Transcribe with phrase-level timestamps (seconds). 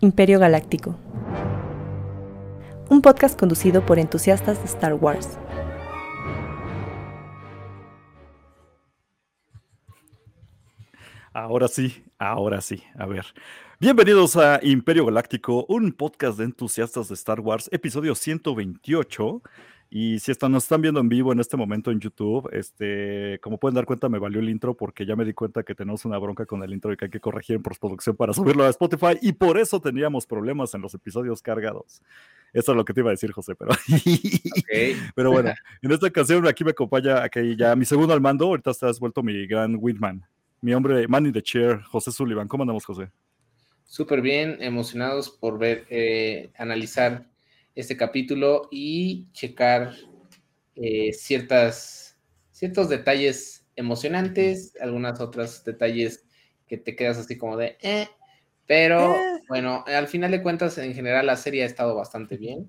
[0.00, 0.94] Imperio Galáctico.
[2.90, 5.38] Un podcast conducido por entusiastas de Star Wars.
[11.32, 12.82] Ahora sí, ahora sí.
[12.98, 13.24] A ver.
[13.80, 19.42] Bienvenidos a Imperio Galáctico, un podcast de entusiastas de Star Wars, episodio 128.
[19.88, 23.58] Y si están, nos están viendo en vivo en este momento en YouTube, este, como
[23.58, 26.18] pueden dar cuenta, me valió el intro porque ya me di cuenta que tenemos una
[26.18, 29.16] bronca con el intro y que hay que corregir en postproducción para subirlo a Spotify
[29.22, 32.02] y por eso teníamos problemas en los episodios cargados.
[32.52, 33.72] Eso es lo que te iba a decir, José, pero,
[35.14, 35.52] pero bueno,
[35.82, 39.22] en esta ocasión aquí me acompaña aquí ya mi segundo al mando, ahorita has vuelto
[39.22, 40.24] mi gran Windman,
[40.62, 42.48] mi hombre man in the chair, José Sullivan.
[42.48, 43.10] ¿Cómo andamos, José?
[43.84, 47.26] Súper bien, emocionados por ver, eh, analizar
[47.76, 49.94] este capítulo y checar
[50.74, 52.18] eh, ciertas,
[52.50, 56.24] ciertos detalles emocionantes, algunas otros detalles
[56.66, 58.08] que te quedas así como de, eh,
[58.66, 59.40] pero Eh.
[59.48, 62.68] bueno, al final de cuentas, en general la serie ha estado bastante bien.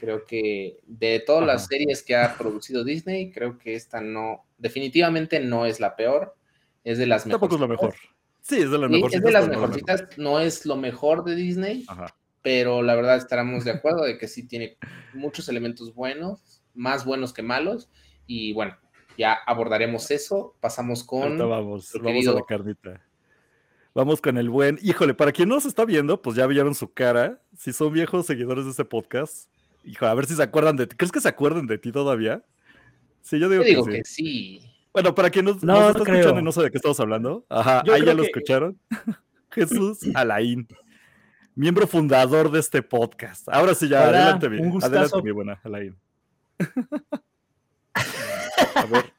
[0.00, 5.40] Creo que de todas las series que ha producido Disney, creo que esta no, definitivamente
[5.40, 6.36] no es la peor,
[6.84, 7.94] es de las Tampoco es lo mejor.
[8.40, 9.14] Sí, es de las Sí, mejores.
[9.16, 12.14] es de las mejorcitas, no es lo mejor de Disney, Ajá.
[12.42, 14.76] Pero la verdad estaremos de acuerdo de que sí tiene
[15.14, 17.90] muchos elementos buenos, más buenos que malos,
[18.26, 18.76] y bueno,
[19.16, 21.22] ya abordaremos eso, pasamos con...
[21.22, 23.04] Ahorita vamos, vamos a querido- la carnita.
[23.94, 24.78] Vamos con el buen.
[24.80, 27.42] Híjole, para quien no se está viendo, pues ya vieron su cara.
[27.56, 29.50] Si son viejos seguidores de este podcast,
[29.82, 30.94] hijo, a ver si se acuerdan de ti.
[30.94, 32.44] ¿Crees que se acuerdan de ti todavía?
[33.22, 33.98] Sí, yo digo, Yo digo que, sí.
[33.98, 34.70] que sí.
[34.92, 37.00] Bueno, para quien no, No, nos está no escuchando y no sabe de qué estamos
[37.00, 38.78] hablando, ajá, Yo ahí ya lo que- escucharon.
[39.50, 40.68] Jesús Alain,
[41.58, 43.48] miembro fundador de este podcast.
[43.48, 44.94] Ahora sí, ya, Hola, adelante, mi, un gustazo.
[44.94, 45.96] adelante, mi buena Alain.
[48.74, 49.12] a ver,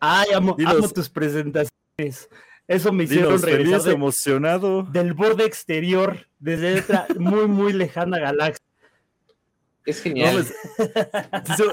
[0.00, 0.74] Ay, amo, Dinos.
[0.76, 2.28] amo tus presentaciones.
[2.66, 4.82] Eso me hicieron dinos, regresar feliz, de- emocionado.
[4.84, 8.64] del borde exterior, desde otra muy, muy lejana galaxia.
[9.84, 10.46] Es No, genial.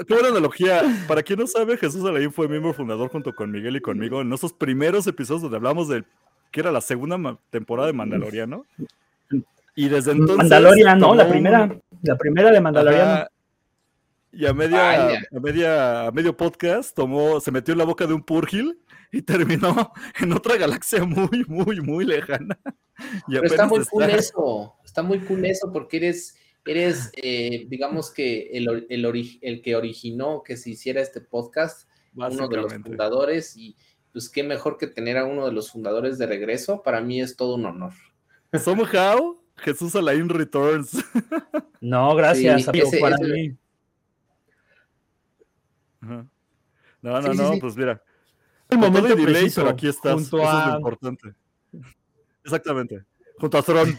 [0.06, 0.82] qué buena analogía.
[1.06, 4.28] Para quien no sabe, Jesús Alain fue miembro fundador junto con Miguel y conmigo en
[4.28, 6.04] nuestros primeros episodios donde hablamos de
[6.50, 8.66] que era la segunda temporada de Mandaloriano.
[9.74, 10.36] Y desde entonces.
[10.36, 13.26] Mandalorian, no, la primera, la primera de Mandalorian.
[14.32, 15.22] Y a media, Vaya.
[15.34, 18.78] a media, a medio podcast tomó, se metió en la boca de un Purgil
[19.10, 22.56] y terminó en otra galaxia muy, muy, muy lejana.
[23.26, 28.12] Y Pero está muy cool eso, está muy cool eso porque eres, eres eh, digamos
[28.12, 32.72] que el, el, ori- el que originó que se hiciera este podcast, uno de los
[32.74, 33.76] fundadores y
[34.12, 37.36] pues qué mejor que tener a uno de los fundadores de regreso, para mí es
[37.36, 37.94] todo un honor.
[38.62, 40.90] Somehow, Jesús Alain Returns.
[41.82, 43.56] No, gracias, Sí, amigo, ese- para ese- mí.
[46.02, 46.26] Ajá.
[47.02, 47.60] No, no, Sí, no, sí.
[47.60, 48.02] pues mira.
[48.68, 50.12] El momento delay, preciso, pero aquí estás.
[50.12, 51.34] junto Eso es lo importante.
[52.44, 53.04] Exactamente.
[53.38, 53.98] Junto a Throne.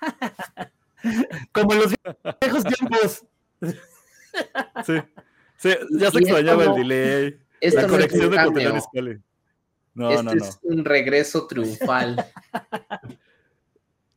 [1.52, 1.94] Como en los
[2.40, 3.24] viejos tiempos.
[4.86, 4.94] Sí.
[5.58, 7.40] Sí, ya se extrañaba el delay.
[7.60, 9.20] Esto la no es conexión un de Scully.
[9.94, 10.44] No, este no, no.
[10.44, 12.26] es un regreso triunfal.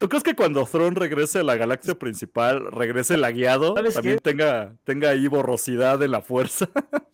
[0.05, 4.21] ¿Tú crees que cuando Throne regrese a la galaxia principal, regrese lagueado, ¿Sabes también qué?
[4.21, 6.69] tenga, tenga ahí borrosidad de la fuerza?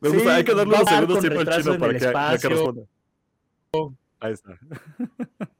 [0.00, 2.38] Me Sí, gusta, hay que darle unos segundos siempre al chino en para que, para
[2.38, 2.82] que responda.
[4.20, 4.58] Ahí está.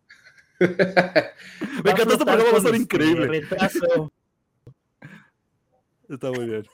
[1.84, 3.26] Me encantó este programa, va a estar increíble.
[3.26, 4.10] Retraso.
[6.08, 6.66] Está muy bien.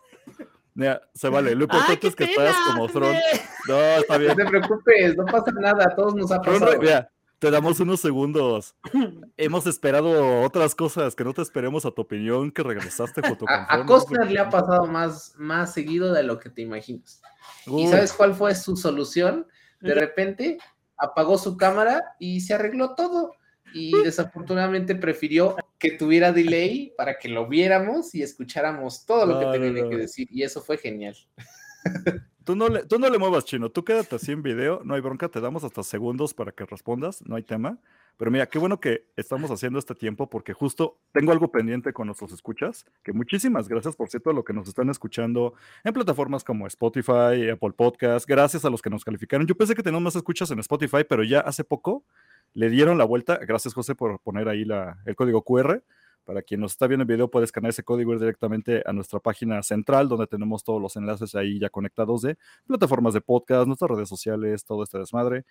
[0.78, 1.56] Mira, se vale.
[1.56, 2.50] Lo ¡Ay, importante es que pena!
[2.50, 3.20] estás como Throne.
[3.66, 4.36] No, está No bien.
[4.36, 6.78] te preocupes, no pasa nada, a todos nos ha pasado.
[6.80, 8.76] mira, te damos unos segundos.
[9.36, 13.52] Hemos esperado otras cosas, que no te esperemos a tu opinión, que regresaste junto con
[13.52, 17.20] A, a no Costner le ha pasado más, más seguido de lo que te imaginas.
[17.66, 19.48] ¿Y sabes cuál fue su solución?
[19.80, 20.58] De repente
[20.96, 23.32] apagó su cámara y se arregló todo.
[23.72, 29.46] Y desafortunadamente prefirió que tuviera delay para que lo viéramos y escucháramos todo lo que
[29.46, 29.90] no, tenía no.
[29.90, 30.28] que decir.
[30.30, 31.16] Y eso fue genial.
[32.48, 33.70] Tú no, le, tú no le muevas, chino.
[33.70, 34.80] Tú quédate así en video.
[34.82, 35.28] No hay bronca.
[35.28, 37.20] Te damos hasta segundos para que respondas.
[37.26, 37.78] No hay tema.
[38.16, 42.06] Pero mira, qué bueno que estamos haciendo este tiempo porque justo tengo algo pendiente con
[42.06, 42.86] nuestros escuchas.
[43.04, 45.52] Que muchísimas gracias, por cierto, a los que nos están escuchando
[45.84, 48.26] en plataformas como Spotify, Apple Podcast.
[48.26, 49.46] Gracias a los que nos calificaron.
[49.46, 52.02] Yo pensé que teníamos más escuchas en Spotify, pero ya hace poco
[52.58, 53.36] le dieron la vuelta.
[53.36, 54.66] Gracias, José, por poner ahí
[55.06, 55.80] el código QR.
[56.24, 59.20] Para quien nos está viendo en video, puede escanear ese código ir directamente a nuestra
[59.20, 63.92] página central, donde tenemos todos los enlaces ahí ya conectados de plataformas de podcast, nuestras
[63.92, 65.44] redes sociales, todo este desmadre.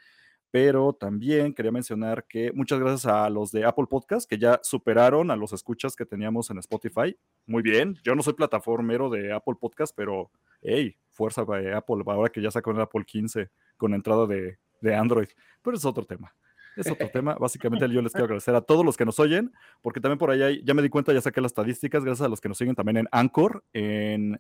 [0.51, 5.31] Pero también quería mencionar que muchas gracias a los de Apple Podcast, que ya superaron
[5.31, 7.18] a los escuchas que teníamos en Spotify.
[7.45, 10.30] Muy bien, yo no soy plataformero de Apple Podcast, pero
[10.62, 14.94] hey, fuerza para Apple, ahora que ya sacó el Apple 15 con entrada de, de
[14.94, 15.30] Android.
[15.63, 16.36] Pero es otro tema.
[16.77, 17.35] Es otro tema.
[17.35, 19.51] Básicamente yo les quiero agradecer a todos los que nos oyen,
[19.81, 22.41] porque también por ahí ya me di cuenta, ya saqué las estadísticas, gracias a los
[22.41, 24.39] que nos siguen también en Anchor, en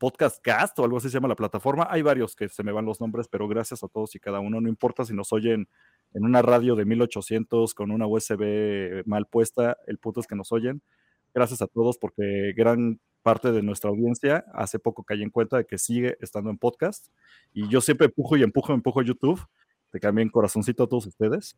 [0.00, 1.86] Podcast Cast o algo así se llama la plataforma.
[1.90, 4.58] Hay varios que se me van los nombres, pero gracias a todos y cada uno.
[4.58, 5.68] No importa si nos oyen
[6.14, 10.52] en una radio de 1800 con una USB mal puesta, el punto es que nos
[10.52, 10.80] oyen.
[11.34, 15.66] Gracias a todos porque gran parte de nuestra audiencia hace poco caí en cuenta de
[15.66, 17.08] que sigue estando en podcast
[17.52, 19.40] y yo siempre empujo y empujo, empujo YouTube.
[19.90, 21.56] Te cambien corazoncito a todos ustedes.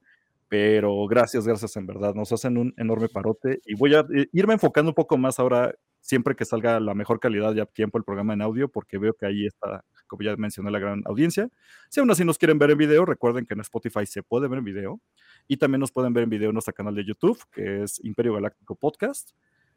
[0.48, 2.14] Pero gracias, gracias en verdad.
[2.14, 5.74] Nos hacen un enorme parote y voy a eh, irme enfocando un poco más ahora,
[6.00, 9.24] siempre que salga la mejor calidad ya tiempo el programa en audio, porque veo que
[9.24, 11.48] ahí está, como ya mencioné, la gran audiencia.
[11.88, 14.58] Si aún así nos quieren ver en video, recuerden que en Spotify se puede ver
[14.58, 15.00] en video
[15.48, 18.34] y también nos pueden ver en video en nuestro canal de YouTube, que es Imperio
[18.34, 19.30] Galáctico Podcast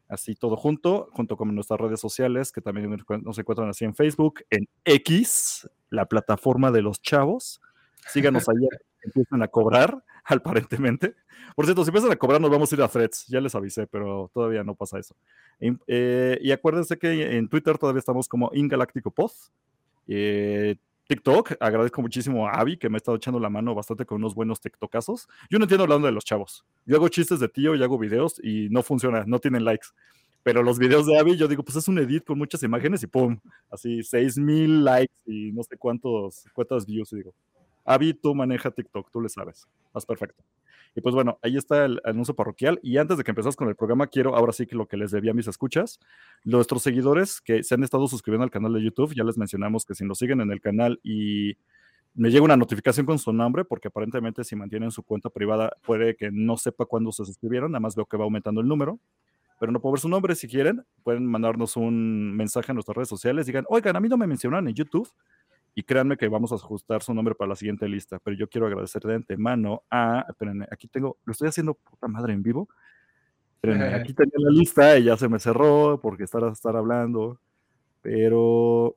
[0.08, 4.40] así todo junto, junto con nuestras redes sociales, que también nos encuentran así en Facebook,
[4.50, 7.60] en X, la plataforma de los chavos.
[8.08, 8.56] Síganos ahí,
[9.02, 11.14] empiezan a cobrar, aparentemente.
[11.54, 13.86] Por cierto, si empiezan a cobrar, nos vamos a ir a threads, ya les avisé,
[13.86, 15.16] pero todavía no pasa eso.
[15.86, 19.52] Eh, y acuérdense que en Twitter todavía estamos como Ingaláctico Post.
[20.06, 20.76] Eh,
[21.08, 24.34] TikTok, agradezco muchísimo a Avi que me ha estado echando la mano bastante con unos
[24.34, 25.28] buenos TikTokazos.
[25.48, 26.64] Yo no entiendo hablando de los chavos.
[26.84, 29.88] Yo hago chistes de tío y hago videos y no funciona, no tienen likes.
[30.42, 33.08] Pero los videos de Avi, yo digo, pues es un edit con muchas imágenes y
[33.08, 33.38] pum,
[33.70, 37.10] así 6 mil likes y no sé cuántos, cuántas views.
[37.10, 37.34] Digo,
[37.86, 39.66] Avi, tú maneja TikTok, tú le sabes.
[39.94, 40.42] Más perfecto.
[40.94, 42.80] Y pues bueno, ahí está el anuncio parroquial.
[42.82, 45.10] Y antes de que empezás con el programa, quiero ahora sí que lo que les
[45.10, 46.00] debía a mis escuchas,
[46.42, 49.94] nuestros seguidores que se han estado suscribiendo al canal de YouTube, ya les mencionamos que
[49.94, 51.58] si nos siguen en el canal y
[52.14, 56.16] me llega una notificación con su nombre, porque aparentemente si mantienen su cuenta privada puede
[56.16, 58.98] que no sepa cuándo se suscribieron, nada más veo que va aumentando el número,
[59.60, 60.34] pero no puedo ver su nombre.
[60.34, 64.16] Si quieren, pueden mandarnos un mensaje a nuestras redes sociales, digan, oigan, a mí no
[64.16, 65.10] me mencionan en YouTube,
[65.78, 68.66] y créanme que vamos a ajustar su nombre para la siguiente lista, pero yo quiero
[68.66, 72.70] agradecer de antemano a, espérenme, aquí tengo, lo estoy haciendo puta madre en vivo,
[73.56, 77.38] espérenme, aquí tenía la lista y ya se me cerró porque estar, estar hablando,
[78.00, 78.96] pero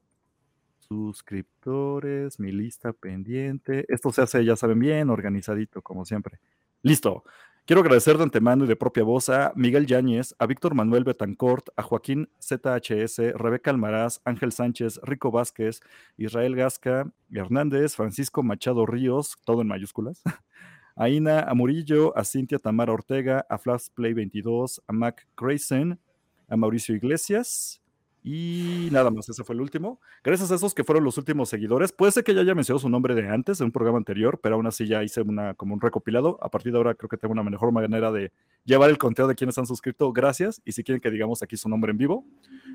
[0.80, 6.40] suscriptores, mi lista pendiente, esto se hace, ya saben bien, organizadito como siempre.
[6.82, 7.26] Listo,
[7.70, 11.70] Quiero agradecer de antemano y de propia voz a Miguel Yáñez, a Víctor Manuel Betancourt,
[11.78, 15.80] a Joaquín ZHS, Rebeca Almaraz, Ángel Sánchez, Rico Vázquez,
[16.18, 20.24] Israel Gasca, Hernández, Francisco Machado Ríos, todo en mayúsculas,
[20.96, 26.00] a Ina Amurillo, a Cintia Tamara Ortega, a Flash Play 22, a Mac Grayson,
[26.48, 27.84] a Mauricio Iglesias,
[28.32, 30.00] y nada más, ese fue el último.
[30.24, 31.92] Gracias a esos que fueron los últimos seguidores.
[31.92, 34.54] Puede ser que ya haya mencionado su nombre de antes, de un programa anterior, pero
[34.54, 36.38] aún así ya hice una, como un recopilado.
[36.40, 38.32] A partir de ahora creo que tengo una mejor manera de
[38.66, 40.14] llevar el conteo de quienes han suscrito.
[40.14, 40.62] Gracias.
[40.64, 42.24] Y si quieren que digamos aquí su nombre en vivo,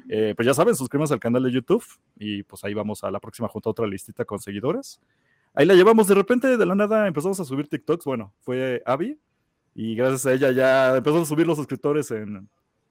[0.09, 1.85] eh, pues ya saben, suscríbanse al canal de YouTube
[2.17, 5.01] y pues ahí vamos a la próxima junto a otra listita con seguidores.
[5.55, 6.09] Ahí la llevamos.
[6.09, 8.05] De repente, de la nada, empezamos a subir TikToks.
[8.05, 9.21] Bueno, fue Abby
[9.73, 12.49] y gracias a ella ya empezó a subir los suscriptores en,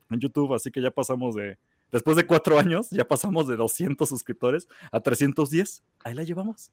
[0.10, 0.54] en YouTube.
[0.54, 1.58] Así que ya pasamos de
[1.94, 5.84] Después de cuatro años, ya pasamos de 200 suscriptores a 310.
[6.04, 6.72] Ahí la llevamos.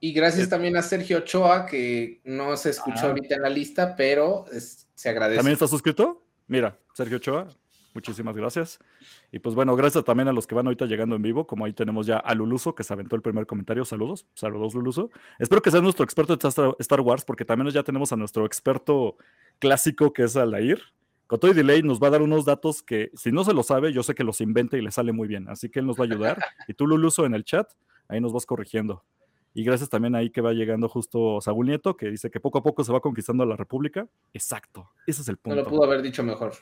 [0.00, 3.08] Y gracias también a Sergio Ochoa, que no se escuchó Ah.
[3.08, 5.38] ahorita en la lista, pero es- se agradece.
[5.38, 6.22] ¿También está suscrito?
[6.46, 7.48] Mira, Sergio Ochoa,
[7.94, 8.78] muchísimas gracias.
[9.32, 11.72] Y pues bueno, gracias también a los que van ahorita llegando en vivo, como ahí
[11.72, 13.84] tenemos ya a Luluso, que se aventó el primer comentario.
[13.86, 15.10] Saludos, saludos Luluso.
[15.38, 19.16] Espero que sea nuestro experto de Star- Wars, porque también ya tenemos a nuestro experto
[19.58, 20.82] clásico, que es Aldair.
[21.26, 23.62] Con todo y delay nos va a dar unos datos que, si no se lo
[23.62, 25.48] sabe, yo sé que los inventa y le sale muy bien.
[25.48, 26.38] Así que él nos va a ayudar.
[26.68, 27.66] Y tú, Luluso, en el chat,
[28.08, 29.04] ahí nos vas corrigiendo.
[29.54, 32.62] Y gracias también ahí que va llegando justo Saúl Nieto, que dice que poco a
[32.62, 34.08] poco se va conquistando la República.
[34.32, 35.62] Exacto, ese es el no punto.
[35.62, 36.52] lo pudo haber dicho mejor.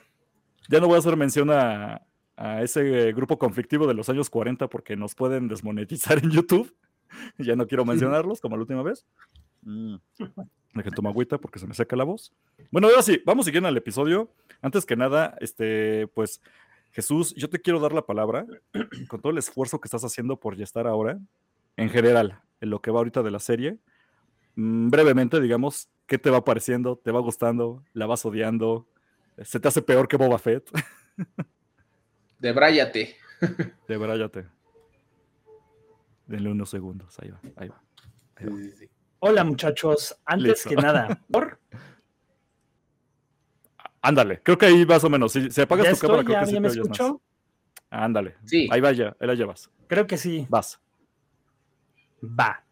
[0.68, 2.02] Ya no voy a hacer mención a,
[2.36, 6.74] a ese grupo conflictivo de los años 40 porque nos pueden desmonetizar en YouTube.
[7.38, 9.06] ya no quiero mencionarlos como la última vez.
[9.62, 9.96] Mm.
[10.74, 12.32] Dejen tomar agüita porque se me seca la voz.
[12.70, 14.30] Bueno, ahora sí, vamos siguiendo al episodio.
[14.62, 16.40] Antes que nada, este, pues,
[16.92, 18.46] Jesús, yo te quiero dar la palabra
[19.08, 21.18] con todo el esfuerzo que estás haciendo por ya estar ahora,
[21.76, 23.78] en general, en lo que va ahorita de la serie.
[24.56, 26.96] Mm, brevemente, digamos, ¿qué te va pareciendo?
[26.96, 27.82] ¿Te va gustando?
[27.92, 28.86] ¿La vas odiando?
[29.42, 30.70] ¿Se te hace peor que Boba Fett?
[32.38, 33.16] Debráyate.
[33.88, 34.46] De bráyate.
[36.26, 37.18] Denle unos segundos.
[37.20, 37.82] Ahí va, ahí va.
[38.36, 38.91] ahí va.
[39.24, 40.68] Hola muchachos, antes Listo.
[40.70, 41.60] que nada, por
[44.00, 45.30] Ándale, creo que ahí más o menos.
[45.30, 46.98] Si, si apagas ¿ya tu cámara, creo ¿Ya, que sí ya te me oyes más.
[46.98, 47.20] escuchó?
[47.88, 48.34] Ándale.
[48.44, 48.68] Sí.
[48.72, 49.70] Ahí va ya, ahí la llevas.
[49.86, 50.44] Creo que sí.
[50.50, 50.80] Vas.
[52.20, 52.64] Va.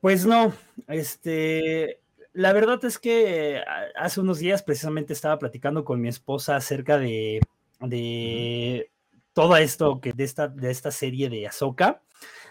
[0.00, 0.52] Pues no,
[0.88, 2.00] este,
[2.32, 3.64] la verdad es que eh,
[3.94, 7.40] hace unos días precisamente estaba platicando con mi esposa acerca de,
[7.78, 8.90] de
[9.34, 12.02] todo esto que de esta, de esta serie de Ahsoka.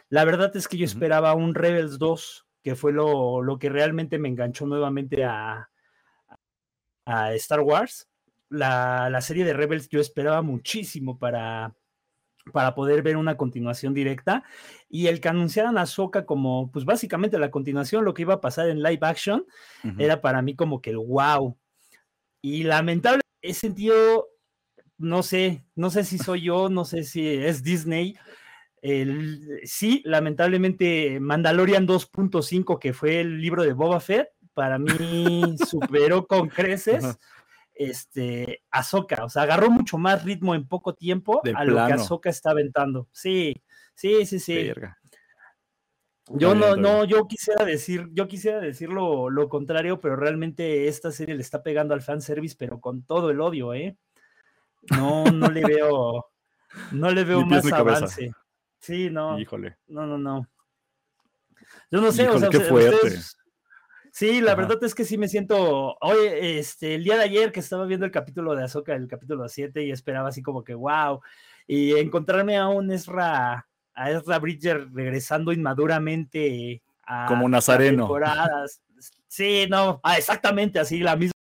[0.07, 4.19] La verdad es que yo esperaba un Rebels 2 que fue lo, lo que realmente
[4.19, 5.69] me enganchó nuevamente a,
[7.05, 8.07] a Star Wars.
[8.49, 11.73] La, la, serie de Rebels yo esperaba muchísimo para,
[12.51, 14.43] para poder ver una continuación directa
[14.89, 18.41] y el que anunciaran a Soka como pues básicamente la continuación lo que iba a
[18.41, 19.45] pasar en live action
[19.83, 20.01] uh -huh.
[20.01, 21.57] era para mí como que el wow
[22.41, 24.27] y lamentable he sentido
[24.97, 28.17] no sé no sé si soy yo no sé si es Disney
[28.81, 36.25] el, sí lamentablemente Mandalorian 2.5 que fue el libro de Boba Fett para mí superó
[36.27, 37.17] con creces uh -huh
[37.73, 41.71] este, Ahsoka, o sea, agarró mucho más ritmo en poco tiempo de a plano.
[41.71, 43.07] lo que Ahsoka está aventando.
[43.11, 43.55] Sí,
[43.95, 44.55] sí, sí, sí.
[44.55, 44.97] Verga.
[46.33, 51.11] Yo no, no, yo quisiera decir, yo quisiera decir lo, lo, contrario, pero realmente esta
[51.11, 53.97] serie le está pegando al fanservice, pero con todo el odio, ¿eh?
[54.91, 56.27] No, no le veo,
[56.91, 58.31] no le veo más avance.
[58.81, 59.39] Sí, no.
[59.39, 59.77] Híjole.
[59.87, 60.47] No, no, no.
[61.89, 62.95] Yo no sé, Híjole, o sea, qué fuerte.
[62.95, 63.37] Ustedes,
[64.13, 64.61] Sí, la Ajá.
[64.63, 65.95] verdad es que sí me siento.
[66.01, 69.47] Oye, este, el día de ayer que estaba viendo el capítulo de Azoka, el capítulo
[69.47, 71.21] 7, y esperaba así como que wow.
[71.65, 78.03] Y encontrarme a un Ezra, a Ezra Bridger regresando inmaduramente a como Nazareno.
[78.03, 78.81] temporadas.
[79.27, 81.33] Sí, no, ah, exactamente así, la misma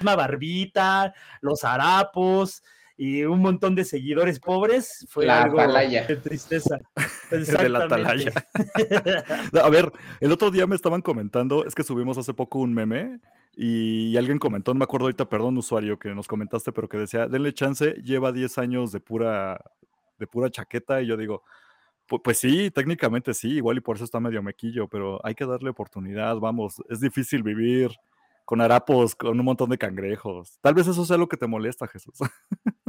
[0.00, 2.64] barbita, los harapos
[2.98, 5.06] y un montón de seguidores pobres.
[5.08, 6.04] Fue la algo atalaya.
[6.06, 6.80] de tristeza.
[7.30, 8.32] de la atalaya.
[9.62, 13.20] a ver, el otro día me estaban comentando, es que subimos hace poco un meme
[13.56, 17.28] y alguien comentó, no me acuerdo ahorita, perdón, usuario, que nos comentaste, pero que decía,
[17.28, 19.60] denle chance, lleva 10 años de pura,
[20.18, 21.44] de pura chaqueta y yo digo,
[22.08, 25.46] pues, pues sí, técnicamente sí, igual y por eso está medio mequillo, pero hay que
[25.46, 27.92] darle oportunidad, vamos, es difícil vivir
[28.44, 30.58] con harapos, con un montón de cangrejos.
[30.62, 32.14] Tal vez eso sea lo que te molesta, Jesús.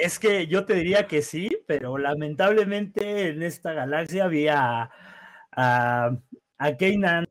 [0.00, 4.90] Es que yo te diría que sí, pero lamentablemente en esta galaxia había
[5.52, 6.16] a,
[6.58, 7.26] a Kanan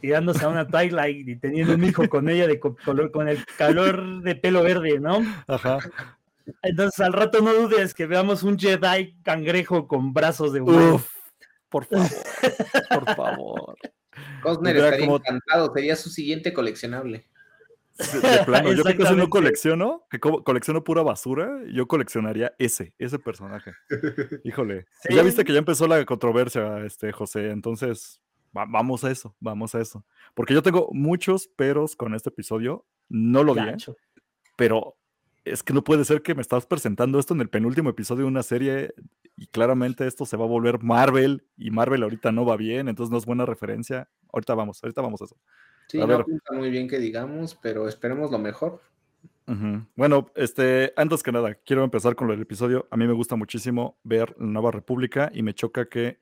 [0.00, 4.20] tirándose a una Twilight y teniendo un hijo con ella de color, con el calor
[4.20, 5.22] de pelo verde, ¿no?
[5.46, 5.78] Ajá.
[6.62, 10.96] Entonces al rato no dudes que veamos un Jedi cangrejo con brazos de huevo.
[10.96, 11.10] Uf,
[11.70, 12.08] por favor,
[12.90, 13.76] por favor.
[14.42, 15.16] Cosner estaría como...
[15.16, 17.26] encantado, sería su siguiente coleccionable.
[17.96, 22.92] De, plano, yo que casi no colecciono, que co colecciono pura basura, yo coleccionaría ese,
[22.98, 23.72] ese personaje.
[24.44, 24.86] Híjole.
[25.02, 25.14] ¿Sí?
[25.14, 28.20] Ya viste que ya empezó la controversia, este, José, entonces
[28.56, 30.04] va vamos a eso, vamos a eso.
[30.34, 33.76] Porque yo tengo muchos peros con este episodio, no lo vi, ¿eh?
[34.56, 34.96] pero
[35.44, 38.28] es que no puede ser que me estás presentando esto en el penúltimo episodio de
[38.28, 38.94] una serie
[39.36, 43.10] y claramente esto se va a volver Marvel y Marvel ahorita no va bien, entonces
[43.10, 44.08] no es buena referencia.
[44.32, 45.36] Ahorita vamos, ahorita vamos a eso.
[45.88, 46.26] Sí, a no ver.
[46.52, 48.80] muy bien que digamos, pero esperemos lo mejor.
[49.46, 49.86] Uh -huh.
[49.94, 52.86] Bueno, este, antes que nada, quiero empezar con el episodio.
[52.90, 56.18] A mí me gusta muchísimo ver la Nueva República y me choca que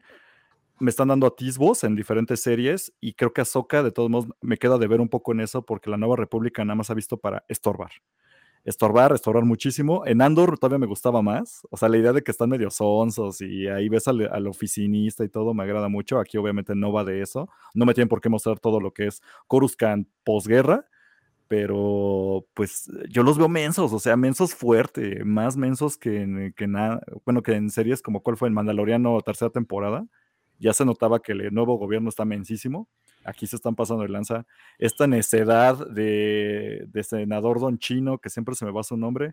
[0.81, 4.57] me están dando atisbos en diferentes series y creo que Ahsoka, de todos modos, me
[4.57, 7.16] queda de ver un poco en eso porque la Nueva República nada más ha visto
[7.19, 7.92] para estorbar
[8.64, 10.07] estorbar, estorbar muchísimo.
[10.07, 11.66] En Andor todavía me gustaba más.
[11.71, 15.25] O sea, la idea de que están medio sonsos y ahí ves al, al, oficinista
[15.25, 16.19] y todo me agrada mucho.
[16.19, 17.49] Aquí obviamente no va de eso.
[17.75, 20.87] No me tienen por qué mostrar todo lo que es Coruscant posguerra.
[21.49, 26.66] Pero pues yo los veo mensos, o sea, mensos fuerte, más mensos que en, que
[26.66, 30.07] nada, bueno, que en series como cuál fue el Mandaloriano tercera temporada,
[30.59, 32.88] ya se notaba que el nuevo gobierno está mensísimo
[33.25, 34.47] aquí se están pasando de lanza,
[34.79, 39.33] esta necedad de, de, senador don chino, que siempre se me va su nombre,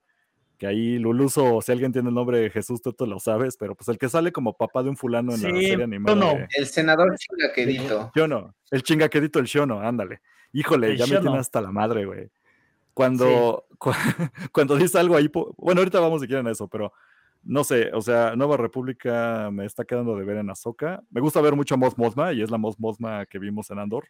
[0.58, 3.76] que ahí Luluso, si alguien tiene el nombre de Jesús, tú te lo sabes, pero
[3.76, 6.18] pues el que sale como papá de un fulano en sí, la serie animada.
[6.18, 6.48] No, de...
[6.58, 8.12] El senador chingaquedito.
[8.14, 10.22] Yo no, el chingaquedito, el Shono, ándale.
[10.52, 11.20] Híjole, el ya shono.
[11.20, 12.30] me tiene hasta la madre, güey.
[12.94, 13.76] Cuando, sí.
[13.78, 13.92] cu
[14.52, 16.92] cuando dice algo ahí, bueno, ahorita vamos si quieren a eso, pero
[17.44, 21.02] no sé, o sea, Nueva República me está quedando de ver en Azoka.
[21.10, 23.80] Me gusta ver mucho a Moz Mothma y es la Moz Mothma que vimos en
[23.80, 24.08] Andor.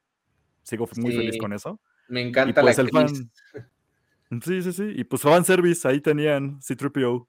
[0.64, 1.80] Sigo muy sí, feliz con eso.
[2.08, 3.08] Me encanta pues, la el fan.
[4.44, 4.94] Sí, sí, sí.
[4.96, 7.28] Y pues fan service, ahí tenían C-3PO.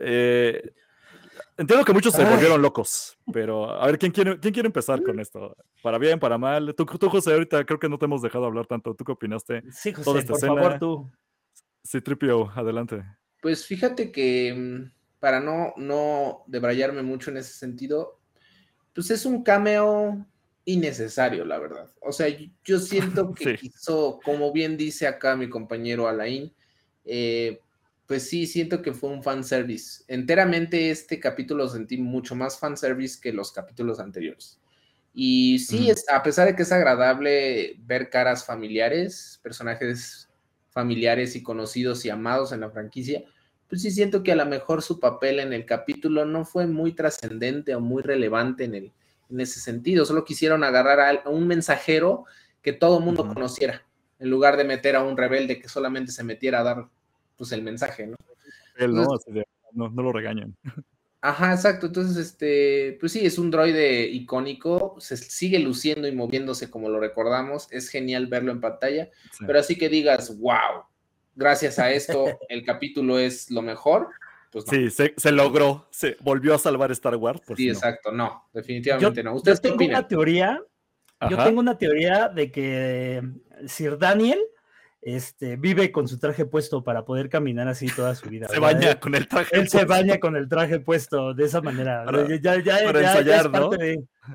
[0.00, 0.72] Eh,
[1.56, 5.18] entiendo que muchos se volvieron locos, pero a ver, ¿quién quiere, ¿quién quiere empezar con
[5.20, 5.56] esto?
[5.82, 6.74] Para bien, para mal.
[6.76, 8.94] Tú, tú, José, ahorita creo que no te hemos dejado hablar tanto.
[8.94, 9.62] ¿Tú qué opinaste?
[9.70, 10.54] Sí, José, Toda esta por escena?
[10.54, 11.10] favor, tú.
[11.84, 13.04] C-3PO, adelante.
[13.40, 18.20] Pues fíjate que mm, para no, no debrayarme mucho en ese sentido,
[18.94, 20.26] pues es un cameo
[20.64, 21.90] innecesario, la verdad.
[22.00, 22.26] O sea,
[22.64, 23.68] yo siento que sí.
[23.68, 26.52] quiso, como bien dice acá mi compañero Alain,
[27.04, 27.60] eh,
[28.06, 30.04] pues sí, siento que fue un fanservice.
[30.08, 34.60] Enteramente este capítulo sentí mucho más fanservice que los capítulos anteriores.
[35.12, 40.25] Y sí, es, a pesar de que es agradable ver caras familiares, personajes
[40.76, 43.24] familiares y conocidos y amados en la franquicia,
[43.66, 46.92] pues sí siento que a lo mejor su papel en el capítulo no fue muy
[46.92, 48.92] trascendente o muy relevante en el,
[49.30, 52.26] en ese sentido, solo quisieron agarrar a un mensajero
[52.60, 53.86] que todo el mundo conociera,
[54.18, 56.88] en lugar de meter a un rebelde que solamente se metiera a dar
[57.38, 58.16] pues el mensaje, ¿no?
[59.72, 60.54] no, no, lo regañan.
[61.26, 61.86] Ajá, exacto.
[61.86, 67.00] Entonces, este, pues sí, es un droide icónico, se sigue luciendo y moviéndose como lo
[67.00, 69.10] recordamos, es genial verlo en pantalla,
[69.44, 70.84] pero así que digas, wow,
[71.34, 74.10] gracias a esto el capítulo es lo mejor.
[74.52, 77.40] Pues Sí, se, logró, se volvió a salvar Star Wars.
[77.56, 79.34] sí, exacto, no, definitivamente no.
[79.34, 80.62] ¿Ustedes yo tengo una teoría,
[81.28, 83.20] yo tengo una teoría de que
[83.66, 84.38] Sir Daniel
[85.06, 88.48] este, vive con su traje puesto para poder caminar así toda su vida.
[88.48, 92.04] Se baña con el traje Él se baña con el traje puesto de esa manera.
[92.42, 93.70] ya, ya, para ensayar, ¿no?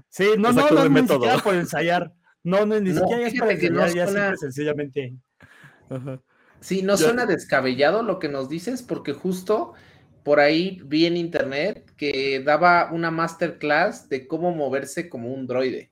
[0.07, 2.13] Sí, no, no, no, ni siquiera por ensayar.
[2.41, 4.37] No, no ni siquiera es para ensayar, ya suena...
[4.37, 5.13] sencillamente.
[6.61, 9.73] Sí, no suena descabellado lo que nos dices, porque justo
[10.23, 15.91] por ahí vi en internet que daba una masterclass de cómo moverse como un droide.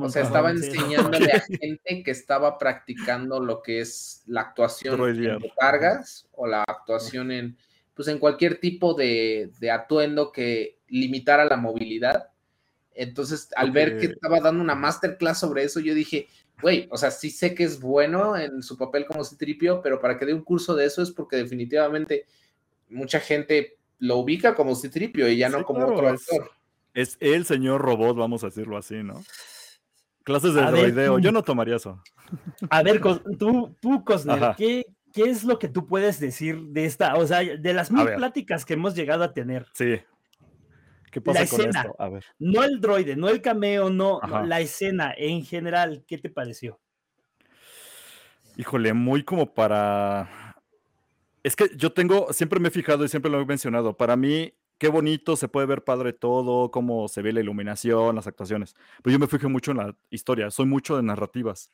[0.00, 5.38] O sea, estaba enseñándole a gente que estaba practicando lo que es la actuación en
[5.58, 7.56] cargas o la actuación en,
[7.94, 12.30] pues en cualquier tipo de, atuendo que limitara la movilidad.
[12.92, 16.28] Entonces, al ver que estaba dando una masterclass sobre eso, yo dije,
[16.60, 20.18] güey, o sea, sí sé que es bueno en su papel como Citripio, pero para
[20.18, 22.26] que dé un curso de eso es porque definitivamente
[22.88, 26.50] mucha gente lo ubica como Citripio y ya no como otro actor.
[26.92, 29.22] Es el señor robot, vamos a decirlo así, ¿no?
[30.30, 32.00] Clases de droideo, yo no tomaría eso.
[32.70, 33.00] A ver,
[33.36, 34.84] tú, tú Cosner, ¿qué,
[35.16, 38.74] es lo que tú puedes decir de esta, o sea, de las mil pláticas que
[38.74, 39.66] hemos llegado a tener?
[39.74, 40.00] Sí.
[41.10, 41.96] ¿Qué pasa con esto?
[41.98, 42.24] A ver.
[42.38, 46.78] No el droide, no el cameo, no, la escena en general, ¿qué te pareció?
[48.56, 50.54] Híjole, muy como para.
[51.42, 53.96] Es que yo tengo, siempre me he fijado y siempre lo he mencionado.
[53.96, 58.26] Para mí, qué bonito, se puede ver padre todo, cómo se ve la iluminación, las
[58.26, 58.74] actuaciones.
[59.02, 61.70] Pero yo me fijo mucho en la historia, soy mucho de narrativas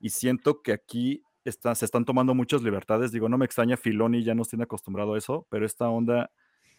[0.00, 3.10] y siento que aquí está, se están tomando muchas libertades.
[3.10, 6.30] Digo, no me extraña, Filoni ya nos tiene acostumbrado a eso, pero esta onda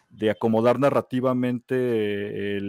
[0.09, 2.61] de acomodar narrativamente,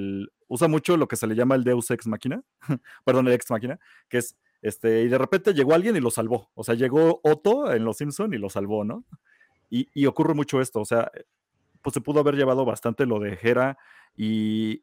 [0.48, 2.42] usa mucho lo que se le llama el Deus Ex Máquina,
[3.04, 3.78] perdón, el Ex Máquina,
[4.08, 6.50] que es, este, y de repente llegó alguien y lo salvó.
[6.54, 9.04] O sea, llegó Otto en Los Simpson y lo salvó, ¿no?
[9.70, 11.08] Y, y ocurre mucho esto, o sea,
[11.86, 13.78] pues se pudo haber llevado bastante lo de Hera
[14.16, 14.82] y,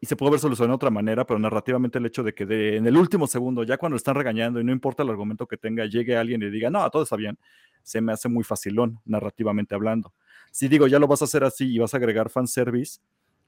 [0.00, 2.96] se pudo haber solucionado de otra manera, pero narrativamente el hecho de que en el
[2.96, 6.40] último segundo, ya cuando están regañando y no importa el argumento que tenga, llegue alguien
[6.40, 7.36] y diga, no, todo está bien,
[7.82, 10.14] se me hace muy facilón narrativamente hablando.
[10.52, 13.00] Si digo, ya lo vas a hacer así y vas a agregar fanservice,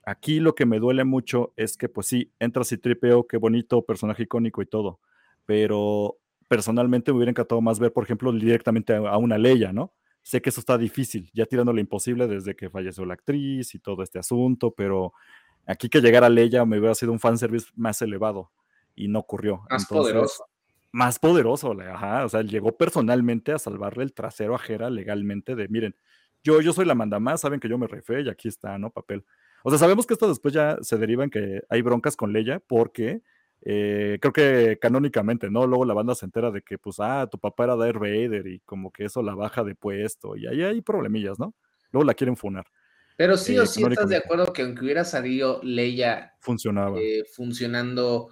[0.05, 3.83] aquí lo que me duele mucho es que, pues sí, entras y tripeo, qué bonito,
[3.83, 4.99] personaje icónico y todo,
[5.47, 6.17] pero
[6.49, 9.93] personalmente me hubiera encantado más ver, por ejemplo, directamente a, a una Leia, ¿no?
[10.23, 13.79] Sé que eso está difícil, ya tirando lo imposible desde que falleció la actriz y
[13.79, 15.13] todo este asunto, pero
[15.67, 18.51] aquí que llegara Leia me hubiera sido un fanservice más elevado
[18.95, 19.63] y no ocurrió.
[19.69, 20.45] Más poderoso.
[20.93, 25.67] Más poderoso, ajá, o sea, llegó personalmente a salvarle el trasero a Jera legalmente de,
[25.69, 25.97] miren,
[26.45, 28.91] yo, yo soy la manda más, saben que yo me refé y aquí está, ¿no?
[28.91, 29.25] Papel.
[29.65, 32.61] O sea, sabemos que esto después ya se deriva en que hay broncas con Leia
[32.61, 33.23] porque
[33.65, 35.67] eh, creo que canónicamente, ¿no?
[35.67, 38.61] Luego la banda se entera de que, pues, ah, tu papá era Darth Vader y
[38.61, 41.55] como que eso la baja de puesto y ahí hay problemillas, ¿no?
[41.93, 42.67] Luego la quieren funar.
[43.17, 46.99] Pero sí o eh, sí estás de acuerdo que aunque hubiera salido Leia funcionaba.
[46.99, 48.31] Eh, funcionando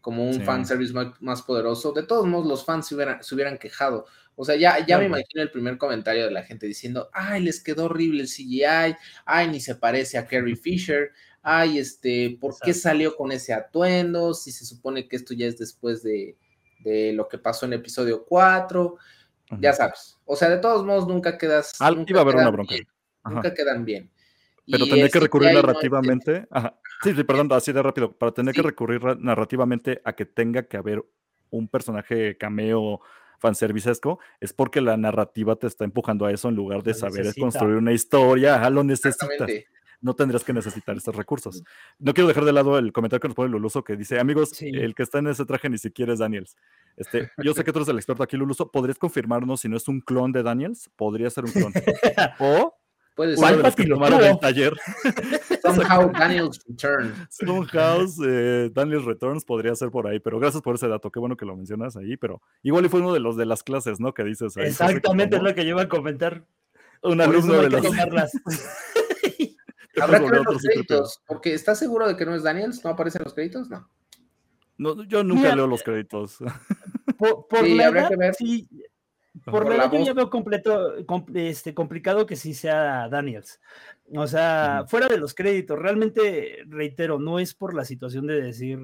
[0.00, 3.58] como un fanservice más, más, poderoso, de todos modos los fans se hubieran, se hubieran
[3.58, 4.06] quejado.
[4.36, 7.62] O sea, ya, ya me imagino el primer comentario de la gente diciendo, ay, les
[7.62, 11.10] quedó horrible el CGI, ay, ni se parece a Carrie Fisher,
[11.42, 14.32] ay, este, ¿por qué salió con ese atuendo?
[14.34, 16.36] Si se supone que esto ya es después de,
[17.14, 18.96] lo que pasó en episodio 4,
[19.58, 20.18] ya sabes.
[20.24, 21.74] O sea, de todos modos, nunca quedas.
[21.94, 22.74] nunca iba a haber una bronca.
[23.24, 24.10] nunca quedan bien.
[24.70, 26.46] Pero tendría que recurrir narrativamente.
[27.02, 28.12] Sí, sí, perdón, así de rápido.
[28.12, 31.04] Para tener que recurrir narrativamente a que tenga que haber
[31.50, 33.00] un personaje cameo
[33.38, 37.76] fanservicesco, es porque la narrativa te está empujando a eso en lugar de saber construir
[37.76, 38.56] una historia.
[38.56, 39.28] Ajá, lo necesitas
[40.00, 41.62] no tendrías que necesitar estos recursos.
[41.98, 44.94] No quiero dejar de lado el comentario que nos pone Luluso que dice, amigos, el
[44.94, 46.56] que está en ese traje ni siquiera es Daniels.
[46.96, 48.70] Este, yo sé que tú eres el experto aquí, Luluso.
[48.70, 50.90] ¿Podrías confirmarnos si no es un clon de Daniels?
[50.96, 51.72] Podría ser un clon.
[52.38, 52.74] o
[53.14, 53.74] Puede ser.
[53.74, 54.72] que tomaron el taller.
[55.62, 57.28] Somehow Daniels Returns.
[57.30, 61.10] Somehow eh, Daniels Returns podría ser por ahí, pero gracias por ese dato.
[61.10, 63.62] Qué bueno que lo mencionas ahí, pero igual y fue uno de los de las
[63.62, 64.14] clases, ¿no?
[64.14, 64.66] Que dices ahí.
[64.66, 66.44] Exactamente es lo que yo iba a comentar.
[67.02, 68.32] Un alumno de las.
[70.00, 72.84] Habrá que ver los créditos, porque ¿estás seguro de que no es Daniels?
[72.84, 73.68] ¿No aparecen los créditos?
[73.68, 73.88] No.
[74.78, 76.38] no yo nunca leo los créditos.
[77.18, 78.68] Por, la edad, sí,
[79.44, 80.94] por, la, edad yo ya veo completo,
[81.34, 83.60] este, complicado que sí sea Daniels.
[84.14, 88.78] O sea, fuera de los créditos, realmente, reitero, no es por la situación de decir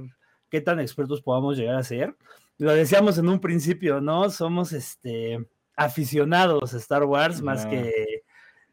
[0.49, 2.17] qué tan expertos podamos llegar a ser.
[2.59, 4.31] Lo decíamos en un principio, ¿no?
[4.31, 8.23] Somos este aficionados a Star Wars más que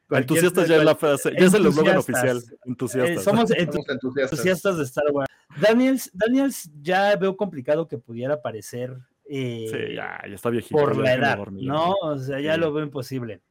[0.09, 2.41] entusiastas ya es la frase, ya es el eslogan oficial.
[2.65, 3.17] Entusiastas.
[3.17, 4.77] Eh, somos, entusiastas.
[4.77, 5.29] de Star Wars.
[5.59, 8.97] Daniels, Daniels ya veo complicado que pudiera aparecer.
[9.25, 10.79] Eh, sí, ya, ya, está viejito.
[10.79, 11.93] Por la edad, ¿no?
[12.01, 13.41] O sea, ya lo veo imposible.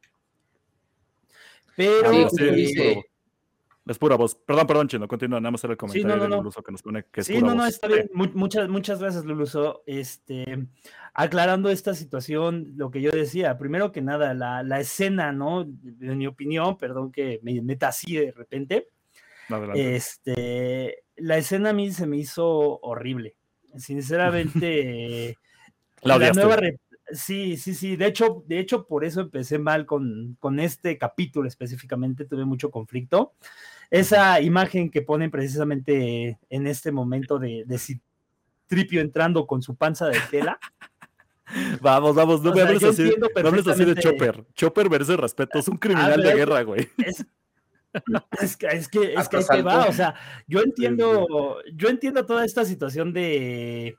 [1.75, 3.03] Pero sí,
[3.85, 4.35] es pura voz.
[4.35, 5.41] Perdón, perdón, Chino, continúa.
[5.41, 7.65] Nada más era el comentario de Luluso que nos pone que es Sí, no, no,
[7.65, 8.09] está bien.
[8.13, 9.83] Muchas, muchas gracias, Luluso.
[9.85, 10.67] Este,
[11.13, 15.63] aclarando esta situación, lo que yo decía, primero que nada, la, la escena, ¿no?
[15.63, 18.89] En mi opinión, perdón que me meta así de repente.
[19.75, 23.35] Este, la escena a mí se me hizo horrible.
[23.75, 25.37] Sinceramente,
[26.03, 26.57] la, la nueva
[27.11, 27.95] Sí, sí, sí.
[27.95, 32.25] De hecho, de hecho, por eso empecé mal con, con este capítulo específicamente.
[32.25, 33.33] Tuve mucho conflicto
[33.91, 40.07] esa imagen que ponen precisamente en este momento de, de Citripio entrando con su panza
[40.07, 40.59] de tela.
[41.81, 43.13] Vamos, vamos, no me hables así,
[43.69, 44.45] así de Chopper.
[44.55, 46.89] Chopper merece respeto, es un criminal de guerra, güey.
[48.41, 50.15] Es, que, es que, es que va, o sea,
[50.47, 53.97] yo entiendo, yo entiendo toda esta situación de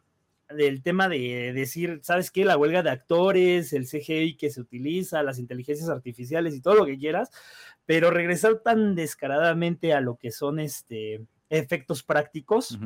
[0.54, 2.44] del tema de decir, ¿sabes qué?
[2.44, 6.86] La huelga de actores, el CGI que se utiliza, las inteligencias artificiales y todo lo
[6.86, 7.30] que quieras,
[7.86, 12.78] pero regresar tan descaradamente a lo que son este, efectos prácticos,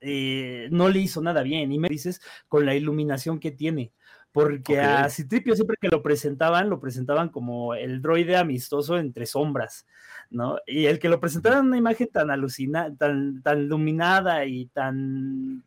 [0.00, 1.72] eh, no le hizo nada bien.
[1.72, 3.92] Y me dices con la iluminación que tiene.
[4.34, 9.86] Porque a Citripio siempre que lo presentaban, lo presentaban como el droide amistoso entre sombras,
[10.28, 10.58] ¿no?
[10.66, 15.62] Y el que lo presentara en una imagen tan alucinada, tan, tan iluminada y tan...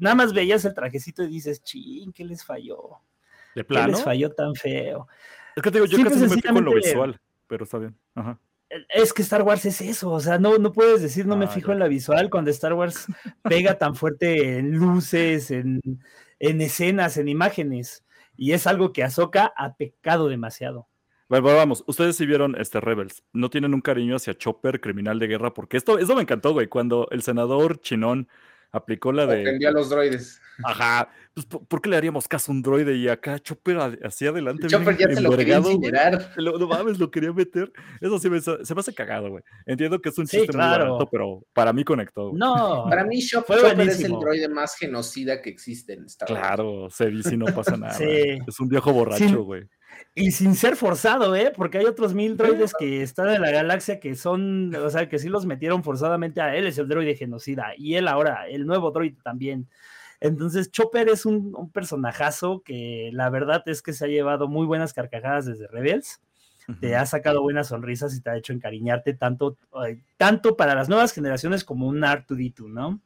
[0.00, 2.98] Nada más veías el trajecito y dices, ching, ¿qué les falló?
[3.54, 3.86] ¿De plano?
[3.86, 5.06] ¿Qué les falló tan feo?
[5.54, 7.96] Es que te digo, yo casi no me fijo en lo visual pero está bien.
[8.88, 11.48] Es que Star Wars es eso, o sea, no, no puedes decir no me ah,
[11.48, 13.06] fijo en la visual cuando Star Wars
[13.42, 15.80] pega tan fuerte en luces, en,
[16.38, 18.04] escenas, en imágenes,
[18.36, 20.86] y es algo que Ahsoka ha pecado demasiado.
[21.28, 25.26] Bueno, vamos, ustedes sí vieron este Rebels, no tienen un cariño hacia Chopper, criminal de
[25.26, 28.28] guerra, porque esto, esto me encantó, güey, cuando el senador Chinón
[28.72, 29.42] aplicó la de.
[29.42, 30.40] Ofendió a los droides.
[30.64, 31.10] Ajá.
[31.34, 32.96] Pues, ¿por, qué le haríamos caso a un droide?
[32.96, 34.66] Y acá Chopper hacia adelante.
[34.66, 36.32] Chopper ya se lo quería incinerar.
[36.36, 37.72] no mames, lo quería meter.
[38.00, 39.42] Eso sí me, se me hace cagado, güey.
[39.66, 42.32] Entiendo que es un chiste muy barato, pero para mí conectó.
[42.34, 42.86] No.
[42.88, 47.34] Para mí, Chopper, es el droide más genocida que existe en esta Claro, se dice
[47.34, 47.94] y no pasa nada.
[47.94, 48.38] sí.
[48.46, 49.68] Es un viejo borracho, güey.
[50.14, 51.52] Y sin ser forzado, ¿eh?
[51.56, 55.18] Porque hay otros mil droides que están en la galaxia que son, o sea, que
[55.18, 57.72] sí los metieron forzadamente a él, es el droide genocida.
[57.76, 59.68] Y él ahora, el nuevo droide también.
[60.20, 64.92] Entonces, Chopper es un, personajazo que la verdad es que se ha llevado muy buenas
[64.92, 66.20] carcajadas desde Rebels.
[66.80, 69.56] Te ha sacado buenas sonrisas y te ha hecho encariñarte tanto,
[70.16, 73.00] tanto para las nuevas generaciones como un R2D2, ¿no?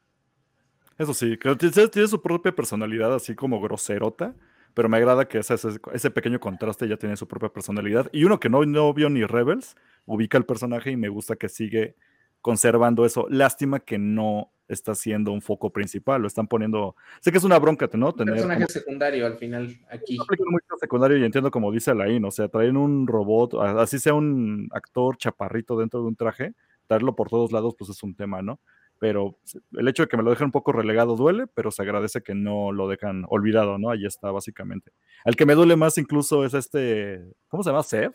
[0.99, 4.35] Eso sí, que tiene su propia personalidad así como groserota
[4.75, 5.55] pero me agrada que ese,
[5.93, 8.09] ese, pequeño contraste ya tiene su propia personalidad.
[8.13, 11.49] Y uno que no, no vio ni Rebels, ubica el personaje y me gusta que
[11.49, 11.95] sigue
[12.41, 13.27] conservando eso.
[13.31, 16.97] Lástima que no está siendo un foco principal, lo están poniendo.
[17.21, 18.13] Sé que es una bronca, ¿no?
[18.13, 20.19] Tener personaje secundario al final aquí.
[20.19, 24.69] Mucho secundario y entiendo como dice Alain, o sea, traen un robot, así sea un
[24.73, 26.53] actor chaparrito dentro de un traje,
[26.87, 28.59] traerlo por todos lados, pues es un tema, ¿no?
[29.05, 29.37] Pero
[29.77, 32.35] el hecho de que me lo dejen un poco relegado duele, pero se agradece que
[32.35, 33.91] no lo dejan olvidado, ¿no?
[33.91, 34.93] Ahí está, básicamente.
[35.27, 37.83] El que me duele más incluso es este, ¿cómo se llama?
[37.83, 38.15] Seth.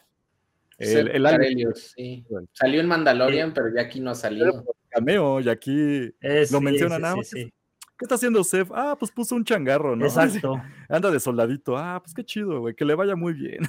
[0.80, 2.26] El, el sí.
[2.54, 4.66] Salió en Mandalorian, pero ya aquí no ha salido.
[4.90, 6.12] Cameo, y aquí
[6.50, 7.30] lo menciona nada más.
[7.30, 7.52] ¿Qué
[8.02, 8.70] está haciendo Seth?
[8.74, 10.08] Ah, pues puso un changarro, ¿no?
[10.08, 10.60] Exacto.
[10.90, 11.78] Anda de soldadito.
[11.78, 12.74] Ah, pues qué chido, güey.
[12.74, 13.60] Que le vaya muy bien.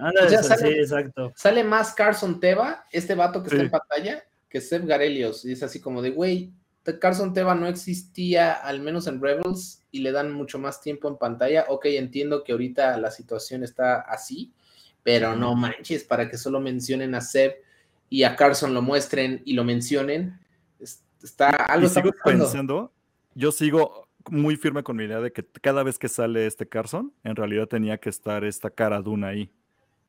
[0.00, 1.32] Anda de sale, sí, exacto.
[1.36, 4.24] Sale más Carson Teva, este vato que está en pantalla,
[4.56, 5.44] que Seth Garelios.
[5.44, 6.50] Y es así como de, güey,
[6.98, 11.18] Carson Teva no existía, al menos en Rebels, y le dan mucho más tiempo en
[11.18, 11.66] pantalla.
[11.68, 14.54] Ok, entiendo que ahorita la situación está así,
[15.02, 17.56] pero no manches, para que solo mencionen a Seb
[18.08, 20.38] y a Carson lo muestren y lo mencionen,
[21.22, 21.86] está algo.
[21.88, 22.94] Y sigo pensando,
[23.34, 27.12] yo sigo muy firme con mi idea de que cada vez que sale este Carson,
[27.24, 29.50] en realidad tenía que estar esta cara Duna ahí.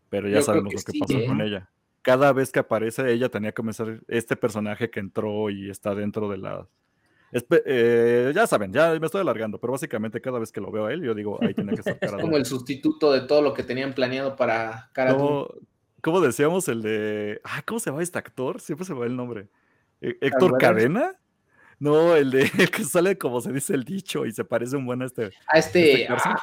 [0.10, 1.47] Pero ya sabemos lo que pasó con ¿eh?
[1.47, 1.69] ella
[2.08, 6.30] cada vez que aparece ella tenía que comenzar este personaje que entró y está dentro
[6.30, 6.65] de la...
[7.34, 10.93] Eh, ya saben, ya me estoy alargando, pero básicamente cada vez que lo veo a
[10.93, 13.63] él, yo digo, ahí tiene que estar Es como el sustituto de todo lo que
[13.63, 15.17] tenían planeado para Cara
[16.00, 17.41] ¿Cómo, decíamos el de...
[17.43, 18.62] Ah, ¿Cómo se llama este actor?
[18.62, 19.50] Siempre se va el nombre.
[20.00, 21.20] ¿E-, ¿Héctor Cadena?
[21.78, 24.86] No, el de el que sale como se dice el dicho y se parece un
[24.86, 25.32] buen a este.
[25.52, 26.08] A este...
[26.08, 26.39] Ah,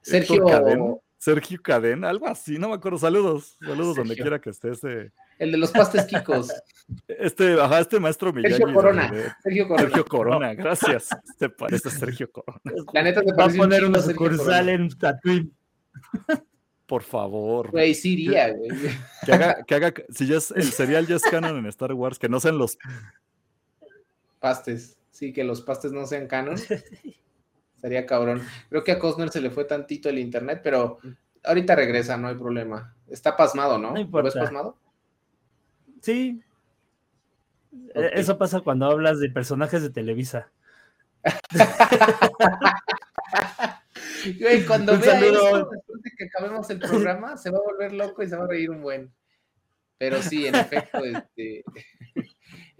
[0.00, 1.00] Sergio...
[1.20, 2.96] Sergio Cadena, algo así, no me acuerdo.
[2.96, 5.12] Saludos, saludos donde quiera que esté este.
[5.38, 6.50] El de los pastes Kikos.
[7.06, 8.56] Este, ajá, este maestro Miyagi.
[8.56, 9.36] Sergio Corona.
[9.44, 9.82] Sergio Corona.
[9.88, 11.08] Sergio Corona, gracias.
[11.38, 12.60] Te parece Sergio Corona.
[12.92, 15.52] La neta te Va a poner una sucursal en Tatooine.
[16.86, 17.70] Por favor.
[17.70, 18.70] Güey, sí iría, güey.
[19.24, 22.18] Que haga, que haga, si ya es, el serial ya es canon en Star Wars,
[22.18, 22.76] que no sean los
[24.40, 24.96] pastes.
[25.12, 26.56] Sí, que los pastes no sean canon.
[27.80, 28.42] Sería cabrón.
[28.68, 30.98] Creo que a Cosner se le fue tantito el internet, pero
[31.44, 32.94] ahorita regresa, no hay problema.
[33.08, 33.92] Está pasmado, ¿no?
[33.92, 34.76] No ¿Lo ves pasmado?
[36.00, 36.42] Sí.
[37.94, 40.50] E, eso pasa cuando hablas de personajes de Televisa.
[44.66, 48.28] cuando vea eso, después de que acabemos el programa, se va a volver loco y
[48.28, 49.12] se va a reír un buen.
[49.98, 51.62] Pero sí, en efecto, este,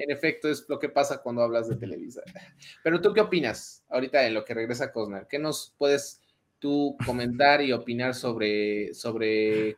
[0.02, 2.22] en efecto es lo que pasa cuando hablas de Televisa.
[2.82, 5.26] Pero tú qué opinas ahorita en lo que regresa Cosner?
[5.28, 6.20] ¿Qué nos puedes
[6.58, 9.76] tú comentar y opinar sobre, sobre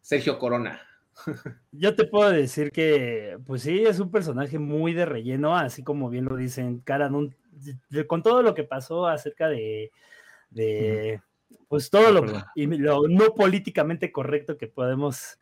[0.00, 0.82] Sergio Corona?
[1.72, 6.08] Yo te puedo decir que, pues sí, es un personaje muy de relleno, así como
[6.08, 7.10] bien lo dicen, cara,
[8.06, 9.90] con todo lo que pasó acerca de,
[10.50, 11.20] de
[11.68, 15.38] pues todo lo, lo, no políticamente correcto que podemos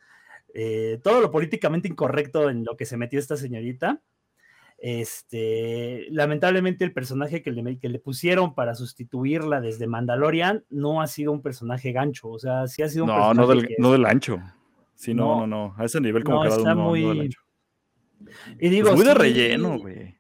[0.55, 4.03] eh, todo lo políticamente incorrecto en lo que se metió esta señorita.
[4.81, 11.09] Este, lamentablemente el personaje que le, que le pusieron para sustituirla desde Mandalorian no ha
[11.09, 14.07] sido un personaje gancho, o sea, sí ha sido un no, no del, no del
[14.07, 14.39] ancho.
[14.95, 17.03] Sí, no, no, no, a ese nivel como no, está muy...
[17.03, 17.35] No del
[18.61, 20.17] Y digo, es muy de relleno, güey.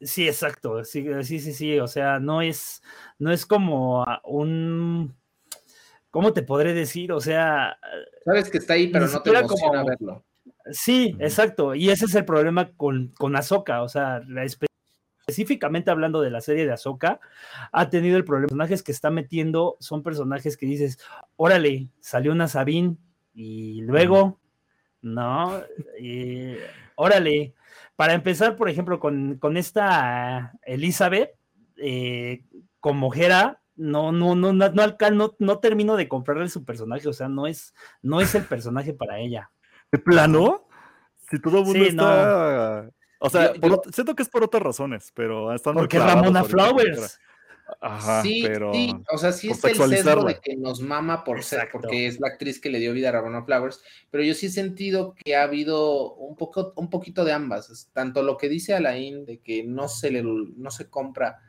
[0.00, 2.82] Sí, exacto, sí, sí, sí, sí, o sea, no es,
[3.18, 5.16] no es como un
[6.16, 7.12] ¿cómo te podré decir?
[7.12, 7.78] O sea...
[8.24, 10.24] Sabes que está ahí, pero no te emociona verlo.
[10.72, 11.74] Sí, exacto.
[11.74, 13.82] Y ese es el problema con, con Ahsoka.
[13.82, 14.22] O sea,
[15.26, 17.20] específicamente hablando de la serie de Ahsoka,
[17.70, 18.44] ha tenido el problema.
[18.44, 20.98] Los personajes que está metiendo son personajes que dices,
[21.36, 22.96] órale, salió una Sabine
[23.34, 24.40] y luego,
[25.02, 25.60] ¿no?
[26.00, 26.54] Y,
[26.94, 27.52] órale.
[27.94, 31.34] Para empezar, por ejemplo, con, con esta Elizabeth,
[31.76, 32.42] eh,
[32.80, 37.28] como Hera, no, no, no, no, no, no, termino de comprarle su personaje, o sea,
[37.28, 39.50] no es, no es el personaje para ella.
[39.92, 40.66] ¿De plano?
[41.30, 42.90] Si todo el mundo está.
[43.18, 43.52] O sea,
[43.92, 47.18] siento que es por otras razones, pero están Porque Ramona Flowers.
[47.80, 51.42] Ajá, sí, pero sí, o sea, sí es el sesgo de que nos mama por
[51.42, 54.46] ser, porque es la actriz que le dio vida a Ramona Flowers, pero yo sí
[54.46, 58.74] he sentido que ha habido un poco, un poquito de ambas, tanto lo que dice
[58.74, 61.40] Alain de que no se le, no se compra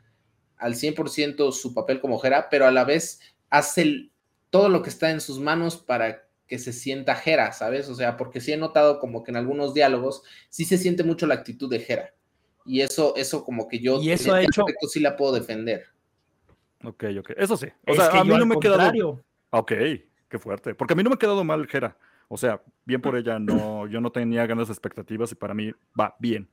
[0.58, 4.10] al 100% su papel como Jera, pero a la vez hace
[4.50, 7.88] todo lo que está en sus manos para que se sienta Jera, ¿sabes?
[7.88, 11.26] O sea, porque sí he notado como que en algunos diálogos sí se siente mucho
[11.26, 12.14] la actitud de Jera.
[12.64, 14.64] Y eso, eso como que yo y eso ha hecho...
[14.88, 15.86] sí la puedo defender.
[16.84, 17.30] Ok, ok.
[17.36, 17.66] Eso sí.
[17.86, 19.22] O sea, a mí no me ha quedado.
[19.50, 19.72] Ok,
[20.28, 20.74] qué fuerte.
[20.74, 21.96] Porque a mí no me ha quedado mal Jera.
[22.28, 26.14] O sea, bien por ella, no, yo no tenía de expectativas y para mí va
[26.18, 26.50] bien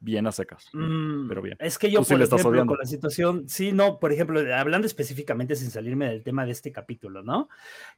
[0.00, 1.56] bien a secas, mm, pero bien.
[1.60, 5.70] Es que yo, por ejemplo, con la situación, sí, no, por ejemplo, hablando específicamente sin
[5.70, 7.48] salirme del tema de este capítulo, ¿no?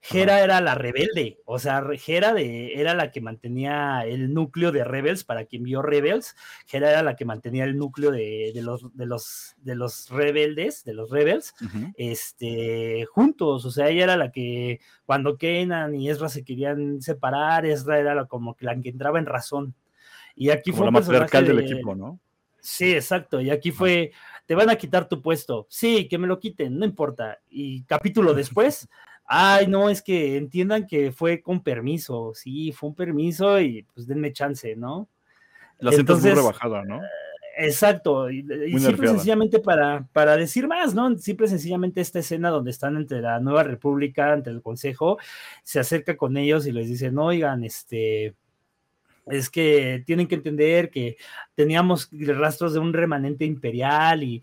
[0.00, 4.84] Jera era la rebelde, o sea, Jera de, era la que mantenía el núcleo de
[4.84, 6.36] Rebels, para quien vio Rebels,
[6.66, 10.94] Jera era la que mantenía el núcleo de, los, de, los, de los rebeldes, de
[10.94, 11.54] los Rebels,
[11.96, 17.66] este, juntos, o sea, ella era la que cuando Kenan y Ezra se querían separar,
[17.66, 19.74] Ezra era la, como que la que entraba en razón.
[20.40, 22.18] Y aquí fue un personaje del equipo, ¿no?
[22.60, 23.42] Sí, exacto.
[23.42, 24.10] Y aquí fue,
[24.46, 25.66] te van a quitar tu puesto.
[25.68, 27.38] Sí, que me lo quiten, no importa.
[27.50, 28.88] Y capítulo después,
[29.26, 32.32] ay, no, es que entiendan que fue con permiso.
[32.34, 35.10] Sí, fue un permiso y pues denme chance, ¿no?
[35.78, 37.02] La siento muy rebajada, ¿no?
[37.58, 38.42] Exacto, y,
[38.78, 41.18] simple sencillamente para, para decir más, ¿no?
[41.18, 45.18] Simple sencillamente esta escena donde están entre la Nueva República, entre el Consejo,
[45.62, 48.34] se acerca con ellos y les dice, no, oigan, este,
[49.26, 51.16] es que tienen que entender que
[51.54, 54.42] teníamos rastros de un remanente imperial y,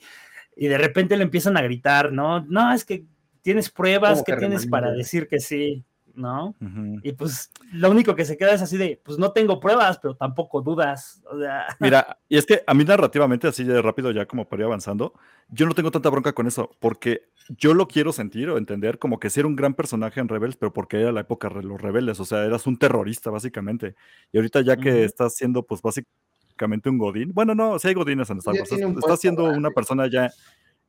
[0.56, 2.40] de repente le empiezan a gritar, ¿no?
[2.46, 3.06] No, es que
[3.44, 5.86] tienes pruebas, que tienes para decir que sí?
[6.18, 6.56] ¿No?
[7.04, 10.16] Y pues lo único que se queda es así de, pues no tengo pruebas, pero
[10.16, 11.22] tampoco dudas.
[11.80, 15.14] Mira, y es que a mí narrativamente, así de rápido ya como para ir avanzando,
[15.50, 19.20] yo no tengo tanta bronca con eso, porque yo lo quiero sentir o entender como
[19.20, 21.80] que si era un gran personaje en Rebels, pero porque era la época de los
[21.80, 23.94] rebeldes, o sea, eras un terrorista básicamente.
[24.32, 28.28] Y ahorita ya que estás siendo pues básicamente un godín, bueno, no, si hay godines
[28.32, 30.32] en Star Wars, estás siendo una persona ya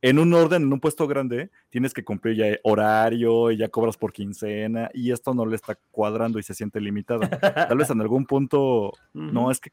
[0.00, 3.96] en un orden, en un puesto grande, tienes que cumplir ya horario y ya cobras
[3.96, 7.20] por quincena y esto no le está cuadrando y se siente limitado.
[7.28, 9.70] Tal vez en algún punto, no, es que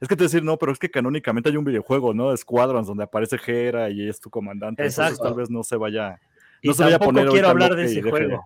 [0.00, 2.36] es que te decir, no, pero es que canónicamente hay un videojuego, ¿no?
[2.36, 4.82] Squadrons donde aparece Jera y es tu comandante.
[4.82, 5.12] Exacto.
[5.12, 6.20] Entonces tal vez no se vaya,
[6.62, 8.44] no se vaya a poner quiero hablar de ese juego.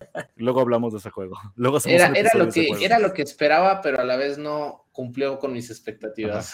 [0.36, 1.38] Luego hablamos de ese juego.
[1.56, 5.38] Luego era, era lo que, era lo que esperaba, pero a la vez no cumplió
[5.38, 6.52] con mis expectativas.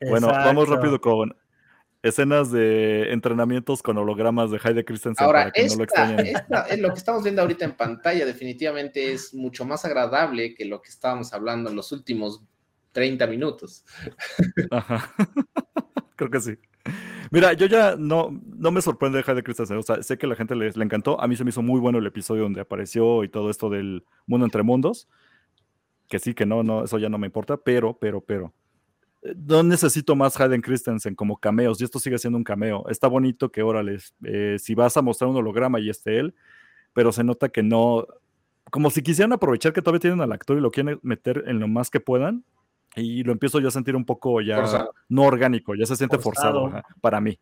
[0.00, 1.36] bueno, vamos rápido con
[2.08, 6.34] escenas de entrenamientos con hologramas de Heide Christensen Ahora, para que no lo extrañen.
[6.78, 10.90] lo que estamos viendo ahorita en pantalla definitivamente es mucho más agradable que lo que
[10.90, 12.42] estábamos hablando en los últimos
[12.92, 13.84] 30 minutos.
[14.70, 15.12] Ajá.
[16.16, 16.56] Creo que sí.
[17.30, 19.76] Mira, yo ya no, no me sorprende Heide Christensen.
[19.76, 21.20] O sea, sé que a la gente le, le encantó.
[21.20, 24.04] A mí se me hizo muy bueno el episodio donde apareció y todo esto del
[24.26, 25.08] mundo entre mundos.
[26.08, 28.54] Que sí, que no, no, eso ya no me importa, pero, pero, pero
[29.34, 32.84] no necesito más Hayden Christensen como cameos, y esto sigue siendo un cameo.
[32.88, 36.34] Está bonito que, órale, eh, si vas a mostrar un holograma y esté él,
[36.92, 38.06] pero se nota que no,
[38.70, 41.68] como si quisieran aprovechar que todavía tienen al actor y lo quieren meter en lo
[41.68, 42.44] más que puedan,
[42.94, 46.72] y lo empiezo yo a sentir un poco ya no orgánico, ya se siente forzado,
[47.00, 47.38] para mí.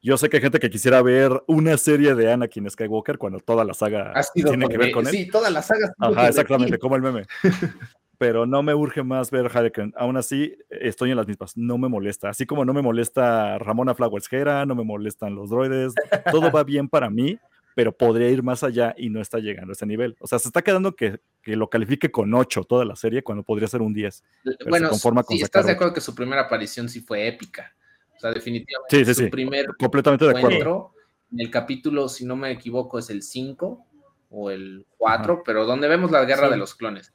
[0.00, 3.64] Yo sé que hay gente que quisiera ver una serie de Anakin Skywalker cuando toda
[3.64, 5.12] la saga tiene que ver con él.
[5.12, 5.92] Sí, toda la saga.
[5.98, 7.26] Ajá, exactamente, como el meme.
[8.18, 9.94] pero no me urge más ver Harlequin.
[9.96, 11.56] Aún así, estoy en las mismas.
[11.56, 12.28] No me molesta.
[12.28, 14.28] Así como no me molesta Ramona Flowers
[14.66, 15.94] no me molestan los droides.
[16.30, 17.38] Todo va bien para mí,
[17.76, 20.16] pero podría ir más allá y no está llegando a ese nivel.
[20.20, 23.44] O sea, se está quedando que, que lo califique con 8 toda la serie cuando
[23.44, 24.24] podría ser un 10.
[24.68, 27.72] Bueno, sí, estás de acuerdo que su primera aparición sí fue épica.
[28.16, 29.04] O sea, definitivamente.
[29.04, 30.92] Sí, sí, su primer completamente de acuerdo.
[31.30, 33.86] En el capítulo, si no me equivoco, es el 5
[34.30, 37.14] o el 4, pero donde vemos la guerra de los clones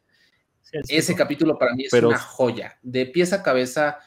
[0.87, 3.99] ese capítulo para mí es una joya, de pieza a cabeza,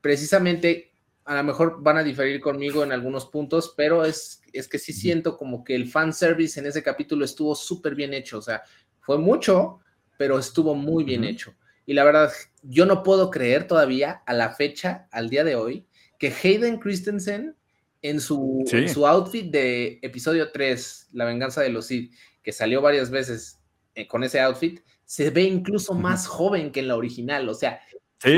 [0.00, 0.92] precisamente,
[1.24, 4.92] a lo mejor van a diferir conmigo en algunos puntos, pero es, es que sí
[4.92, 8.62] siento como que el fan service en ese capítulo estuvo súper bien hecho, o sea,
[9.00, 9.80] fue mucho,
[10.18, 11.54] pero estuvo muy bien hecho.
[11.86, 12.30] Y la verdad,
[12.62, 15.86] yo no puedo creer todavía a la fecha, al día de hoy,
[16.18, 17.56] que Hayden Christensen
[18.02, 22.80] en su, en su outfit de episodio 3, La venganza de los Sith, que salió
[22.80, 23.60] varias veces
[23.94, 27.80] eh, con ese outfit, se ve incluso más joven que en la original, o sea.
[28.22, 28.30] Sí,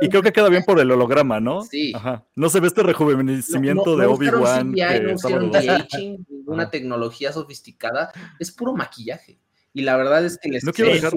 [0.00, 1.60] y, creo que queda bien por el holograma, ¿no?
[1.60, 1.92] Sí.
[1.94, 2.24] Ajá.
[2.34, 4.72] No se ve este rejuvenecimiento de Obi-Wan.
[4.72, 9.38] No, hicieron aging, ninguna tecnología sofisticada, es puro maquillaje.
[9.74, 11.12] Y la verdad es que les no quiero dejar,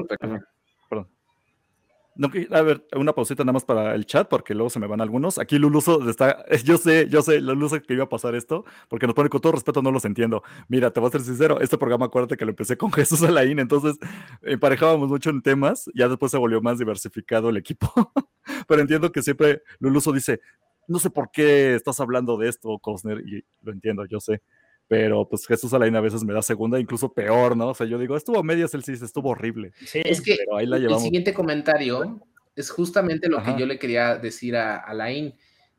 [2.19, 4.99] no, a ver, una pausita nada más para el chat, porque luego se me van
[4.99, 5.39] algunos.
[5.39, 9.15] Aquí Luluso está, yo sé, yo sé, Luluso que iba a pasar esto, porque nos
[9.15, 10.43] pone con todo respeto, no los entiendo.
[10.67, 13.58] Mira, te voy a ser sincero, este programa acuérdate que lo empecé con Jesús Alain,
[13.58, 13.97] entonces
[14.41, 17.89] emparejábamos mucho en temas, ya después se volvió más diversificado el equipo,
[18.67, 20.41] pero entiendo que siempre Luluso dice,
[20.89, 24.41] no sé por qué estás hablando de esto, Cosner, y lo entiendo, yo sé
[24.89, 27.69] pero pues Jesús Alain a veces me da segunda, incluso peor, ¿no?
[27.69, 29.71] O sea, yo digo, estuvo a medias el CIS, estuvo horrible.
[29.86, 32.19] Sí, es que el siguiente comentario
[32.56, 35.36] es justamente lo que yo le quería decir a Alain.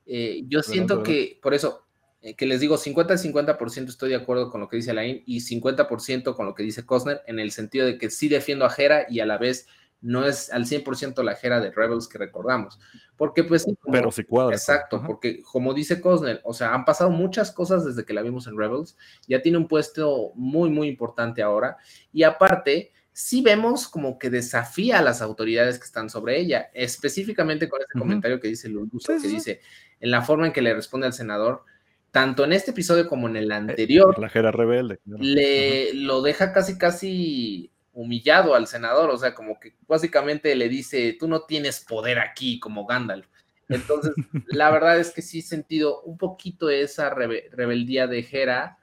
[0.06, 1.88] Eh, yo siento que, por eso,
[2.22, 6.36] eh, que les digo, 50-50% estoy de acuerdo con lo que dice Alain y 50%
[6.36, 9.18] con lo que dice Cosner, en el sentido de que sí defiendo a Jera y
[9.18, 9.66] a la vez
[10.02, 12.78] no es al 100% la Jera de Rebels que recordamos.
[13.16, 13.66] Porque pues...
[13.90, 14.56] Pero sí cuadra.
[14.56, 18.46] Exacto, porque como dice Cosner, o sea, han pasado muchas cosas desde que la vimos
[18.46, 18.96] en Rebels,
[19.28, 21.76] ya tiene un puesto muy, muy importante ahora,
[22.12, 27.68] y aparte, sí vemos como que desafía a las autoridades que están sobre ella, específicamente
[27.68, 29.60] con este comentario que dice Luluso, que dice,
[30.00, 31.64] en la forma en que le responde al senador,
[32.10, 36.52] tanto en este episodio como en el eh, anterior, la Jera rebelde, le lo deja
[36.52, 41.80] casi, casi humillado al senador, o sea, como que básicamente le dice, tú no tienes
[41.80, 43.26] poder aquí como Gandalf.
[43.68, 44.12] Entonces,
[44.48, 48.78] la verdad es que sí he sentido un poquito esa rebeldía de Hera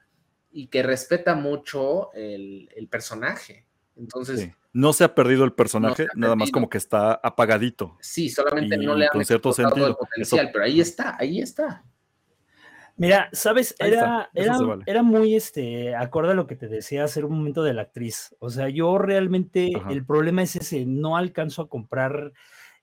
[0.50, 3.66] y que respeta mucho el, personaje.
[3.96, 7.96] Entonces, no se ha perdido el personaje, nada más como que está apagadito.
[8.00, 9.86] Sí, solamente no le han cierto sentido.
[9.86, 11.84] el potencial, pero ahí está, ahí está.
[12.98, 17.62] Mira, sabes, era, era, muy este, acorde a lo que te decía hace un momento
[17.62, 18.34] de la actriz.
[18.40, 22.32] O sea, yo realmente, el problema es ese, no alcanzo a comprar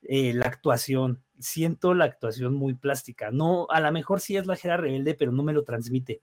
[0.03, 1.21] eh, la actuación.
[1.37, 3.29] Siento la actuación muy plástica.
[3.29, 6.21] No, a lo mejor sí es la Jera rebelde, pero no me lo transmite.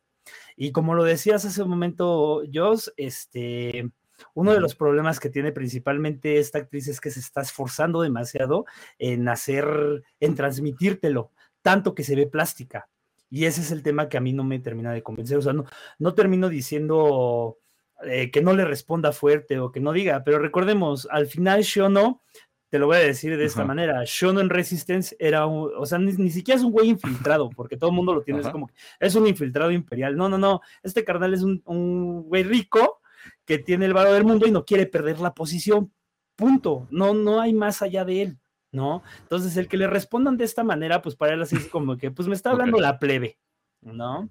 [0.57, 3.91] Y como lo decías hace un momento, Joss, este,
[4.33, 8.65] uno de los problemas que tiene principalmente esta actriz es que se está esforzando demasiado
[8.99, 11.31] en hacer, en transmitírtelo,
[11.61, 12.89] tanto que se ve plástica.
[13.33, 15.39] Y ese es el tema que a mí no me termina de convencer.
[15.39, 15.65] O sea, no,
[15.99, 17.57] no termino diciendo
[18.05, 22.21] eh, que no le responda fuerte o que no diga, pero recordemos, al final Shono,
[22.69, 25.99] te lo voy a decir de esta manera, Shono en Resistance era un, o sea,
[25.99, 28.75] ni, siquiera es un güey infiltrado, porque todo el mundo lo tiene, es como que
[29.01, 30.15] es un infiltrado imperial.
[30.15, 33.01] No, no, no, este carnal es un, un güey rico
[33.47, 35.91] que tiene el varo del mundo y no quiere perder la posición.
[36.37, 36.87] Punto.
[36.91, 38.39] No, no hay más allá de él.
[38.73, 39.03] ¿No?
[39.21, 42.11] Entonces, el que le respondan de esta manera, pues para él así es como que,
[42.11, 43.39] pues me está hablando la plebe,
[43.83, 44.29] ¿no?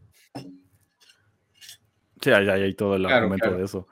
[2.21, 3.87] Sí, ahí hay todo el argumento de eso.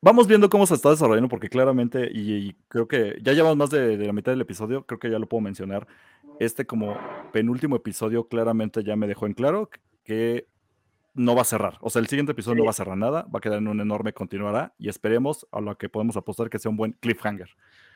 [0.00, 3.96] vamos viendo cómo se está desarrollando, porque claramente, y, creo que ya llevamos más de,
[3.96, 5.86] la mitad del episodio, creo que ya lo puedo mencionar.
[6.40, 6.96] Este como
[7.32, 9.70] penúltimo episodio claramente ya me dejó en claro
[10.02, 10.48] que
[11.14, 11.76] no va a cerrar.
[11.80, 13.80] O sea, el siguiente episodio no va a cerrar nada, va a quedar en un
[13.80, 17.50] enorme continuará y esperemos a lo que podemos apostar que sea un buen cliffhanger.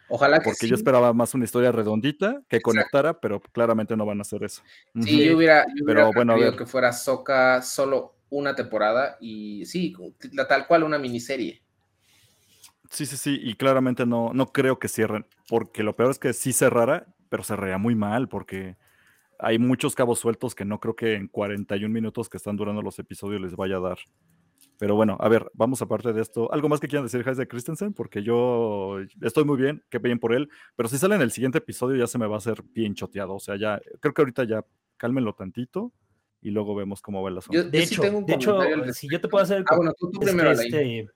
[0.08, 4.18] Ojalá que Porque yo esperaba más una historia redondita que conectara, pero claramente no van
[4.18, 4.62] a hacer eso.
[5.02, 9.94] Sí, yo hubiera, yo pero, bueno, que fuera Soca solo una temporada y sí,
[10.48, 11.62] tal cual una miniserie.
[12.90, 16.32] Sí, sí, sí, y claramente no, no creo que cierren, porque lo peor es que
[16.32, 18.76] sí cerrara, pero cerraría muy mal, porque
[19.38, 22.98] hay muchos cabos sueltos que no creo que en 41 minutos que están durando los
[22.98, 23.98] episodios les vaya a dar.
[24.78, 26.52] Pero bueno, a ver, vamos aparte de esto.
[26.52, 27.94] ¿Algo más que quieran decir, Heise Christensen?
[27.94, 31.58] Porque yo estoy muy bien, que bien por él, pero si sale en el siguiente
[31.58, 33.34] episodio ya se me va a hacer bien choteado.
[33.34, 34.64] O sea, ya, creo que ahorita ya
[34.96, 35.92] cálmenlo tantito
[36.42, 37.64] y luego vemos cómo va el asunto.
[37.64, 38.60] de, hecho, de hecho,
[38.92, 39.64] si yo te puedo hacer...
[39.68, 41.08] Ah, bueno, tú, primero, este...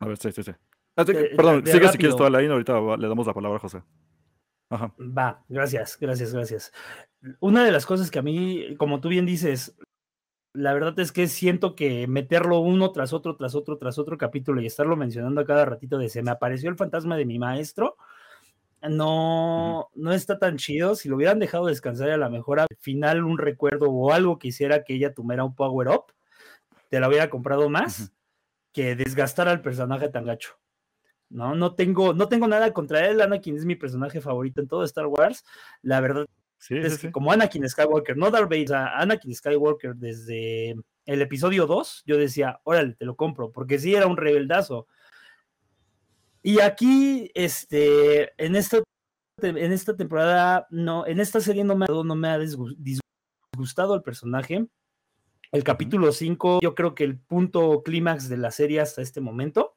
[0.00, 0.52] A ver, sí, sí, sí.
[0.96, 3.82] Ah, perdón, sigue si quieres toda la ahorita le damos la palabra a José.
[4.70, 4.94] Ajá.
[4.98, 6.72] Va, gracias, gracias, gracias.
[7.40, 9.76] Una de las cosas que a mí, como tú bien dices,
[10.52, 14.60] la verdad es que siento que meterlo uno tras otro, tras otro, tras otro capítulo
[14.60, 17.96] y estarlo mencionando a cada ratito de se me apareció el fantasma de mi maestro,
[18.82, 20.94] no, no está tan chido.
[20.94, 24.48] Si lo hubieran dejado descansar a lo mejor al final un recuerdo o algo que
[24.48, 26.12] hiciera que ella tuviera un power up,
[26.88, 28.12] te la hubiera comprado más
[28.72, 30.58] que desgastar al personaje tan gacho.
[31.30, 33.20] No, no tengo, no tengo nada contra él.
[33.20, 35.44] Anakin es mi personaje favorito en todo Star Wars.
[35.82, 36.26] La verdad
[36.70, 42.16] es que como Anakin Skywalker, no Darth Vader, Anakin Skywalker desde el episodio 2, yo
[42.16, 44.86] decía, órale, te lo compro, porque sí era un rebeldazo.
[46.42, 48.82] Y aquí, este, en esta,
[49.42, 54.66] en esta temporada, no, en esta serie no me, no me ha disgustado el personaje.
[55.50, 59.76] El capítulo 5, yo creo que el punto clímax de la serie hasta este momento,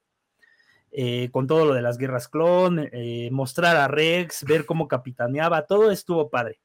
[0.92, 5.66] eh, con todo lo de las guerras clon, eh, mostrar a Rex, ver cómo capitaneaba,
[5.66, 6.61] todo estuvo padre.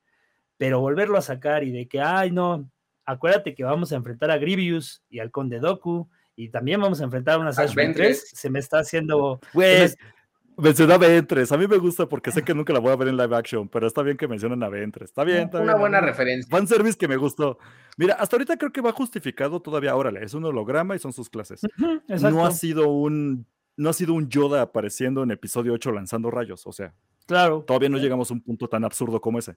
[0.58, 2.70] Pero volverlo a sacar y de que, ay, no,
[3.04, 7.04] acuérdate que vamos a enfrentar a Grievous y al Conde Doku, y también vamos a
[7.04, 9.40] enfrentar a una Sash 3, se me está haciendo...
[9.52, 9.96] Pues,
[10.58, 11.52] Mencioné a Ventres.
[11.52, 13.68] A mí me gusta porque sé que nunca la voy a ver en live action,
[13.68, 15.10] pero está bien que mencionen a Ventres.
[15.10, 16.48] Está bien, está Una buena referencia.
[16.50, 17.58] Fan service que me gustó.
[17.98, 19.94] Mira, hasta ahorita creo que va justificado todavía.
[19.94, 21.60] Órale, es un holograma y son sus clases.
[22.08, 23.46] no ha sido un
[23.76, 26.66] no ha sido un Yoda apareciendo en episodio 8 lanzando rayos.
[26.66, 26.94] O sea,
[27.26, 27.62] claro.
[27.66, 29.56] Todavía no llegamos a un punto tan absurdo como ese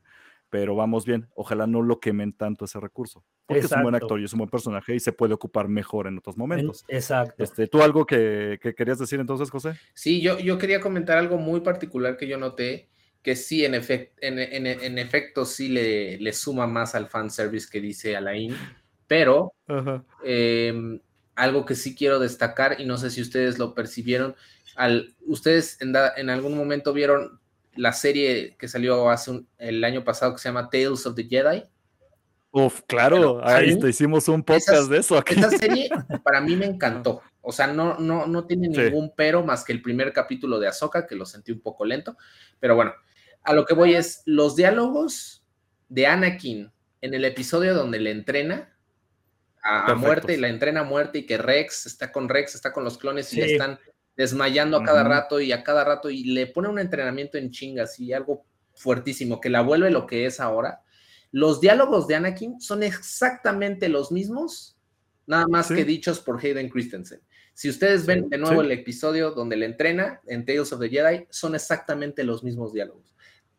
[0.50, 1.28] pero vamos bien.
[1.36, 3.24] Ojalá no lo quemen tanto ese recurso.
[3.46, 6.08] Porque es un buen actor y es un buen personaje y se puede ocupar mejor
[6.08, 6.84] en otros momentos.
[6.88, 7.44] Exacto.
[7.44, 9.74] Este, ¿Tú algo que, querías decir entonces, José?
[9.94, 12.90] Sí, yo, yo quería comentar algo muy particular que yo noté,
[13.22, 18.56] que sí, en, en, efecto, sí le, le, suma más al fanservice que dice Alain,
[19.08, 19.54] pero
[20.24, 21.00] em,
[21.36, 24.36] algo que sí quiero destacar, y no sé si ustedes lo percibieron,
[24.76, 27.39] al, ustedes en, en algún momento vieron
[27.80, 31.64] la serie que salió hace el año pasado que se llama Tales of the Jedi.
[32.52, 35.36] Uf, claro, ahí hicimos un podcast de eso aquí.
[35.36, 35.90] Esta serie
[36.24, 37.22] para mí me encantó.
[37.42, 41.08] O sea, no, no, no tiene ningún pero más que el primer capítulo de Ahsoka,
[41.08, 42.16] que lo sentí un poco lento.
[42.60, 42.94] Pero bueno,
[43.44, 45.44] a lo que voy es los diálogos
[45.88, 46.72] de Anakin
[47.02, 48.78] en el episodio donde le entrena
[49.64, 52.84] a, muerte y la entrena a muerte y que Rex está con Rex, está con
[52.84, 53.80] los clones y le están
[54.20, 58.02] desmayando a cada rato y a cada rato y le pone un entrenamiento en chingas
[58.02, 58.44] y algo
[58.76, 60.82] fuertísimo que la vuelve lo que es ahora.
[61.32, 64.78] Los diálogos de Anakin son exactamente los mismos,
[65.26, 67.22] nada más que dichos por Hayden Christensen.
[67.54, 71.26] Si ustedes ven de nuevo el episodio donde le entrena en Tales of the Jedi,
[71.30, 73.16] son exactamente los mismos diálogos.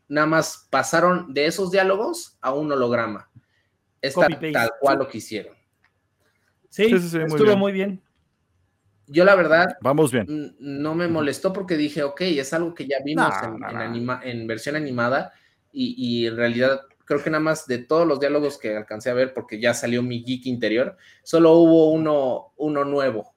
[0.07, 3.31] Nada más pasaron de esos diálogos a un holograma.
[3.99, 5.55] Es tal, cual lo que hicieron.
[6.69, 7.99] Sí, estuvo muy bien.
[9.11, 10.55] Yo la verdad, vamos bien.
[10.59, 13.33] No me molestó porque dije, ok, es algo que ya vimos
[14.23, 15.33] en, versión animada
[15.71, 19.33] y, en realidad creo que nada más de todos los diálogos que alcancé a ver,
[19.33, 23.35] porque ya salió mi geek interior, solo hubo uno, uno nuevo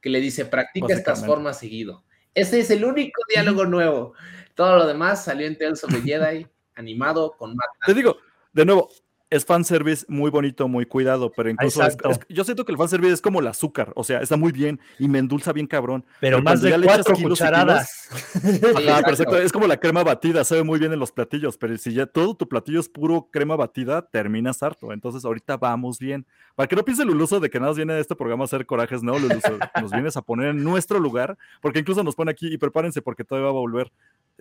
[0.00, 2.04] que le dice, practica estas formas seguido.
[2.34, 4.14] Ese es el único diálogo nuevo.
[4.54, 7.70] Todo lo demás salió en Tales of the Jedi, animado con Matt.
[7.86, 8.16] Te digo,
[8.52, 8.88] de nuevo,
[9.30, 11.82] es fanservice muy bonito, muy cuidado, pero incluso
[12.28, 15.08] yo siento que el fanservice es como el azúcar, o sea, está muy bien y
[15.08, 16.04] me endulza bien cabrón.
[16.20, 18.08] Pero, más de cuatro cucharadas.
[19.42, 22.34] es como la crema batida, sabe muy bien en los platillos, pero si ya todo
[22.34, 24.92] tu platillo es puro crema batida, terminas harto.
[24.92, 26.26] Entonces ahorita vamos bien.
[26.54, 28.46] Para que no piense el Luluso de que nada más viene de este programa a
[28.46, 32.30] hacer corajes, no, Luluso, nos vienes a poner en nuestro lugar, porque incluso nos pone
[32.30, 33.92] aquí y prepárense porque todavía va a volver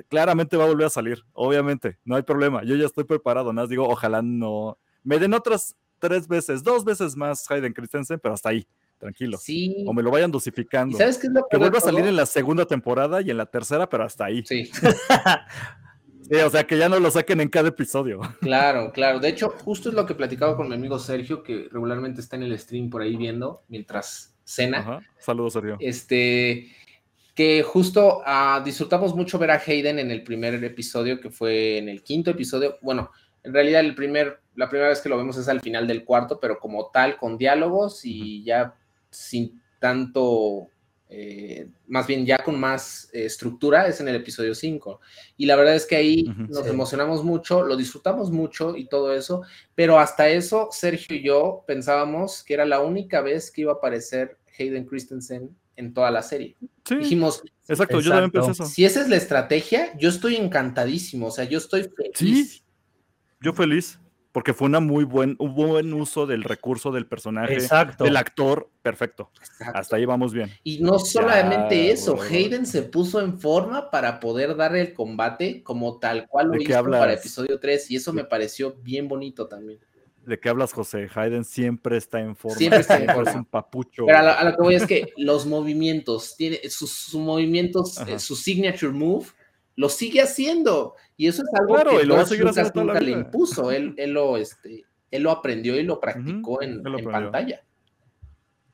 [0.07, 2.63] claramente va a volver a salir, obviamente, no hay problema.
[2.63, 4.76] Yo ya estoy preparado, nada más digo, ojalá no.
[5.07, 8.67] Me den otras tres veces, dos veces más Hayden Christensen, pero hasta ahí.
[8.97, 9.37] tranquilo.
[9.37, 9.85] Sí.
[9.87, 10.97] O me lo vayan ¿Y dosificando.
[10.97, 13.45] sabes qué es lo Que vuelva a salir en la segunda temporada y en la
[13.45, 14.43] tercera, pero hasta ahí.
[14.45, 14.69] Sí,
[16.29, 18.19] Sí, o sea, que ya no lo saquen en cada episodio.
[18.41, 19.19] claro, claro.
[19.19, 22.43] De hecho, justo es lo que platicaba con mi amigo Sergio, que regularmente está en
[22.43, 24.79] el stream por ahí viendo mientras cena.
[24.79, 24.99] Ajá.
[25.19, 25.77] Saludos, Sergio.
[25.79, 26.69] Este,
[27.33, 31.87] que justo ah, disfrutamos mucho ver a Hayden en el primer episodio, que fue en
[31.87, 32.77] el quinto episodio.
[32.81, 33.09] Bueno,
[33.47, 36.39] en realidad el primer, la primera vez que lo vemos es al final del cuarto,
[36.39, 38.75] pero como tal, con diálogos y ya
[39.09, 40.67] sin tanto,
[41.09, 44.99] eh, más bien ya con más eh, estructura, es en el episodio 5.
[45.37, 46.69] Y la verdad es que ahí nos Sí.
[46.69, 49.43] emocionamos mucho, lo disfrutamos mucho y todo eso,
[49.75, 53.75] pero hasta eso, Sergio y yo pensábamos que era la única vez que iba a
[53.75, 56.55] aparecer Hayden Christensen en toda la serie.
[56.83, 58.65] Sí, Dijimos, exacto, yo también pensé eso.
[58.65, 61.83] si esa es la estrategia, yo estoy encantadísimo, o sea, yo estoy
[62.17, 62.49] feliz.
[62.49, 62.61] Sí.
[63.39, 63.99] Yo feliz,
[64.31, 68.03] porque fue una muy buen, un buen uso del recurso del personaje, Exacto.
[68.03, 69.31] del actor, perfecto.
[69.39, 69.77] Exacto.
[69.79, 70.51] Hasta ahí vamos bien.
[70.63, 72.23] Y no solamente Ya, eso, bro.
[72.23, 76.59] Hayden se puso en forma para poder dar el combate como tal cual lo ¿De
[76.59, 79.79] qué hizo para episodio 3 y eso me pareció bien bonito también.
[80.25, 81.07] ¿De qué hablas, José?
[81.15, 82.57] Hayden siempre está en forma.
[82.57, 83.31] Siempre está en Es forma.
[83.33, 84.05] un papucho.
[84.05, 87.97] Pero a, lo- a lo que voy es que los movimientos, tiene sus, sus movimientos,
[88.05, 89.27] eh, su signature move,
[89.77, 90.95] lo sigue haciendo.
[91.15, 93.71] Y eso es algo Claro, que lo George Lucas nunca le impuso.
[93.71, 97.31] Él, él lo, este, él lo aprendió y lo practicó en, él lo en aprendió.
[97.31, 97.63] pantalla.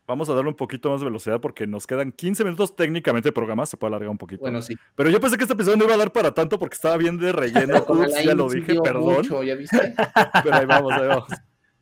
[0.05, 3.33] Vamos a darle un poquito más de velocidad porque nos quedan 15 minutos técnicamente de
[3.33, 4.41] programa, se puede alargar un poquito.
[4.41, 4.75] Bueno, sí.
[4.95, 7.17] Pero yo pensé que este episodio no iba a dar para tanto porque estaba bien
[7.17, 7.77] de relleno.
[7.87, 9.15] Ups, ya lo dije, perdón.
[9.15, 9.93] mucho, ¿ya viste?
[10.43, 11.27] Pero ahí vamos, ahí vamos.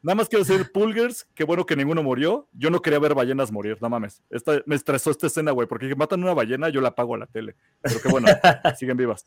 [0.03, 2.47] Nada más quiero decir, Pulgers, qué bueno que ninguno murió.
[2.53, 4.23] Yo no quería ver ballenas morir, no mames.
[4.31, 7.19] Esta, me estresó esta escena, güey, porque que matan una ballena, yo la apago a
[7.19, 7.55] la tele.
[7.81, 8.27] Pero qué bueno,
[8.79, 9.25] siguen vivas.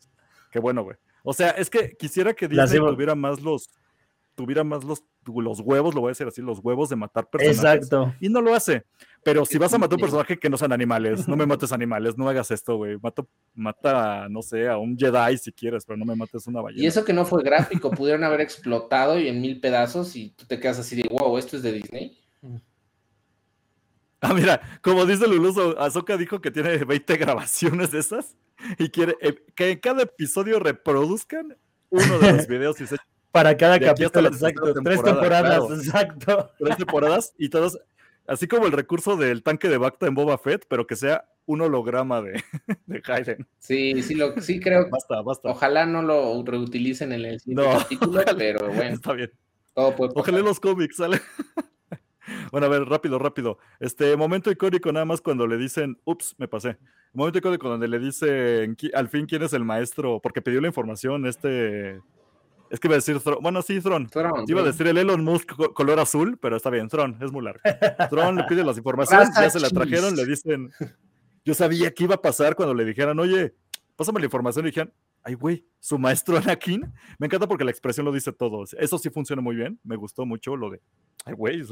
[0.51, 0.97] Qué bueno, güey.
[1.23, 3.69] O sea, es que quisiera que Disney tuviera más los,
[4.35, 7.59] tuviera más los, los huevos, lo voy a decir así, los huevos de matar personajes.
[7.59, 8.15] Exacto.
[8.21, 8.85] Y no lo hace.
[9.23, 12.17] Pero si vas a matar un personaje que no sean animales, no me mates animales,
[12.19, 12.99] no hagas esto, güey.
[13.01, 16.83] Mata, mata, no sé, a un Jedi si quieres, pero no me mates una ballena.
[16.83, 20.45] Y eso que no fue gráfico, pudieron haber explotado y en mil pedazos y tú
[20.47, 22.19] te quedas así de, wow, esto es de Disney.
[24.21, 28.37] Ah, mira, como dice Luluso, Azoka dijo que tiene 20 grabaciones de esas
[28.79, 31.57] y quiere eh, que en cada episodio reproduzcan
[31.91, 32.97] uno de los videos y se
[33.35, 34.73] Para cada De capítulo, exacto.
[34.85, 35.75] Tres temporada, temporadas, claro.
[35.75, 36.51] exacto.
[36.61, 37.77] tres temporadas y todas,
[38.29, 41.61] así como el recurso del tanque de Bacta en Boba Fett, pero que sea un
[41.61, 42.41] holograma de,
[42.87, 43.45] de Hayden.
[43.59, 44.89] Sí, sí, lo, sí creo.
[44.89, 45.49] Basta, basta.
[45.51, 48.39] Ojalá no lo reutilicen en el siguiente No, capítulo, ojalá.
[48.39, 49.33] pero bueno, Está bien.
[49.75, 50.21] todo puede pasar.
[50.35, 51.21] Ojalá los cómics sale.
[52.53, 53.59] Bueno, a ver, rápido, rápido.
[53.81, 56.79] Este momento icónico nada más cuando le dicen, ups, me pasé.
[57.13, 61.27] Momento icónico donde le dicen al fin quién es el maestro, porque pidió la información,
[61.27, 62.01] este.
[62.71, 63.39] Es que iba a decir Thron.
[63.43, 63.81] Bueno, sí.
[63.81, 64.09] Thrawn,
[64.47, 67.43] Iba a decir el Elon Musk co- color azul, pero está bien, Thron, es muy
[67.45, 67.61] largo.
[68.11, 70.71] Thron le pide las informaciones, ya se la trajeron, le dicen.
[71.45, 73.55] Yo sabía que iba a pasar cuando le dijeran, oye,
[73.97, 74.93] pásame la información, y dijeron,
[75.23, 76.91] ay, güey, su maestro Anakin.
[77.19, 78.65] Me encanta porque la expresión lo dice todo.
[78.79, 80.81] Eso sí funciona muy bien, me gustó mucho lo de,
[81.25, 81.63] ay, güey.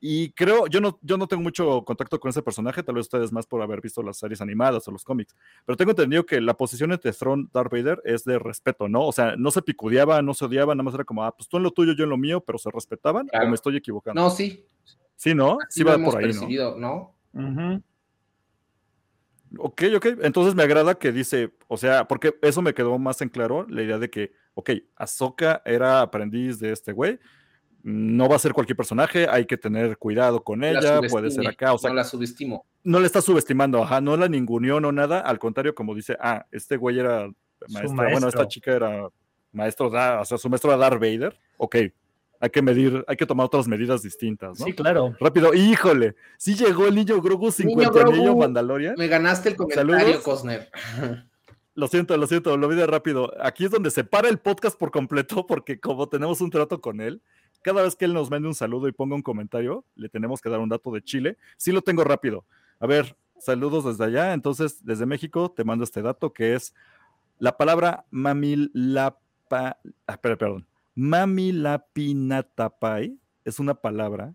[0.00, 3.32] Y creo, yo no, yo no tengo mucho contacto con ese personaje, tal vez ustedes
[3.32, 5.34] más por haber visto las series animadas o los cómics,
[5.64, 9.06] pero tengo entendido que la posición entre Thrawn y Darth Vader es de respeto, ¿no?
[9.06, 11.56] O sea, no se picudeaban, no se odiaban, nada más era como, ah, pues tú
[11.56, 14.20] en lo tuyo, yo en lo mío, pero se respetaban, o me estoy equivocando.
[14.20, 14.64] No, sí.
[15.16, 15.58] Sí, ¿no?
[15.68, 16.76] Sí va por ahí, ¿no?
[16.76, 17.14] ¿no?
[17.32, 17.82] Ujú.
[19.56, 20.06] Ok, ok.
[20.22, 23.82] Entonces me agrada que dice, o sea, porque eso me quedó más en claro, la
[23.82, 27.18] idea de que, ok, Ahsoka era aprendiz de este güey,
[27.82, 31.46] no va a ser cualquier personaje, hay que tener cuidado con La ella, puede ser
[31.46, 32.66] acá, o sea, no la subestimo.
[32.84, 36.44] no le está subestimando, ajá, no la ninguneó, no nada, al contrario, como dice, ah,
[36.50, 37.30] este güey era
[37.68, 39.08] maestra, bueno, esta chica era
[39.52, 41.76] maestro, da- o sea, su maestro era Darth Vader, ok,
[42.40, 44.66] hay que medir, hay que tomar otras medidas distintas, ¿no?
[44.66, 45.14] Sí, claro.
[45.18, 48.12] Rápido, híjole, sí llegó el niño Grogu 50 Grogu.
[48.16, 48.94] niño Mandalorian.
[48.96, 50.22] Me ganaste el comentario, Saludos.
[50.22, 50.70] Cosner.
[51.74, 53.32] Lo siento, lo siento, lo vi de rápido.
[53.40, 57.00] Aquí es donde se para el podcast por completo, porque como tenemos un trato con
[57.00, 57.22] él,
[57.62, 60.48] cada vez que él nos mande un saludo y ponga un comentario, le tenemos que
[60.48, 61.36] dar un dato de Chile.
[61.56, 62.44] Sí lo tengo rápido.
[62.80, 64.32] A ver, saludos desde allá.
[64.32, 66.74] Entonces, desde México te mando este dato que es
[67.38, 69.78] la palabra mamilapa.
[70.06, 70.66] Ah, perdón.
[70.94, 74.34] Mamilapinatapai es una palabra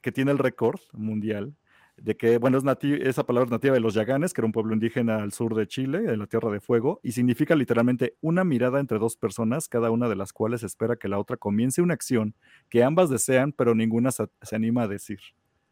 [0.00, 1.54] que tiene el récord mundial
[2.02, 2.64] de que, bueno, es
[3.06, 5.68] esa palabra es nativa de los Yaganes, que era un pueblo indígena al sur de
[5.68, 9.90] Chile, en la Tierra de Fuego, y significa literalmente una mirada entre dos personas, cada
[9.92, 12.34] una de las cuales espera que la otra comience una acción
[12.68, 15.20] que ambas desean, pero ninguna se, se anima a decir,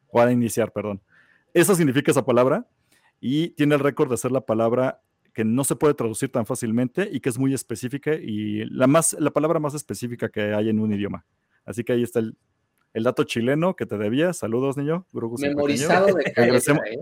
[0.09, 1.03] o a iniciar, perdón.
[1.53, 2.69] Eso significa esa palabra,
[3.21, 5.03] y tiene el récord de ser la palabra
[5.35, 9.17] que no se puede traducir tan fácilmente y que es muy específica y la, más,
[9.19, 11.25] la palabra más específica que hay en un idioma.
[11.65, 12.37] Así que ahí está el,
[12.93, 14.33] el dato chileno que te debía.
[14.33, 15.07] Saludos, niño.
[15.13, 17.01] Memorizado de regresemos, ¿eh?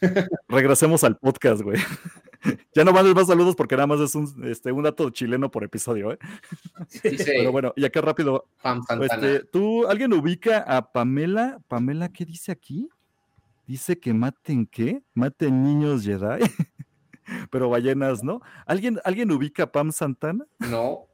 [0.48, 1.80] regresemos al podcast, güey.
[2.74, 5.64] ya no mandes más saludos porque nada más es un, este, un dato chileno por
[5.64, 6.18] episodio, ¿eh?
[7.02, 8.46] Pero bueno, y acá rápido.
[9.00, 11.60] Este, ¿Tú, alguien ubica a Pamela?
[11.68, 12.88] ¿Pamela qué dice aquí?
[13.66, 15.02] Dice que maten qué?
[15.14, 16.44] Maten niños Jedi.
[17.50, 18.40] Pero ballenas, ¿no?
[18.66, 20.44] ¿Alguien, ¿Alguien ubica a Pam Santana?
[20.58, 21.08] No.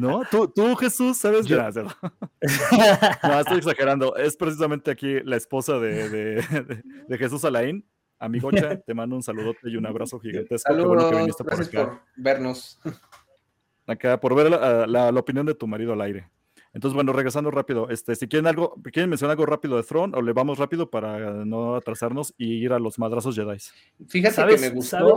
[0.00, 0.22] ¿No?
[0.30, 1.46] ¿Tú, tú Jesús, sabes?
[1.46, 1.58] Yo...
[3.22, 4.16] No, estoy exagerando.
[4.16, 7.84] Es precisamente aquí la esposa de, de, de Jesús Alain,
[8.22, 10.68] Amigocha, te mando un saludote y un abrazo gigantesco.
[10.68, 11.36] Saludos, gracias
[11.72, 12.80] por, vernos.
[13.84, 16.30] Acá, por ver la, opinión de tu marido al aire.
[16.74, 20.22] Entonces, bueno, regresando rápido, este, si quieren algo, quieren mencionar algo rápido de Throne, o
[20.22, 23.58] le vamos rápido para no atrasarnos y ir a los madrazos Jedi.
[24.08, 25.16] Fíjate que me gustó,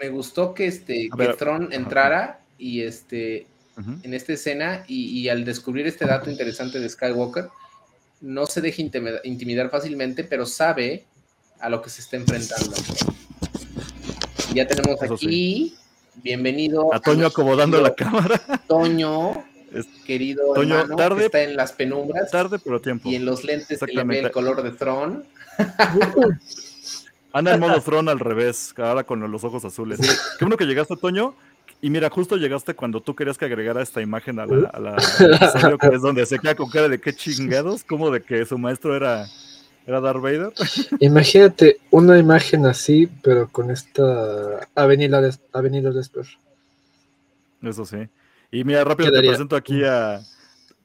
[0.00, 5.46] me gustó que este que Throne entrara y este en esta escena y, y, al
[5.46, 7.48] descubrir este dato interesante de Skywalker,
[8.20, 8.82] no se deja
[9.24, 11.06] intimidar fácilmente, pero sabe
[11.58, 12.74] a lo que se está enfrentando.
[14.54, 15.74] Ya tenemos aquí,
[16.16, 16.92] bienvenido.
[16.94, 18.38] A Toño acomodando la cámara.
[18.68, 19.42] Toño,
[20.04, 22.30] querido Toño, tarde, que está en las penumbras.
[22.30, 23.08] Tarde, pero tiempo.
[23.08, 25.24] Y en los lentes se le ve el color de Tron.
[27.32, 29.98] Anda en modo Tron al revés, ahora con los ojos azules.
[30.38, 31.34] Qué bueno que llegaste, Toño.
[31.80, 34.96] Y mira, justo llegaste cuando tú querías que agregara esta imagen a la, a la,
[35.78, 38.94] que es donde se queda con cara de qué chingados, como de que su maestro
[38.94, 39.26] era
[39.86, 40.52] ¿Era Darth Vader?
[41.00, 46.28] Imagínate una imagen así, pero con esta avenida, de, avenida después.
[47.62, 48.08] Eso sí.
[48.54, 50.20] Y mira, rápido te presento aquí a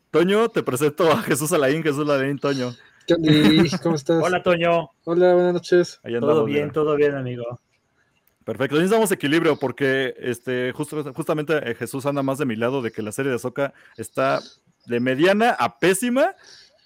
[0.09, 2.73] Toño, te presento a Jesús Alain, Jesús Alain, Toño.
[3.83, 4.23] ¿Cómo estás?
[4.23, 4.89] Hola, Toño.
[5.03, 5.99] Hola, buenas noches.
[6.21, 7.43] todo bien, todo bien, amigo.
[8.45, 12.93] Perfecto, necesitamos equilibrio porque este, justo, justamente eh, Jesús anda más de mi lado de
[12.93, 14.39] que la serie de Soca está
[14.85, 16.35] de mediana a pésima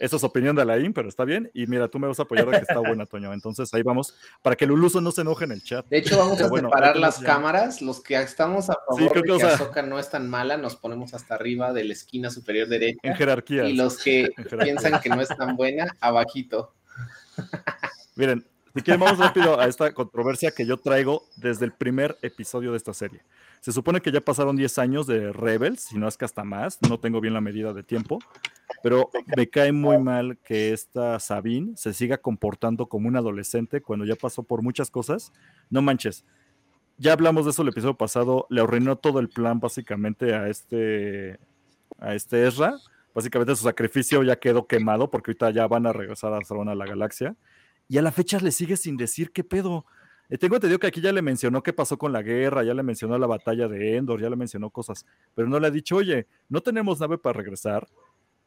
[0.02, 1.52] esa es opinión de Alain, pero está bien.
[1.54, 3.32] Y mira, tú me vas a apoyar de que está buena, Toño.
[3.34, 5.86] Entonces ahí vamos, para que Luluso no se enoje en el chat.
[5.90, 7.84] De hecho, vamos a separar las cámaras.
[7.84, 11.36] Los que estamos a favor de que, Azoka no es tan mala, nos ponemos hasta
[11.36, 13.00] arriba de la esquina superior derecha.
[13.04, 13.66] En jerarquía.
[13.66, 14.30] Y los que
[14.60, 16.74] piensan que no es tan buena, abajito.
[18.16, 18.44] Miren,
[18.74, 22.78] si quieren, vamos rápido a esta controversia que yo traigo desde el primer episodio de
[22.78, 23.22] esta serie.
[23.60, 26.80] Se supone que ya pasaron 10 años de Rebels, si no es que hasta más,
[26.88, 28.20] no tengo bien la medida de tiempo,
[28.82, 34.06] pero me cae muy mal que esta Sabine se siga comportando como un adolescente cuando
[34.06, 35.32] ya pasó por muchas cosas.
[35.70, 36.26] No manches.
[36.98, 41.40] Ya hablamos de eso el episodio pasado, le arruinó todo el plan básicamente a este
[42.00, 42.78] a este Ezra.
[43.14, 46.86] Básicamente su sacrificio ya quedó quemado porque ahorita ya van a regresar a a la
[46.86, 47.36] galaxia.
[47.92, 49.86] Y a la fecha le sigue sin decir qué pedo.
[50.30, 52.84] Eh, tengo entendido que aquí ya le mencionó qué pasó con la guerra, ya le
[52.84, 56.26] mencionó la batalla de Endor, ya le mencionó cosas, pero no le ha dicho, oye,
[56.48, 57.90] no tenemos nave para regresar.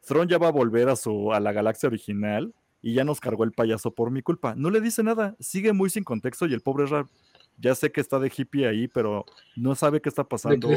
[0.07, 3.45] Thrawn ya va a volver a, su, a la galaxia original y ya nos cargó
[3.45, 4.55] el payaso por mi culpa.
[4.57, 7.07] No le dice nada, sigue muy sin contexto y el pobre Ra,
[7.59, 9.27] ya sé que está de hippie ahí, pero
[9.57, 10.71] no sabe qué está pasando.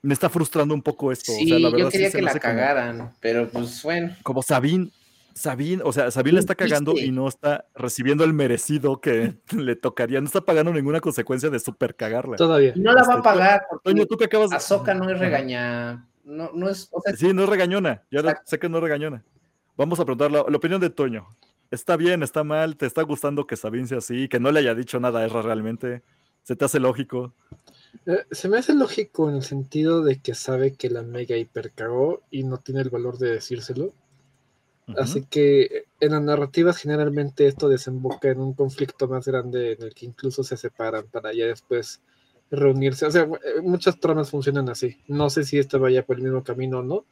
[0.00, 1.30] Me está frustrando un poco esto.
[1.30, 4.16] Sí, yo quería que la cagaran, pero pues bueno.
[4.22, 4.90] Como Sabine,
[5.34, 9.76] Sabine, o sea, Sabine le está cagando y no está recibiendo el merecido que le
[9.76, 12.36] tocaría, no está pagando ninguna consecuencia de super cagarla.
[12.36, 12.72] Todavía.
[12.76, 13.66] No la va a este, pagar.
[13.82, 14.56] Toño, tú que acabas de...
[14.56, 16.90] Azoka no es regaña, no, no es...
[17.16, 19.24] sí, no es regañona, yo sé que no es regañona.
[19.76, 21.26] Vamos a preguntar la, opinión de Toño.
[21.70, 22.76] ¿Está bien, está mal?
[22.76, 24.28] ¿Te está gustando que Sabine sea así?
[24.28, 26.02] ¿Que no le haya dicho nada a Erra realmente?
[26.44, 27.34] ¿Se te hace lógico?
[28.06, 32.22] Eh, se me hace lógico en el sentido de que sabe que la mega hipercagó
[32.30, 33.92] y no tiene el valor de decírselo
[34.98, 39.94] Así que en las narrativas generalmente esto desemboca en un conflicto más grande en el
[39.94, 42.02] que incluso se separan para ya después
[42.50, 43.06] reunirse.
[43.06, 44.98] O sea, eh, muchas tramas funcionan así.
[45.08, 47.06] No sé si esta vaya por el mismo camino o no,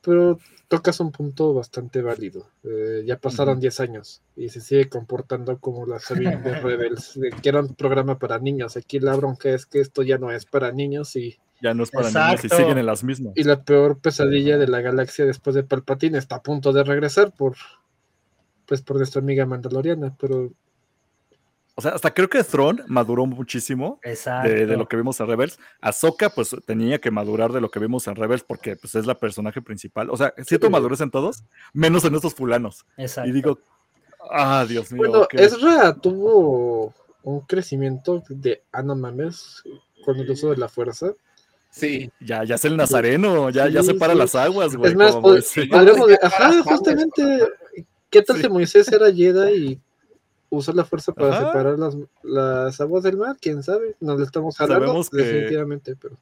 [0.00, 0.38] pero
[0.68, 2.48] tocas un punto bastante válido.
[2.62, 7.48] Eh, ya pasaron 10 años y se sigue comportando como la serie de Rebels, que
[7.48, 8.76] era un programa para niños.
[8.76, 11.90] Aquí la bronca es que esto ya no es para niños y ya no es
[11.90, 13.32] para niños y siguen en las mismas.
[13.36, 17.32] Y la peor pesadilla de la galaxia después de Palpatine está a punto de regresar
[17.32, 17.56] por
[18.66, 20.50] pues por nuestra amiga Mandaloriana, pero
[21.76, 25.58] o sea, hasta creo que Thrawn maduró muchísimo de, lo que vimos en Rebels.
[25.80, 29.18] Ahsoka, pues, tenía que madurar de lo que vimos en Rebels porque, pues, es la
[29.18, 30.08] personaje principal.
[30.10, 31.42] O sea, cierto madurez en todos,
[31.72, 32.86] menos en estos fulanos.
[32.96, 33.28] Exacto.
[33.28, 33.58] Y digo,
[34.30, 35.08] ah, Dios mío.
[35.08, 36.94] Bueno, Ezra tuvo
[37.24, 39.64] un crecimiento de, ah, no mames,
[40.04, 41.12] con el uso de la fuerza.
[41.74, 42.08] Sí.
[42.20, 44.92] Ya, ya es el nazareno, ya, ya separa las aguas, güey.
[44.92, 47.48] Es más, pues, de, ajá, justamente,
[48.10, 49.80] ¿qué tal si Moisés era Jedi y
[50.50, 53.36] usó la fuerza para separar las, las, aguas del mar?
[53.40, 53.96] ¿Quién sabe?
[53.98, 56.16] Nos lo estamos hablando definitivamente, pero...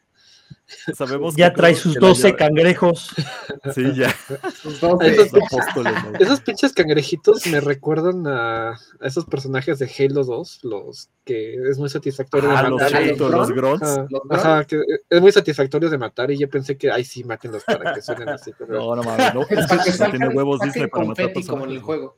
[0.95, 3.11] sabemos Ya que trae sus que la 12 llave- cangrejos.
[3.75, 4.15] Sí, ya.
[4.61, 6.19] Sus doce- Esos- Los apóstoles, ¿no?
[6.19, 11.79] Esos pinches cangrejitos me recuerdan a, a esos personajes de Halo 2, los que es
[11.79, 13.03] muy satisfactorio Ah, de los matar.
[13.05, 13.83] chitos, los grunts.
[13.89, 17.23] Ajá, los ajá, que es muy satisfactorio de matar y yo pensé que, ay, sí,
[17.25, 18.53] mátenlos para que suenen así.
[18.59, 19.43] pero- No, no mames, no.
[19.51, 21.81] Es Para que que no salgan- tiene huevos Disney para matar confeti como en el
[21.81, 21.87] personajes.
[21.87, 22.17] juego.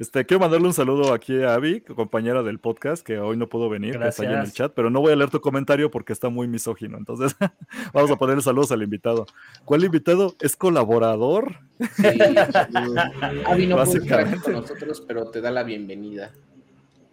[0.00, 3.68] Este, quiero mandarle un saludo aquí a Abby, compañera del podcast, que hoy no pudo
[3.68, 6.14] venir, que está ahí en el chat, pero no voy a leer tu comentario porque
[6.14, 6.96] está muy misógino.
[6.96, 7.36] Entonces,
[7.92, 9.26] vamos a ponerle saludos al invitado.
[9.66, 10.36] ¿Cuál invitado?
[10.40, 11.56] ¿Es colaborador?
[11.96, 12.06] Sí.
[13.44, 16.32] Avi no pudo estar con nosotros, pero te da la bienvenida.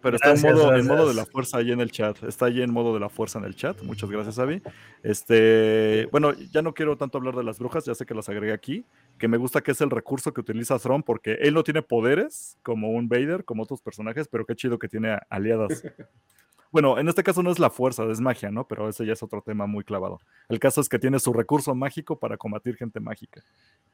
[0.00, 0.96] Pero está Gracias, en modo, en gracias.
[0.96, 2.22] modo de la fuerza ahí en el chat.
[2.22, 3.82] Está ahí en modo de la fuerza en el chat.
[3.82, 4.62] Muchas gracias, Avi.
[5.02, 8.54] Este, bueno, ya no quiero tanto hablar de las brujas, ya sé que las agregué
[8.54, 8.86] aquí.
[9.18, 12.56] Que me gusta que es el recurso que utiliza Thrawn, porque él no tiene poderes
[12.62, 15.82] como un Vader, como otros personajes, pero qué chido que tiene aliadas.
[16.70, 18.68] Bueno, en este caso no es la fuerza, es magia, ¿no?
[18.68, 20.20] Pero ese ya es otro tema muy clavado.
[20.48, 23.42] El caso es que tiene su recurso mágico para combatir gente mágica.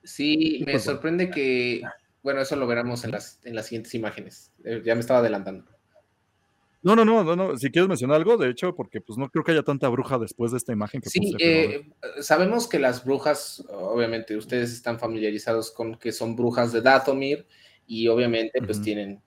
[0.02, 0.98] Sí, me pues, bueno.
[0.98, 1.82] sorprende que,
[2.22, 4.52] bueno, eso lo veremos en las, en las siguientes imágenes.
[4.64, 5.64] Eh, ya me estaba adelantando.
[6.84, 7.56] No, no, no, no, no.
[7.56, 10.52] Si quieres mencionar algo, de hecho, porque pues no creo que haya tanta bruja después
[10.52, 11.36] de esta imagen que Sí, puse.
[11.38, 11.80] pero ver.
[12.18, 17.46] eh, sabemos que las brujas, obviamente ustedes están familiarizados con que son brujas de Dathomir
[17.86, 19.22] y obviamente pues tienen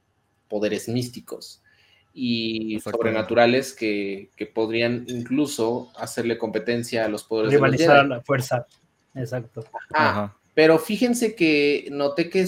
[0.47, 1.61] poderes místicos
[2.13, 7.99] y sobrenaturales que, que podrían incluso hacerle competencia a los poderes de los Rivalizar a
[8.01, 8.09] Jedi.
[8.09, 8.65] la fuerza.
[9.13, 9.63] Exacto.
[9.93, 10.37] Ah, Ajá.
[10.55, 12.41] pero fíjense que noté que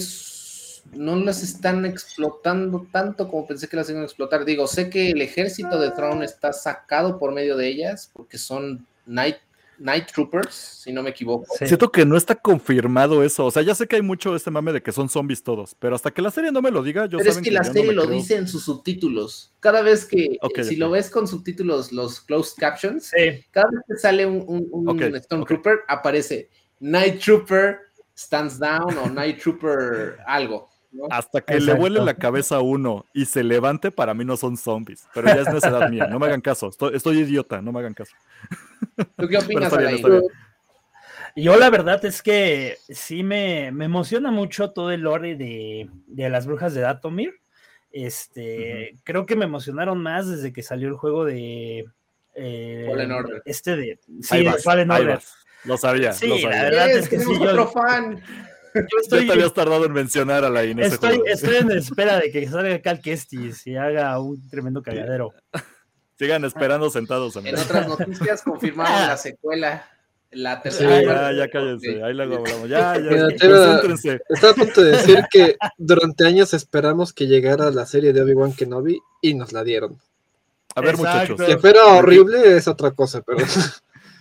[0.92, 4.44] no las están explotando tanto como pensé que las iban a explotar.
[4.44, 8.86] Digo, sé que el ejército de Throne está sacado por medio de ellas porque son
[9.06, 9.36] Night,
[9.78, 11.46] Night Troopers, si no me equivoco.
[11.58, 11.66] Sí.
[11.66, 13.46] Siento que no está confirmado eso.
[13.46, 15.94] O sea, ya sé que hay mucho este mame de que son zombies todos, pero
[15.96, 17.92] hasta que la serie no me lo diga, yo Pero es que la no serie
[17.92, 18.14] lo creo.
[18.16, 19.52] dice en sus subtítulos.
[19.60, 23.44] Cada vez que, Ok, si lo ves con subtítulos, los closed captions, Sí.
[23.50, 26.50] cada vez que sale un, un, un Ok, Stormtrooper, aparece
[26.80, 27.78] Night Trooper
[28.16, 30.68] stands down o Night Trooper algo.
[30.92, 31.04] ¿No?
[31.10, 34.56] Hasta que le vuele la cabeza a uno y se levante, para mí no son
[34.56, 35.06] zombies.
[35.14, 36.06] Pero ya es necedad mía.
[36.06, 36.68] No me hagan caso.
[36.68, 38.12] Estoy, estoy idiota, no me hagan caso.
[39.16, 40.02] ¿Tú qué opinas, bien.
[41.36, 46.28] Yo la verdad es que sí me, me emociona mucho todo el lore de, de
[46.28, 47.34] las brujas de Datomir.
[47.92, 51.84] Este, creo que me emocionaron más desde que salió el juego de
[52.34, 53.42] eh, Fallen Order.
[53.44, 55.20] Este de sí, vas, Fallen Order.
[55.64, 56.62] Lo sabía, Sí, lo la sabía.
[56.62, 58.20] verdad Yes, es que sí, yo- otro fan.
[58.74, 60.92] Yo Ya estoy, te habías tardado en mencionar a la Inés.
[60.92, 65.32] estoy, estoy en espera de que salga Cal Kestis y haga un tremendo cagadero.
[66.18, 67.34] Sigan esperando sentados.
[67.36, 69.86] En otras noticias confirmaron la secuela.
[70.32, 71.32] La Sí, tercera.
[71.32, 72.04] ya, ya cállense.
[72.04, 72.68] Ahí luego hablamos.
[72.68, 73.00] Ya, ya.
[73.00, 73.28] Mira.
[74.28, 78.52] Estaba a punto de decir que durante años esperamos que llegara la serie de Obi-Wan
[78.52, 79.98] Kenobi y nos la dieron.
[80.76, 81.32] A ver, Exacto.
[81.32, 81.46] muchachos.
[81.48, 83.38] Que fuera horrible es otra cosa, pero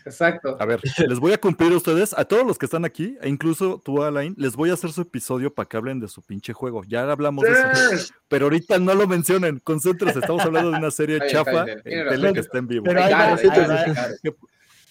[0.05, 0.57] Exacto.
[0.59, 3.29] A ver, les voy a cumplir a ustedes, a todos los que están aquí, e
[3.29, 6.53] incluso tú, Alain, les voy a hacer su episodio para que hablen de su pinche
[6.53, 6.83] juego.
[6.85, 8.13] Ya hablamos de eso.
[8.27, 10.19] Pero ahorita no lo mencionen, concéntrense.
[10.19, 12.85] Estamos hablando de una serie chafa en tele que está en vivo.
[12.85, 13.85] Pero ahí Claro, va, ahí va.
[13.85, 14.35] sí, claro.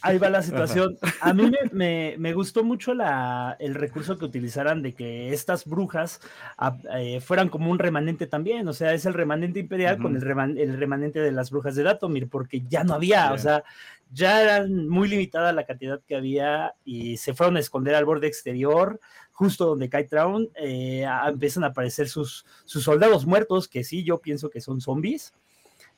[0.01, 0.97] Ahí va la situación.
[1.21, 5.65] A mí me, me- me gustó mucho la, el recurso que utilizaran de que estas
[5.65, 6.21] brujas
[6.57, 8.69] ah, eh, fueran como un remanente también.
[8.69, 11.83] O sea, es el remanente imperial con el, reman- el remanente de las brujas de
[11.83, 13.65] Datomir, porque ya no había, o sea,
[14.13, 18.27] ya eran muy limitada la cantidad que había y se fueron a esconder al borde
[18.27, 19.01] exterior,
[19.33, 20.49] justo donde cae Traun.
[20.57, 24.81] eh, a- empiezan a aparecer sus, sus soldados muertos, que sí, yo pienso que son
[24.81, 25.33] zombies.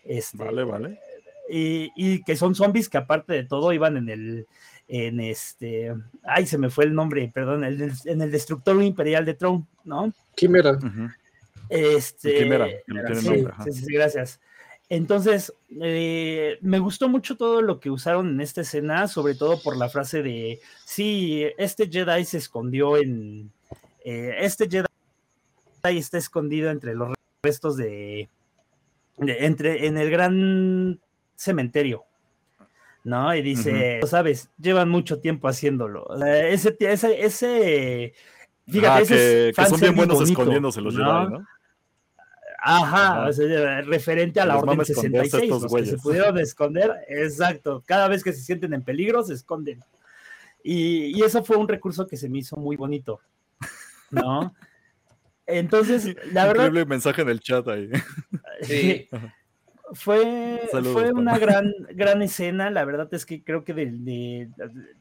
[0.04, 0.98] Este, Vale, vale.
[1.48, 4.46] y, y que son zombies que aparte de todo iban en el
[4.88, 5.94] en este
[6.24, 9.66] ay se me fue el nombre perdón el del- en el destructor imperial de Tron
[9.84, 10.78] no Quimera.
[11.68, 13.64] Este Quimera, que no tiene sí, nombre, ajá.
[13.64, 14.40] sí, sí, sí, gracias
[14.90, 19.76] entonces eh, me gustó mucho todo lo que usaron en esta escena sobre todo por
[19.78, 23.50] la frase de sí este Jedi se escondió en
[24.04, 24.86] eh, este Jedi
[25.98, 28.28] está escondido entre los restos de,
[29.16, 31.00] de- entre en el gran
[31.36, 32.04] cementerio
[33.02, 33.34] ¿no?
[33.34, 36.06] Y dice, sabes, llevan mucho tiempo haciéndolo.
[36.22, 38.12] Ese, ese, ese,
[38.68, 41.04] fíjate, Ah, ese que, es que son bien buenos bonito, escondiéndose los ¿no?
[41.22, 41.46] Jedi, ¿no?
[42.62, 43.28] Ajá, Ajá.
[43.28, 47.82] o sea, referente a la Orden esconderse 66, estos los que se pudieron esconder, exacto,
[47.86, 49.82] cada vez que se sienten en peligro se esconden.
[50.62, 53.20] Y, y eso fue un recurso que se me hizo muy bonito,
[54.10, 54.54] ¿no?
[55.46, 57.90] Entonces, la verdad, Increíble mensaje en el chat ahí.
[58.62, 59.08] Sí.
[59.92, 62.70] fue, Saludos, fue una gran, gran escena.
[62.70, 64.48] La verdad es que creo que de, de-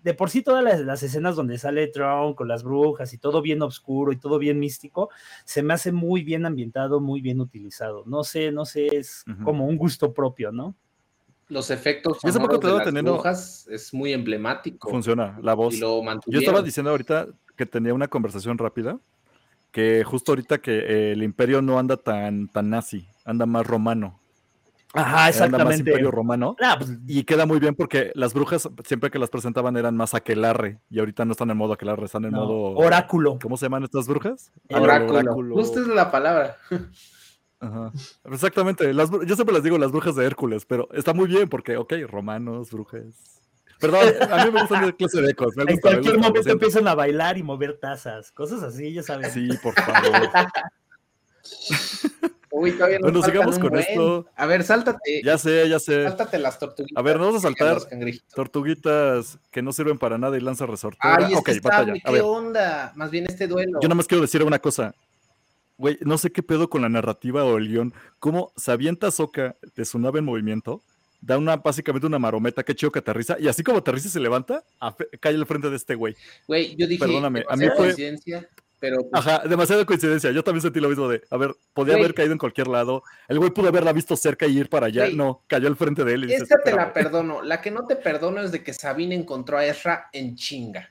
[0.03, 3.41] de por sí todas las, las escenas donde sale Tron con las brujas y todo
[3.41, 5.09] bien oscuro y todo bien místico,
[5.45, 8.03] se me hace muy bien ambientado, muy bien utilizado.
[8.05, 10.75] No sé, no sé, es como un gusto propio, ¿no?
[11.49, 14.87] los efectos Yo sonoros de las teniendo- brujas es muy emblemático.
[14.91, 15.73] Funciona, la voz.
[15.73, 18.99] Y lo Yo estaba diciendo ahorita que tenía una conversación rápida,
[19.71, 24.18] que justo ahorita que eh, el imperio no anda tan, tan nazi, anda más romano.
[24.93, 25.77] Ajá, más exactamente.
[25.77, 26.55] imperio romano.
[26.61, 30.13] Ah, pues, Y queda muy bien porque las brujas siempre que las presentaban eran más
[30.13, 32.77] aquelarre y ahorita no están en modo aquelarre, están en no, modo...
[32.77, 33.37] Oráculo.
[33.41, 34.51] ¿Cómo se llaman estas brujas?
[34.67, 35.55] El Oráculo.
[35.55, 36.57] Justo es la palabra.
[37.59, 37.91] Ajá.
[38.31, 38.93] Exactamente.
[38.93, 41.93] Las yo siempre les digo las brujas de Hércules, pero está muy bien porque, ok,
[42.07, 43.39] romanos, brujas.
[43.79, 45.55] Perdón, a mí me gustan de clase de ecos.
[45.55, 49.31] Me En cualquier momento empiezan a bailar y mover tazas, cosas así, ya sabes.
[49.33, 50.29] Sí, por favor.
[52.51, 53.81] Uy, todavía nos Bueno, sigamos con buen.
[53.81, 54.25] esto.
[54.35, 55.21] A ver, sáltate.
[55.23, 56.03] Ya sé, ya sé.
[56.03, 56.97] Sáltate las tortuguitas.
[56.99, 57.77] A ver, vamos a saltar.
[58.33, 61.17] Tortuguitas que no sirven para nada y lanza resortera.
[61.19, 61.61] Ay, batalla.
[61.61, 62.91] sable, A ¿qué ver, onda?
[62.95, 63.79] Más bien este duelo.
[63.81, 64.93] yo nada más quiero decir una cosa.
[65.77, 67.93] Güey, no sé qué pedo con la narrativa o el guion.
[68.19, 70.81] Cómo se avienta Soca de su nave en movimiento,
[71.21, 74.19] da una, básicamente una marometa, qué chido que aterriza, y así como aterriza y se
[74.19, 74.63] levanta,
[75.21, 76.15] cae al frente de este güey.
[76.47, 78.49] Güey, yo dije, Perdóname, a mí fue- coincidencia,
[78.79, 80.31] pero pues, Ajá, demasiada coincidencia.
[80.31, 82.05] Yo también sentí lo mismo de, a ver, podía Güey.
[82.05, 83.03] haber caído en cualquier lado.
[83.27, 85.05] El güey pudo haberla visto cerca y ir para allá.
[85.05, 85.15] Güey.
[85.15, 86.23] No, cayó al frente de él.
[86.23, 87.41] Y dices, esta te la perdono.
[87.41, 90.89] La que no te perdono es de que Sabine encontró a Ezra en chinga.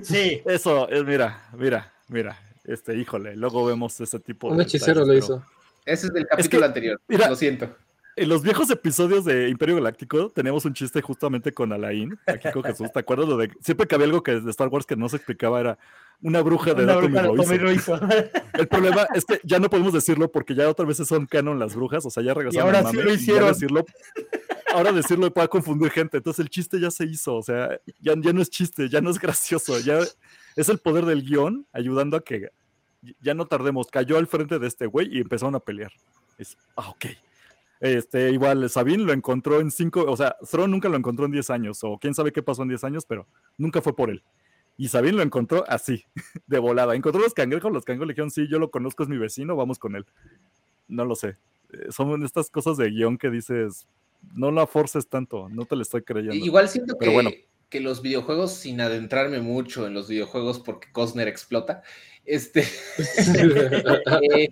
[0.00, 2.38] Sí, Eso, es, mira, mira, mira.
[2.64, 4.54] Este, híjole, luego vemos ese tipo de.
[4.54, 5.44] Un hechicero lo hizo.
[5.84, 7.00] Ese es del capítulo que, anterior.
[7.08, 7.74] mira, Lo siento.
[8.14, 12.62] En los viejos episodios de Imperio Galáctico teníamos un chiste justamente con Alain, aquí con
[12.62, 12.92] Jesús.
[12.92, 15.16] ¿Te acuerdas lo de siempre que había algo que de Star Wars que no se
[15.16, 15.78] explicaba era
[16.22, 17.98] una bruja de y de lo lo hizo.
[18.54, 21.74] El problema es que ya no podemos decirlo porque ya otra vez son canon las
[21.74, 23.48] brujas, o sea, ya regresaron ahora al sí lo y hicieron.
[23.48, 23.84] decirlo,
[24.72, 28.32] ahora decirlo puede confundir gente, entonces el chiste ya se hizo, o sea, ya, ya
[28.32, 29.98] no es chiste, ya no es gracioso, ya
[30.56, 32.50] es el poder del guion ayudando a que
[33.20, 35.92] ya no tardemos, cayó al frente de este güey y empezaron a pelear.
[36.38, 37.06] Es, ah, ok.
[37.80, 41.50] Este, igual, Sabine lo encontró en cinco, o sea, Thrawn nunca lo encontró en 10
[41.50, 43.26] años, o quién sabe qué pasó en 10 años, pero
[43.58, 44.22] nunca fue por él.
[44.76, 46.04] Y Sabine lo encontró así,
[46.46, 46.94] de volada.
[46.94, 49.78] Encontró los cangrejos, los cangrejos le dijeron, sí, yo lo conozco, es mi vecino, vamos
[49.78, 50.06] con él.
[50.88, 51.36] No lo sé.
[51.72, 53.86] Eh, Son estas cosas de guion que dices,
[54.34, 56.34] no la forces tanto, no te lo estoy creyendo.
[56.34, 57.30] Igual siento Pero que, bueno.
[57.68, 61.82] que los videojuegos, sin adentrarme mucho en los videojuegos porque Cosner explota,
[62.24, 62.60] este,
[64.22, 64.48] eh,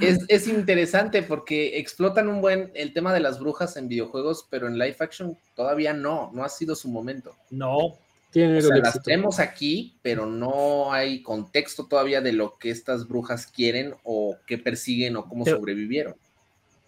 [0.00, 4.68] es, es interesante porque explotan un buen el tema de las brujas en videojuegos, pero
[4.68, 7.34] en live action todavía no, no ha sido su momento.
[7.50, 7.98] No,
[8.30, 9.10] Tiene O sea, el las éxito.
[9.10, 14.58] vemos aquí, pero no hay contexto todavía de lo que estas brujas quieren o qué
[14.58, 16.14] persiguen o cómo Pero- sobrevivieron.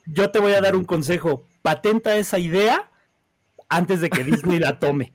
[0.07, 1.47] yo te voy a dar un consejo.
[1.63, 2.91] Patenta esa idea
[3.69, 5.13] antes de que Disney la tome.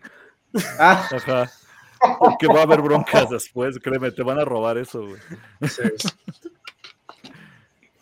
[0.79, 1.51] Ah, Ajá.
[2.19, 5.19] Porque va a haber broncas después, créeme, te van a robar eso, güey.
[5.69, 5.81] Sí.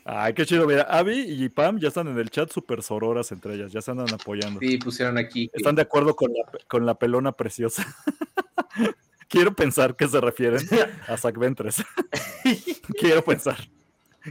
[0.06, 0.68] Ay, qué chido.
[0.68, 3.91] Mira, Abby y Pam ya están en el chat súper sororas entre ellas, ya se
[3.91, 4.60] andan apoyando.
[4.60, 5.47] sí, pusieron aquí.
[5.47, 7.86] que- Están de acuerdo con la, con la pelona preciosa.
[9.30, 10.60] Quiero pensar que se refieren
[11.08, 11.78] a Zack Ventres.
[12.99, 13.58] Quiero pensar.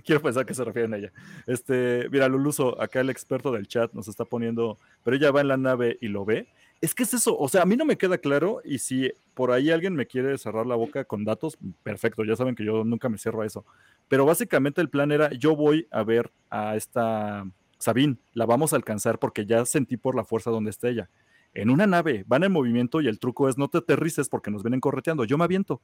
[0.05, 1.13] Quiero pensar que se refieren a ella.
[1.47, 5.49] Este, mira, Luluso, acá el experto del chat nos está poniendo, pero ella va en
[5.49, 6.47] la nave y lo ve.
[6.83, 9.53] Es que es eso, o sea, a mí no me queda claro y si por
[9.53, 13.09] ahí alguien me quiere cerrar la boca con datos, perfecto, ya saben que yo nunca
[13.09, 13.65] me cierro a eso.
[14.09, 17.47] Pero básicamente el plan era, yo voy a ver a esta
[17.79, 21.09] Sabine, la vamos a alcanzar porque ya sentí por la fuerza donde está ella.
[21.55, 24.65] En una nave, van en movimiento y el truco es no te aterrices porque nos
[24.65, 25.25] vienen correteando.
[25.25, 25.81] Yo me aviento.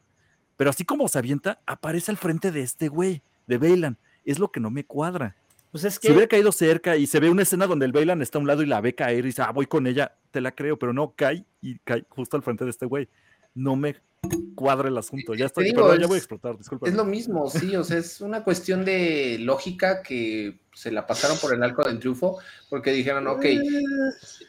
[0.56, 3.98] Pero así como se avienta, aparece al frente de este güey, de Bailan.
[4.24, 5.36] Es lo que no me cuadra.
[5.72, 8.38] Pues es Si hubiera caído cerca y se ve una escena donde el Bailan está
[8.38, 10.52] a un lado y la ve caer y dice, ah, voy con ella, te la
[10.52, 13.08] creo, pero no, cae y cae justo al frente de este güey.
[13.54, 13.96] No me
[14.54, 15.34] cuadra el asunto.
[15.34, 16.88] Ya estoy, digo, perdón, ya voy a explotar, disculpa.
[16.88, 21.38] Es lo mismo, sí, o sea, es una cuestión de lógica que se la pasaron
[21.38, 22.38] por el arco del triunfo,
[22.68, 23.44] porque dijeron, ok,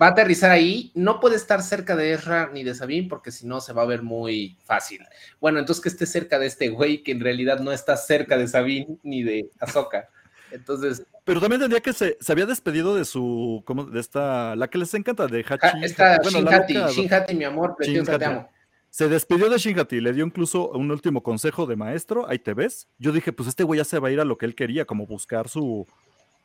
[0.01, 3.45] va a aterrizar ahí, no puede estar cerca de Ezra ni de Sabine, porque si
[3.45, 5.01] no se va a ver muy fácil.
[5.39, 8.47] Bueno, entonces que esté cerca de este güey, que en realidad no está cerca de
[8.47, 10.09] Sabine ni de Ahsoka.
[10.51, 13.85] Entonces, Pero también tendría que se, se había despedido de su, ¿cómo?
[13.85, 15.83] De esta, la que les encanta, de Hachi.
[15.83, 18.49] está bueno, Shin la Hati, loca- Shin Hati, mi amor, preciosa, te Shin amo.
[18.91, 22.87] Se despidió de Shinhati, le dio incluso un último consejo de maestro, ahí te ves.
[22.97, 24.85] Yo dije, pues este güey ya se va a ir a lo que él quería,
[24.85, 25.85] como buscar su,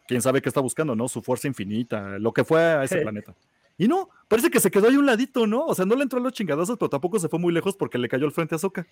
[0.06, 1.08] quién sabe qué está buscando, ¿no?
[1.08, 3.34] Su fuerza infinita, lo que fue a ese planeta.
[3.78, 5.64] Y no, parece que se quedó ahí un ladito, ¿no?
[5.64, 7.96] O sea, no le entró a los chingadazos, pero tampoco se fue muy lejos porque
[7.98, 8.86] le cayó al frente a Soka.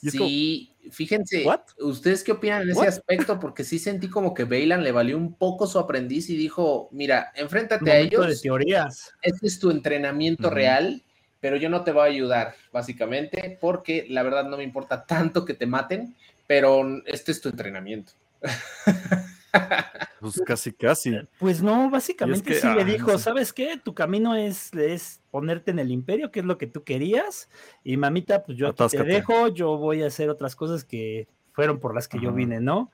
[0.00, 1.60] Como, Sí, fíjense, ¿What?
[1.78, 2.88] ¿ustedes qué opinan en ese ¿What?
[2.88, 3.40] aspecto?
[3.40, 7.32] Porque sí sentí como que Bailan le valió un poco su aprendiz y dijo, mira,
[7.34, 9.14] enfréntate a de ellos, teorías.
[9.22, 11.02] este es tu entrenamiento real,
[11.40, 15.44] pero yo no te voy a ayudar, básicamente, porque la verdad no me importa tanto
[15.44, 16.14] que te maten,
[16.46, 18.12] pero este es tu entrenamiento.
[20.20, 21.14] Pues casi, casi.
[21.38, 23.18] Pues no, básicamente que, sí le ah, no dijo, sé.
[23.18, 23.78] ¿sabes qué?
[23.82, 27.50] Tu camino es, es ponerte en el imperio, que es lo que tú querías.
[27.84, 31.80] Y mamita, pues yo aquí te dejo, yo voy a hacer otras cosas que fueron
[31.80, 32.90] por las que yo vine, ¿no?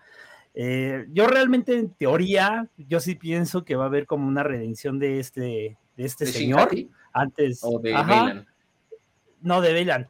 [0.55, 4.99] Eh, yo realmente, en teoría, yo sí pienso que va a haber como una redención
[4.99, 6.69] de este, de este ¿De señor.
[7.13, 7.61] Antes.
[7.63, 8.45] o de?
[9.41, 10.09] No, de Bailan.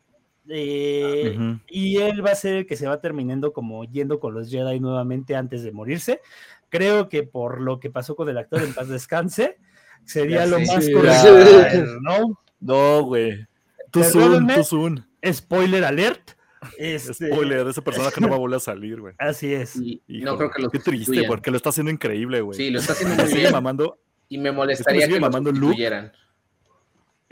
[0.49, 4.51] Eh, y él va a ser el que se va terminando como yendo con los
[4.51, 6.21] Jedi nuevamente antes de morirse.
[6.69, 9.59] Creo que por lo que pasó con el actor en paz descanse,
[10.05, 10.93] sería Ya lo más Sí.
[10.93, 12.41] correcto, ¿no?
[12.61, 13.47] No, güey.
[13.93, 14.55] Soon, Perdónenme.
[14.55, 15.07] too soon.
[15.33, 16.31] Spoiler alert.
[16.79, 19.15] Este, Spoiler, ese personaje no va a volver a salir, güey.
[19.19, 19.77] Así es.
[19.77, 22.57] Y Híjole, no creo que lo Qué triste, porque lo está haciendo increíble, güey.
[22.57, 23.53] Sí, lo está haciendo muy bien.
[23.53, 25.53] mamando Y me molestaría que lo mamando.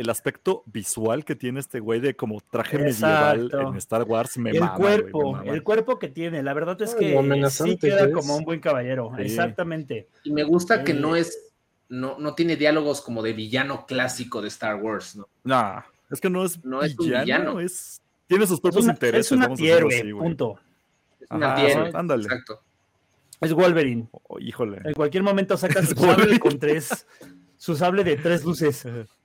[0.00, 3.36] El aspecto visual que tiene este güey de como traje Exacto.
[3.52, 4.38] medieval en Star Wars.
[4.38, 5.52] Me el mama, güey, me cuerpo, mama.
[5.52, 8.38] el cuerpo que tiene, la verdad es Ay, que sí queda que como es.
[8.38, 9.22] un buen caballero, Sí.
[9.22, 10.08] exactamente.
[10.24, 10.94] Y me gusta que Eh.
[10.94, 11.52] no es,
[11.90, 15.28] no, no tiene diálogos como de villano clásico de Star Wars, ¿no?
[15.44, 17.60] Nah, es que no es No es un villano, villano.
[17.60, 19.26] es tiene sus Es propios una, intereses.
[19.26, 20.24] es una vamos a decirlo héroe, así, güey.
[20.24, 20.60] punto.
[21.20, 21.30] Es
[21.94, 22.22] ándale.
[22.24, 22.62] Exacto.
[23.40, 24.08] Es Wolverine.
[24.28, 24.80] Oh, híjole.
[24.84, 27.06] En cualquier momento saca Es su sable con tres,
[27.58, 28.86] su sable de tres luces.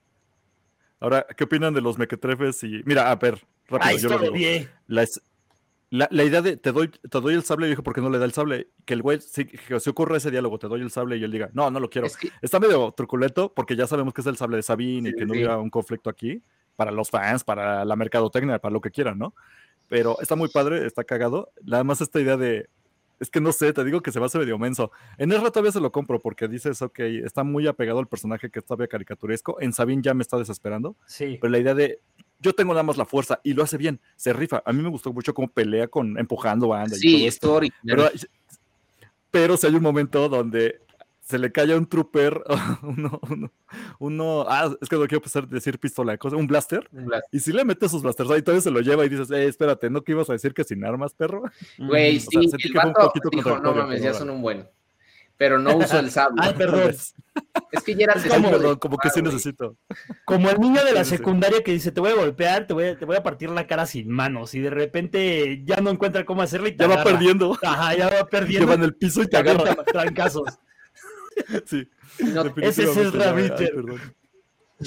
[1.00, 2.62] Ahora, ¿qué opinan de los mequetrefes?
[2.64, 3.34] Y mira, a ver,
[3.68, 4.32] rápido, Ahí yo lo digo.
[4.34, 4.68] bien.
[4.86, 5.20] La, es-
[5.90, 8.10] la, la idea de te doy, te doy el sable, yo dije, ¿por qué no
[8.10, 8.68] le da el sable?
[8.84, 11.48] Que el güey, si, se ocurre ese diálogo, te doy el sable y él diga,
[11.52, 12.06] no, no lo quiero.
[12.08, 15.12] Es que Está medio truculento porque ya sabemos que es el sable de Sabine y
[15.12, 15.38] Sí, que no sí.
[15.38, 16.42] hubiera un conflicto aquí
[16.74, 19.32] para los fans, para la mercadotecnia, para lo que quieran, ¿no?
[19.88, 21.52] Pero está muy padre, está cagado.
[21.62, 22.68] Nada más esta idea de,
[23.18, 24.90] es que no sé, te digo que se va a hacer medio menso.
[25.18, 28.58] En Ezra todavía se lo compro porque dices, ok, está muy apegado al personaje que
[28.58, 29.60] está todavía caricaturesco.
[29.60, 30.96] En Sabine ya me está desesperando.
[31.06, 31.38] Sí.
[31.40, 32.00] Pero la idea de
[32.38, 34.62] yo tengo nada más la fuerza y lo hace bien, se rifa.
[34.66, 37.28] A mí me gustó mucho cómo pelea con empujando y todo sí, esto.
[37.28, 37.82] estuvo original.
[37.82, 38.10] Pero,
[39.30, 40.80] pero si hay un momento donde
[41.28, 42.42] se le cae a un trooper,
[42.82, 43.52] uno, uno,
[43.98, 47.26] uno- ah, es que no quiero empezar a decir pistola, cosa, un blaster, Un blast.
[47.32, 49.90] y si le mete sus blasters ahí, todavía se lo lleva y dices, eh, espérate,
[49.90, 51.42] ¿no que ibas a decir que sin armas, perro?
[51.78, 54.04] Güey, O sea, sí, sentí el que fue un vato poquito dijo, no mames, pero
[54.04, 54.18] ya órale".
[54.18, 54.68] son un buen.
[55.38, 56.40] Pero no uso el sable.
[56.42, 56.88] Ay, perdón.
[56.90, 59.76] es que ya era de perdón, como que sí necesito.
[60.24, 61.16] Como el niño de la Sí, sí, sí.
[61.18, 63.66] secundaria que dice, te voy a golpear, te voy a, te voy a partir la
[63.66, 67.04] cara sin manos, y de repente ya no encuentra cómo hacerlo y te Ya va
[67.04, 68.60] perdiendo, Ajá, ya va perdiendo.
[68.66, 69.74] lleva en el piso y te te agarra.
[69.84, 70.58] trancazos.
[71.66, 71.88] Sí,
[72.32, 73.74] No, Ese es Ritter.
[73.74, 74.00] perdón.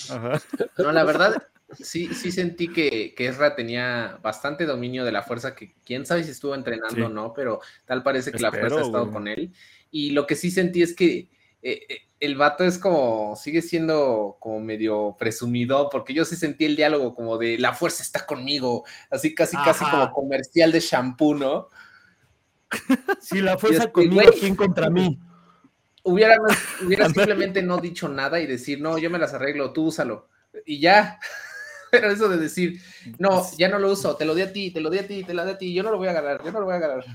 [0.09, 0.41] Ajá.
[0.77, 1.47] No, la verdad,
[1.79, 6.23] sí, sí sentí que, que Ezra tenía bastante dominio de la fuerza, que quién sabe
[6.23, 7.01] si estuvo entrenando Sí.
[7.01, 9.13] o no, pero tal parece que la fuerza ha estado güey.
[9.13, 9.51] con él.
[9.91, 11.29] Y lo que sí sentí es que
[11.61, 16.65] eh, eh, el vato es como, sigue siendo como medio presumido, porque yo sí sentí
[16.65, 21.35] el diálogo como de la fuerza está conmigo, así casi, casi como comercial de shampoo,
[21.35, 21.69] ¿no?
[23.21, 24.31] Si la fuerza este, conmigo.
[24.39, 25.19] ¿quién contra mí?
[26.09, 26.37] Hubiera,
[27.07, 30.29] simplemente no dicho nada y decir, no, yo me las arreglo, tú úsalo.
[30.65, 31.19] Y ya.
[31.91, 32.79] Pero eso de decir,
[33.17, 35.23] no, ya no lo uso, te lo di a ti, te lo di a ti,
[35.23, 36.75] te lo di a ti, yo no lo voy a agarrar, yo no lo voy
[36.75, 37.05] a agarrar.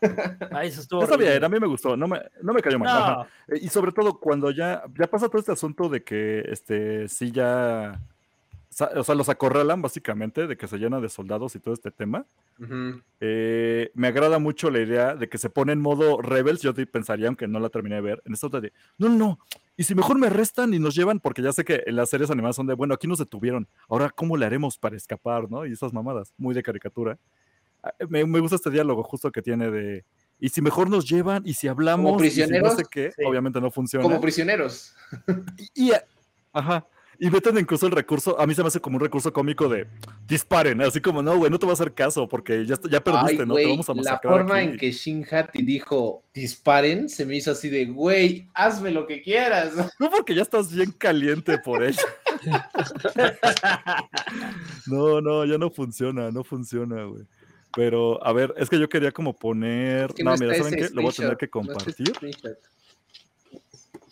[0.52, 3.16] Ay, eso estuvo Está bien, a mí me gustó, no me, no me cayó mal.
[3.48, 7.08] No, Eh, Y sobre todo cuando ya, ya pasa todo este asunto de que este
[7.08, 7.98] sí ya
[8.80, 12.26] o sea, los acorralan básicamente, de que se llena de soldados y todo este tema.
[12.60, 13.00] Ujú.
[13.20, 17.26] Eh, me agrada mucho la idea de que se pone en modo rebels, yo pensaría,
[17.28, 19.38] aunque no la terminé de ver, en esta otra de, no, no, no,
[19.76, 22.30] y si mejor me arrestan y nos llevan, porque ya sé que en las series
[22.30, 25.64] animadas son de, bueno, aquí nos detuvieron, ahora ¿cómo le haremos para escapar, no?
[25.66, 27.18] Y esas mamadas, muy de caricatura.
[27.82, 30.04] Ah, Me, me gusta este diálogo justo que tiene de,
[30.40, 32.74] y si mejor nos llevan, y si hablamos, y si no prisioneros?
[32.76, 33.22] sé qué, Sí.
[33.24, 34.02] obviamente no funciona.
[34.02, 34.94] Como prisioneros.
[35.74, 35.92] Y, y-
[36.52, 36.86] ajá.
[37.20, 39.88] Y meten incluso el recurso, a mí se me hace como un recurso cómico de
[40.26, 43.42] disparen, así como no, güey, no te va a hacer caso porque ya, ya perdiste,
[43.42, 43.54] Ay, ¿no?
[43.56, 44.32] Te vamos a la masacrar.
[44.34, 44.68] forma aquí".
[44.68, 49.20] en que Shin Hati dijo disparen se me hizo así de, güey, hazme lo que
[49.20, 49.72] quieras.
[49.98, 52.02] No, porque ya estás bien caliente por ella.
[54.86, 57.24] No, no, ya no funciona, no funciona, güey.
[57.74, 60.10] Pero, a ver, es que yo quería como poner.
[60.10, 60.88] Es que no, mira, ¿saben qué?
[60.92, 62.08] Lo voy a tener que no compartir.
[62.14, 62.58] screenshot.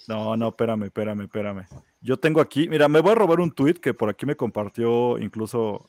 [0.08, 1.66] No, no, espérame, espérame, espérame.
[2.00, 5.18] Yo tengo aquí, mira, me voy a robar un tweet que por aquí me compartió
[5.18, 5.86] incluso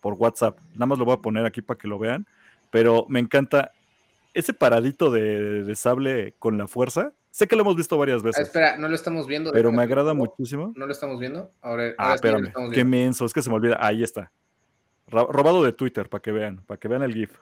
[0.00, 0.58] por WhatsApp.
[0.74, 2.26] Nada más lo voy a poner aquí para que lo vean.
[2.70, 3.72] Pero me encanta
[4.34, 7.12] ese paradito de, de sable con la fuerza.
[7.30, 9.52] Sé que lo hemos visto varias Ah, veces, espera, no lo estamos viendo.
[9.52, 10.72] pero me agrada muchísimo.
[10.76, 11.50] No lo estamos viendo.
[11.62, 12.90] Ahora, Ah, ahora ya lo espérame, estamos qué viendo.
[12.90, 13.78] menso, es que se me olvida.
[13.80, 14.30] Ahí está.
[15.08, 17.32] Robado de Twitter, para que vean, para que vean el GIF.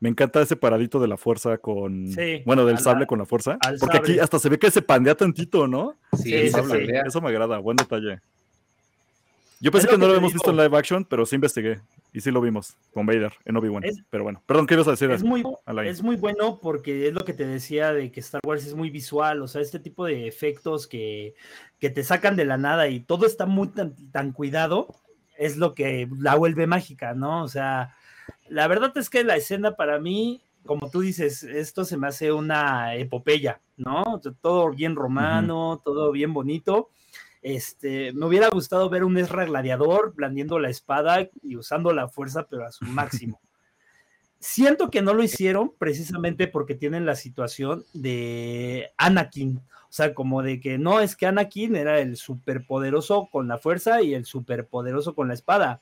[0.00, 2.12] Me encanta ese paradito de la fuerza con.
[2.12, 3.58] Sí, bueno, del la- sable con la fuerza.
[3.80, 5.96] Porque aquí hasta se ve que se pandea tantito, ¿no?
[6.16, 7.00] Sí, Sí, se.
[7.06, 8.20] Eso me agrada, buen detalle.
[9.60, 11.80] Yo pensé que no que lo habíamos visto en live action, pero sí investigué.
[12.12, 13.82] Y sí lo vimos con Vader en Obi-Wan.
[14.08, 15.10] Pero bueno, perdón, ¿qué ibas a decir?
[15.10, 15.42] Es muy,
[15.84, 18.88] es muy bueno porque es lo que te decía de que Star Wars es muy
[18.88, 21.34] visual, o sea, este tipo de efectos que,
[21.80, 24.94] que te sacan de la nada y todo está muy tan, tan cuidado,
[25.36, 27.42] es lo que la vuelve mágica, ¿no?
[27.42, 27.94] O sea,
[28.48, 32.32] la verdad es que la escena para mí, como tú dices, esto se me hace
[32.32, 34.20] una epopeya, ¿no?
[34.40, 36.90] Todo bien romano, todo bien bonito.
[37.42, 42.46] Este, me hubiera gustado ver un Ezra gladiador blandiendo la espada y usando la fuerza,
[42.48, 43.40] pero a su máximo.
[44.40, 49.58] Siento que no lo hicieron precisamente porque tienen la situación de Anakin.
[49.58, 54.02] O sea, como de que no es que Anakin era el superpoderoso con la fuerza
[54.02, 55.80] y el superpoderoso con la espada.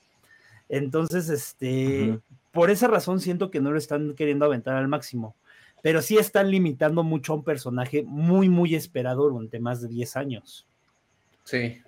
[0.68, 2.18] Entonces, este.
[2.56, 5.36] Por esa razón siento que no lo están queriendo aventar al máximo.
[5.82, 10.16] Pero sí están limitando mucho a un personaje muy, muy esperado durante más de 10
[10.16, 10.66] años.
[11.44, 11.80] Sí.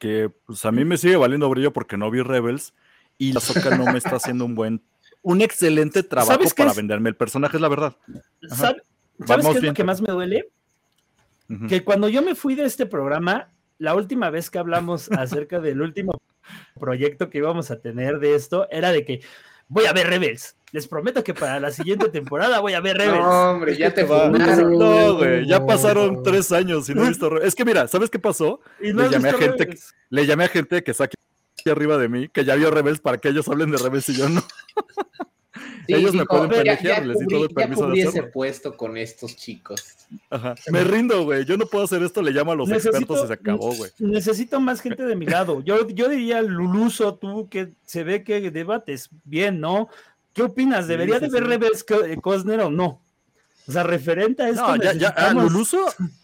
[0.00, 2.74] Que pues a mí me sigue valiendo brillo porque no vi Rebels
[3.18, 4.82] y la Soca no me está haciendo un buen,
[5.22, 6.76] un excelente trabajo ¿Sabes qué para es?
[6.76, 7.96] venderme el personaje, es la verdad.
[8.50, 8.70] Ajá.
[8.72, 8.82] ¿Sab-
[9.26, 9.70] ¿Sabes Vamos qué es bien.
[9.72, 10.48] lo que más me duele?
[11.68, 15.82] Que cuando yo me fui de este programa, la última vez que hablamos acerca del
[15.82, 16.20] último
[16.80, 19.20] proyecto que íbamos a tener de esto, era de que
[19.68, 20.56] voy a ver Rebels.
[20.72, 23.18] Les prometo que para la siguiente temporada voy a ver Rebels.
[23.18, 24.28] No, hombre, ya te Va.
[24.30, 27.48] No, güey, ya pasaron tres años y no he visto Rebels.
[27.48, 28.60] Es que mira, ¿sabes qué pasó?
[28.80, 29.94] y le llamé a gente Rebels.
[30.08, 31.16] Le llamé a gente que está aquí
[31.70, 34.28] arriba de mí, que ya vio Rebels para que ellos hablen de Rebels y yo
[34.28, 34.42] no.
[35.86, 38.00] Sí, Ellos me pueden "Ya- pendejear, ya les di todo el ya permiso de cubrí
[38.00, 38.30] ese hacerlo".
[38.32, 39.82] puesto con estos chicos.
[40.30, 40.54] Ajá.
[40.70, 41.44] Me rindo, güey.
[41.44, 43.90] Yo no puedo hacer esto, le llamo a los Necesito- expertos y se acabó, güey.
[43.98, 45.62] Necesito más gente de mi lado.
[45.62, 49.88] Yo, yo diría, Luluso, tú que se ve que debates bien, ¿no?
[50.32, 50.88] ¿Qué opinas?
[50.88, 51.48] ¿Debería sí, de ver sí.
[51.48, 53.02] Rebels eh, Costner o no?
[53.66, 54.76] O sea, referente a esto.
[54.76, 55.84] No, ya, ya, ah, Luluso,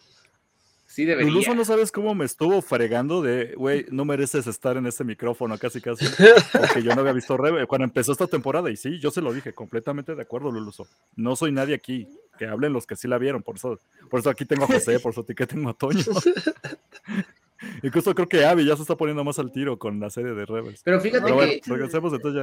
[0.99, 1.30] Sí debería.
[1.30, 5.57] Luluso no sabes cómo me estuvo fregando de, güey, no mereces estar en este micrófono
[5.57, 6.07] casi casi,
[6.53, 9.32] porque yo no había visto Rebels cuando empezó esta temporada y sí, yo se lo
[9.32, 10.89] dije, completamente de acuerdo, Luluso.
[11.14, 12.09] No soy nadie aquí,
[12.39, 13.78] que hablen los que sí la vieron, por eso,
[14.09, 16.01] por eso aquí tengo a José, por eso aquí tengo a Toño.
[17.82, 20.47] Incluso creo que Abby ya se está poniendo más al tiro con la serie de
[20.47, 20.80] Rebels.
[20.84, 22.43] Pero fíjate Pero bueno, que, regresemos entonces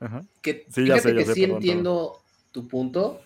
[0.00, 0.04] ya.
[0.04, 0.22] Ajá.
[0.42, 2.20] que- Sí, ya fíjate sé, ya que sé, sí perdón, entiendo
[2.52, 3.20] tu punto,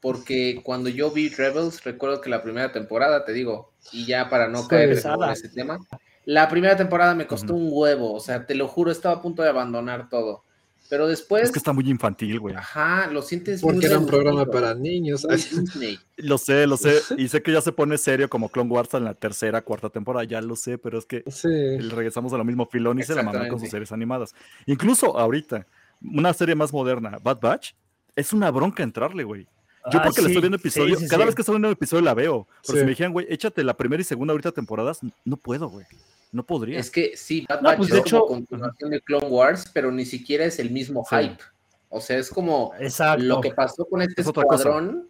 [0.00, 4.48] porque cuando yo vi Rebels, recuerdo que la primera temporada, te digo, y ya para
[4.48, 5.78] no caer en ese tema,
[6.24, 9.42] la primera temporada me costó un huevo, o sea, te lo juro, estaba a punto
[9.42, 10.44] de abandonar todo.
[10.90, 12.54] Pero después, Es que está muy infantil, güey.
[12.54, 15.26] ajá, lo sientes Porque muy era un programa para niños.
[16.16, 17.00] Lo sé, lo sé.
[17.18, 20.24] Y sé que ya se pone serio como Clone Wars en la tercera, cuarta temporada.
[20.24, 21.48] Ya lo sé, pero es que Sí.
[21.88, 22.66] regresamos a lo mismo.
[22.66, 24.34] Filón y se la mamó con sus series animadas.
[24.66, 25.66] Incluso ahorita,
[26.02, 27.72] una serie más moderna, Bad Batch,
[28.14, 29.44] es una bronca entrarle, güey.
[29.90, 31.26] Yo Ah, porque le estoy viendo sí, episodio, sí, cada sí.
[31.26, 32.46] vez que estoy viendo un episodio la veo.
[32.66, 32.78] Pero Sí.
[32.78, 35.86] si me dijeran, güey, échate la primera y segunda ahorita temporadas, no puedo, güey.
[36.32, 36.78] No podría.
[36.80, 39.70] Es que sí, Bad No, Batch pues, es de como hecho- continuación de Clone Wars,
[39.72, 41.14] pero ni siquiera es el mismo Sí.
[41.16, 41.42] hype.
[41.90, 43.22] O sea, es como Exacto.
[43.22, 45.08] lo que pasó con este Es escuadrón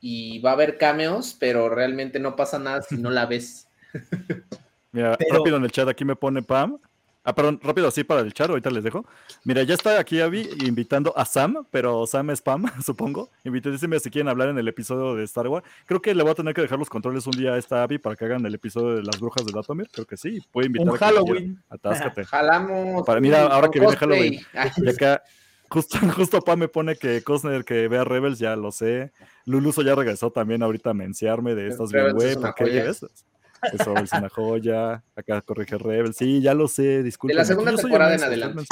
[0.00, 3.66] y va a haber cameos, pero realmente no pasa nada si no la ves.
[4.92, 6.78] Mira, Pero- rápido en el chat aquí me pone Pam.
[7.24, 9.06] Ah, perdón, rápido así para el chat, ahorita les dejo.
[9.44, 13.30] Mira, ya está aquí Abby invitando a Sam, pero Sam es Pam, supongo.
[13.44, 15.64] Invitadísime si quieren hablar en el episodio de Star Wars.
[15.86, 17.98] Creo que le voy a tener que dejar los controles un día a esta Abby
[17.98, 19.88] para que hagan el episodio de las brujas de Datomir.
[19.92, 20.98] Creo que sí, puede invitar Un a.
[20.98, 21.62] Halloween.
[21.68, 22.24] Atáscate.
[22.24, 23.06] Jalamos.
[23.06, 23.96] Para- mira, ahora que viene.
[23.96, 24.40] Halloween.
[24.78, 25.22] Y acá,
[25.68, 29.12] justo, justo Pam me pone que Cosner que vea Rebels, ya lo sé.
[29.44, 32.92] Luluso ya regresó también ahorita a menciarme de estas bien, güey, ¿por qué?
[33.72, 35.02] Eso es una joya.
[35.14, 36.16] Acá corrige Rebels.
[36.16, 37.34] Sí, ya lo sé, disculpe.
[37.34, 38.64] De la segunda temporada en adelante.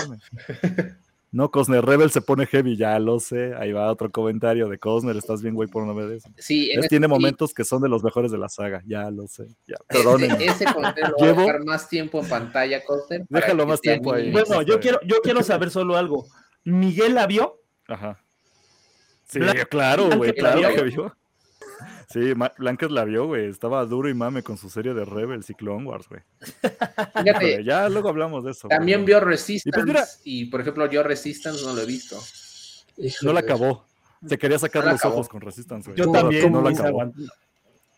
[1.32, 3.54] No, Cosner, Rebels se pone heavy, ya lo sé.
[3.54, 6.28] Ahí va otro comentario de Cosner, estás bien, güey, por no ver eso.
[6.36, 9.28] Sí, Es- este- tiene momentos que son de los mejores de la saga, ya lo
[9.28, 9.46] sé.
[9.64, 10.34] Ya, perdónenme.
[10.44, 13.24] Ese lo voy a dejar más tiempo en pantalla, Coster.
[13.30, 14.32] para Déjalo más tiempo ahí.
[14.32, 16.26] Bueno, yo quiero, yo quiero saber solo algo.
[16.64, 17.60] ¿Miguel la vio?
[17.86, 18.18] Ajá.
[19.28, 19.38] Sí,
[19.70, 21.16] claro, güey, claro la que vio.
[22.12, 23.48] Sí, Ma- Blanca la vio, güey.
[23.48, 26.20] Estaba duro y mame con su serie de Rebels y Clone Wars, güey.
[26.60, 28.66] Fíjate, Híjole, Ya luego hablamos de eso.
[28.68, 28.76] güey.
[28.76, 29.68] también vio Resistance.
[29.68, 32.18] Y pues mira- y por ejemplo, yo Resistance no lo he visto.
[33.22, 33.84] No la acabó.
[34.26, 35.14] Se quería sacar No los acabó.
[35.14, 35.98] ojos con Resistance, güey.
[35.98, 36.52] Yo ¿Cómo- también.
[36.52, 37.12] no la acabó.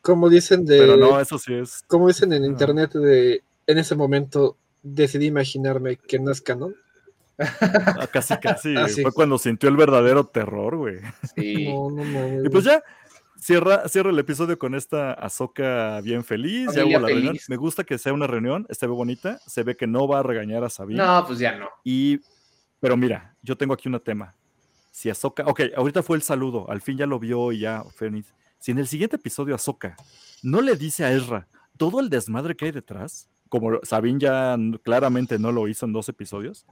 [0.03, 0.79] Como dicen de.
[0.79, 1.83] Pero no, eso sí es.
[1.87, 2.47] Como dicen en Ah.
[2.47, 3.43] internet de.
[3.67, 6.75] En ese momento decidí imaginarme que no es canon.
[7.39, 8.75] ah, Casi, casi.
[8.77, 9.03] Ah, sí.
[9.03, 10.99] Fue cuando sintió el verdadero terror, güey.
[11.37, 11.73] Sí.
[11.73, 12.45] No, no, no.
[12.45, 12.83] Y pues ya
[13.43, 16.73] cierra, cierra el episodio con esta Azoka bien feliz.
[16.75, 17.27] Ya hubo la reunión.
[17.29, 17.49] feliz.
[17.49, 19.39] Me gusta que sea una reunión, se ve bonita.
[19.47, 21.03] Se ve que no va a regañar a Sabine.
[21.03, 21.69] No, pues ya no.
[21.85, 22.21] Y,
[22.81, 24.35] pero mira, yo tengo aquí un tema.
[24.91, 28.33] Si Ahsoka, ok, ahorita fue el saludo, al fin ya lo vio y ya, feliz.
[28.59, 29.97] Si en el siguiente episodio Ahsoka
[30.43, 35.39] no le dice a Ezra todo el desmadre que hay detrás, como Sabine ya claramente
[35.39, 36.67] no lo hizo en dos episodios,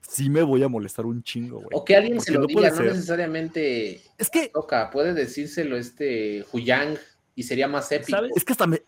[0.00, 1.68] sí me voy a molestar un chingo, güey.
[1.72, 2.86] O que alguien se lo no diga, no ser.
[2.86, 6.96] necesariamente Es que, toca, puede decírselo este Huyang
[7.34, 8.18] y sería más épico.
[8.18, 8.32] ¿Sabes?
[8.34, 8.82] es que hasta me,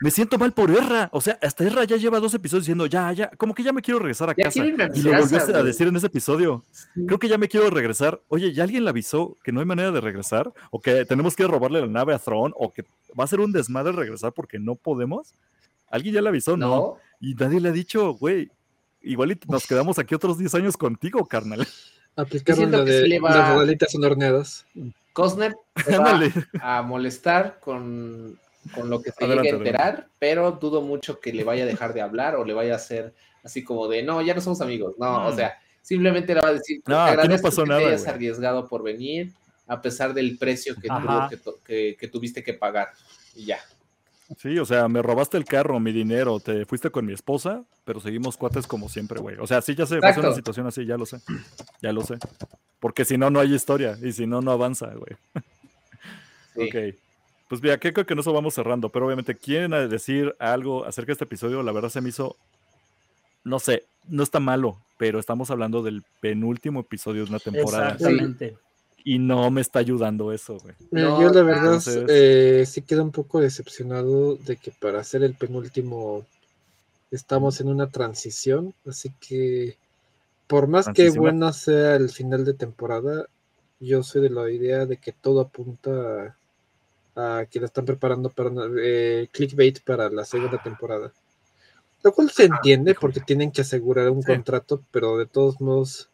[0.00, 1.10] me siento mal por Erra.
[1.12, 3.82] O sea, hasta Erra ya lleva dos episodios diciendo, ya, ya, como que ya me
[3.82, 4.62] quiero regresar a Ya casa.
[4.62, 6.64] a Y lo volvió a decir en ese episodio.
[7.06, 8.20] Creo que ya me quiero regresar.
[8.28, 10.52] Oye, ¿ya alguien le avisó que no hay manera de regresar?
[10.70, 12.54] ¿O que tenemos que robarle la nave a Thrawn?
[12.56, 12.84] ¿O que
[13.18, 15.34] va a ser un desmadre regresar porque no podemos?
[15.90, 16.56] ¿Alguien ya le avisó?
[16.56, 16.68] No.
[16.68, 16.96] ¿No?
[17.20, 18.50] Y nadie le ha dicho, güey,
[19.02, 21.66] igual y nos quedamos aquí otros 10 años contigo, carnal.
[22.16, 24.66] Aplicaron siento la que de va- las rodalitas son horneadas.
[25.12, 26.32] Cosner se va Ándale.
[26.60, 28.38] a molestar con,
[28.74, 31.66] con lo que se Adelante, llegue a enterar, pero dudo mucho que le vaya a
[31.66, 34.60] dejar de hablar o le vaya a hacer así como de, no, ya no somos
[34.60, 34.94] amigos.
[34.98, 35.36] No, o Mm.
[35.36, 38.02] sea, simplemente le va a decir, No, "Te aquí no pasó que nada, te hayas
[38.02, 38.14] güey".
[38.14, 39.32] arriesgado por venir,
[39.66, 42.88] a pesar del precio que, tuvo que, to- que- que tuviste que pagar.
[43.34, 43.58] Y ya.
[44.38, 48.00] Sí, o sea, me robaste el carro, mi dinero, te fuiste con mi esposa, pero
[48.00, 49.36] seguimos cuates como siempre, güey.
[49.38, 51.18] O sea, sí, ya sé, va a ser una situación así, ya lo sé.
[51.82, 52.16] Ya lo sé.
[52.78, 53.98] Porque si no, no hay historia.
[54.02, 55.16] Y si no, no avanza, güey.
[56.52, 56.62] Sí.
[56.62, 56.96] Ok.
[57.48, 61.08] Pues mira, que creo que no eso vamos cerrando, pero obviamente quieren decir algo acerca
[61.08, 62.36] de este episodio, la verdad se me hizo,
[63.44, 68.56] no sé, no está malo, pero estamos hablando del penúltimo episodio de una temporada Exactamente.
[69.04, 70.74] Y no me está ayudando eso, güey.
[70.90, 75.00] Mira, No, yo la verdad entonces- eh, sí quedo un poco decepcionado de que para
[75.00, 76.24] hacer el penúltimo
[77.10, 79.76] estamos en una transición, así que
[80.46, 83.26] por más que buena sea el final de temporada,
[83.80, 86.36] yo soy de la idea de que todo apunta
[87.14, 91.12] a, a que la están preparando para eh, clickbait para la segunda temporada.
[92.02, 93.00] Lo cual se entiende híjole.
[93.00, 94.26] porque tienen que asegurar un Sí.
[94.28, 96.09] contrato, pero de todos modos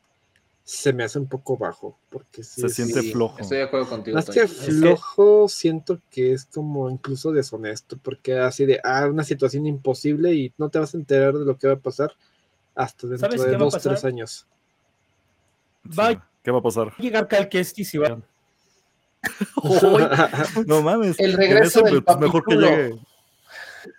[0.69, 3.39] se me hace un poco bajo, porque sí Se siente Sí, flojo.
[3.39, 4.17] Estoy de acuerdo contigo.
[4.17, 9.65] más que flojo, siento que es como incluso deshonesto, porque así de, ah, una situación
[9.67, 12.13] imposible y no te vas a enterar de lo que va a pasar
[12.75, 14.49] hasta dentro ¿Sabes de va dos, tres años.
[15.97, 16.19] Va Sí.
[16.43, 16.89] ¿Qué va a pasar?
[16.89, 18.21] a llegar Cal Kestis y va.
[20.67, 21.19] No mames.
[21.21, 22.99] El regreso del pues, mejor que llegue.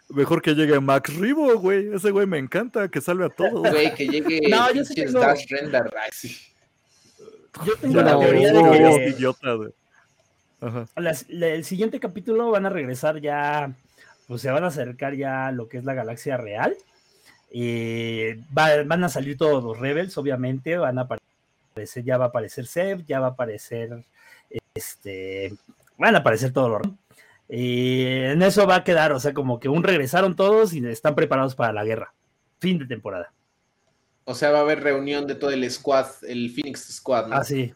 [0.09, 1.93] Mejor que llegue Max Ribo, güey.
[1.93, 3.69] Ese güey me encanta, que salve a todos.
[3.71, 5.89] Güey, que llegue No, yo sí pinches tengo- Dash Render.
[7.65, 8.59] Yo tengo la teoría de
[8.97, 9.69] que idiotas, güey.
[10.59, 10.87] Ajá.
[10.95, 13.71] las- la- el siguiente capítulo van a regresar ya,
[14.27, 16.75] pues se van a acercar ya a lo que es la galaxia real.
[17.51, 22.27] Y va- van a salir todos los rebels, obviamente, van a aparecer, ya va a
[22.29, 24.03] aparecer Seb, ya va a aparecer,
[24.73, 25.53] este,
[25.97, 26.93] van a aparecer todos los
[27.49, 31.15] y en eso va a quedar, o sea, como que un regresaron todos y están
[31.15, 32.11] preparados para la guerra.
[32.59, 33.31] Fin de temporada.
[34.29, 37.35] O sea, va a haber reunión de todo el squad, el Phoenix Squad, ¿no?
[37.37, 37.73] Así.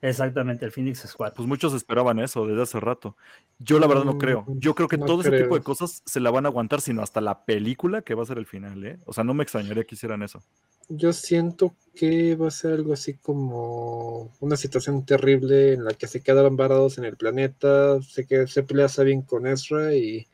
[0.00, 1.32] Exactamente, el Phoenix Squad.
[1.34, 3.16] Pues muchos esperaban eso desde hace rato.
[3.58, 4.44] Yo la verdad no Mm, creo.
[4.46, 7.02] Yo creo que no todo ese tipo de cosas se la van a aguantar, sino
[7.02, 9.00] hasta la película que va a ser el final, ¿eh?
[9.06, 10.40] O sea, no me extrañaría que hicieran eso.
[10.88, 16.06] Yo siento que va a ser algo así como una situación terrible en la que
[16.06, 20.28] se quedaron varados en el planeta, se que se pelea bien con Ezra y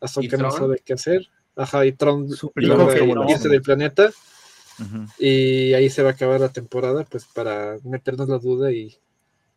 [0.00, 0.52] Ahsoka no Tron?
[0.52, 1.28] sabe qué hacer.
[1.54, 3.50] Ajá, y Tron que irse no.
[3.52, 4.10] del planeta
[5.18, 8.96] Y ahí se va a acabar la temporada, pues para meternos la duda y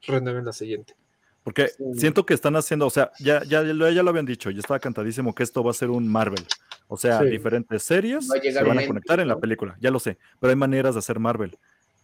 [0.05, 0.95] renueven la siguiente.
[1.43, 1.83] Porque Sí.
[1.97, 4.79] siento que están haciendo, o sea, ya, ya, lo- ya lo habían dicho, ya estaba
[4.79, 6.45] cantadísimo que esto va a ser un Marvel.
[6.87, 7.25] O sea, Sí.
[7.27, 10.95] diferentes series se van a conectar en la película, ya lo sé, pero hay maneras
[10.95, 11.57] de hacer Marvel.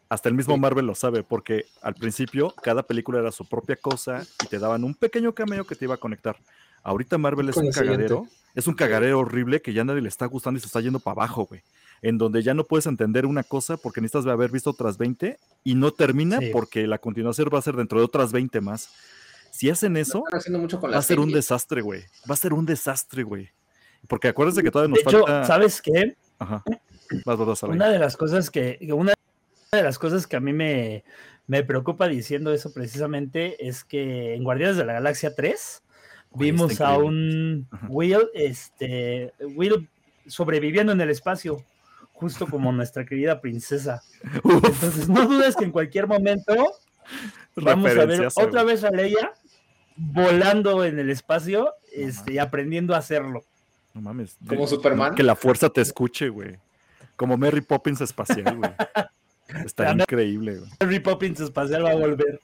[0.09, 0.59] Hasta el mismo Sí.
[0.59, 4.83] Marvel lo sabe, porque al principio cada película era su propia cosa y te daban
[4.83, 6.35] un pequeño cameo que te iba a conectar.
[6.81, 8.07] Ahorita Marvel es Con un siguiente.
[8.07, 10.99] cagadero, es un cagadero horrible que ya nadie le está gustando y se está yendo
[10.99, 11.61] para abajo, güey.
[12.01, 15.75] En donde ya no puedes entender una cosa porque necesitas haber visto otras 20 y
[15.75, 16.49] no termina Sí.
[16.53, 18.89] porque la continuación va a ser dentro de otras 20 más.
[19.51, 22.03] Si hacen eso, mucho con va a ser un desastre, güey.
[22.29, 23.49] Va a ser un desastre, güey.
[24.07, 25.45] Porque acuérdense que todavía De nos hecho, falta.
[25.45, 26.15] ¿sabes qué?
[26.37, 26.63] Ajá.
[27.25, 27.75] Vas, vas, vas, Alain.
[27.77, 29.13] Una de las cosas que, una
[29.71, 31.03] de las cosas que a mí me,
[31.47, 35.81] me preocupa diciendo eso precisamente es que en Guardianes de la Galaxia 3
[36.31, 37.67] Güey, vimos a un.
[37.89, 39.89] Will, este, Will
[40.27, 41.63] sobreviviendo en el espacio,
[42.19, 44.03] justo como nuestra querida princesa.
[44.43, 46.53] Uf, Entonces, no dudes que en cualquier momento
[47.55, 49.31] vamos a ver otra vez a Leia
[49.95, 53.43] volando en el espacio No este, y aprendiendo a hacerlo.
[53.93, 54.37] No mames.
[54.45, 55.15] Como Superman.
[55.15, 56.57] Que la fuerza te escuche, güey.
[57.15, 58.71] Como Mary Poppins espacial, güey.
[59.65, 60.69] Está increíble, güey.
[60.79, 62.39] Harry Poppins espacial va a volver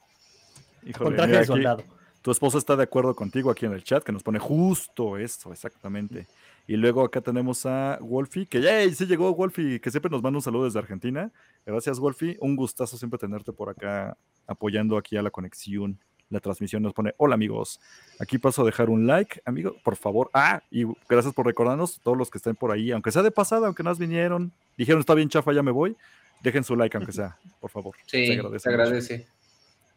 [0.84, 1.84] Híjole, con traje de aquí soldado.
[2.22, 5.52] tu esposa está de acuerdo contigo aquí en el chat, que nos pone justo eso,
[5.52, 6.28] exactamente.
[6.68, 10.38] Y luego acá tenemos a Wolfie, que ya sí llegó Wolfie, que siempre nos manda
[10.38, 11.32] un saludo desde Argentina.
[11.66, 12.38] Gracias, Wolfie.
[12.42, 14.18] Un gustazo siempre tenerte por acá
[14.48, 16.00] apoyando aquí a la conexión.
[16.30, 17.80] La transmisión nos pone, hola amigos,
[18.20, 20.32] aquí paso a dejar un like, amigo, por favor.
[20.34, 23.68] Ah, y gracias por recordarnos, todos los que estén por ahí, aunque sea de pasada,
[23.68, 25.96] aunque nos vinieron, dijeron está bien chafa, ya me voy.
[26.42, 27.96] dejen su like aunque sea, por favor.
[28.08, 29.30] Sí, Se se agradece mucho.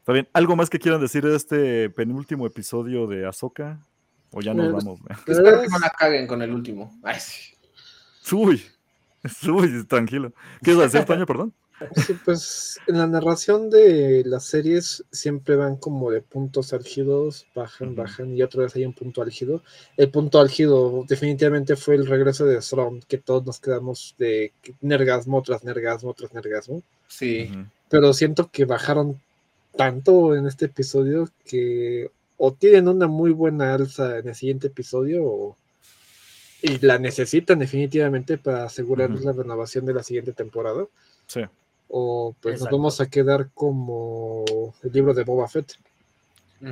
[0.01, 0.29] Está bien.
[0.33, 3.79] ¿Algo más que quieran decir de este penúltimo episodio de Ahsoka?
[4.31, 5.01] O ya nos vamos.
[5.27, 6.99] Espero que no la caguen con el último.
[7.03, 7.55] Ay, sí.
[8.35, 8.63] Uy,
[9.49, 10.33] uy, tranquilo.
[10.63, 11.27] ¿Qué a decir, Toño?
[11.27, 11.53] Perdón.
[11.95, 17.95] Sí, pues en la narración de las series siempre van como de puntos álgidos, bajan,
[17.95, 19.63] bajan y otra vez hay un punto álgido.
[19.97, 25.41] El punto álgido definitivamente fue el regreso de Thrawn, que todos nos quedamos de nergasmo
[25.43, 26.83] tras nergasmo tras nergasmo.
[27.07, 27.49] Sí.
[27.89, 29.21] Pero siento que bajaron
[29.77, 35.25] tanto en este episodio que o tienen una muy buena alza en el siguiente episodio
[35.25, 35.57] o
[36.63, 39.25] y la necesitan definitivamente para asegurar Ujú.
[39.25, 40.87] la renovación de la siguiente temporada
[41.27, 41.43] Sí.
[41.89, 42.71] o pues Exacto.
[42.77, 44.45] nos vamos a quedar como
[44.83, 45.75] el libro de Boba Fett.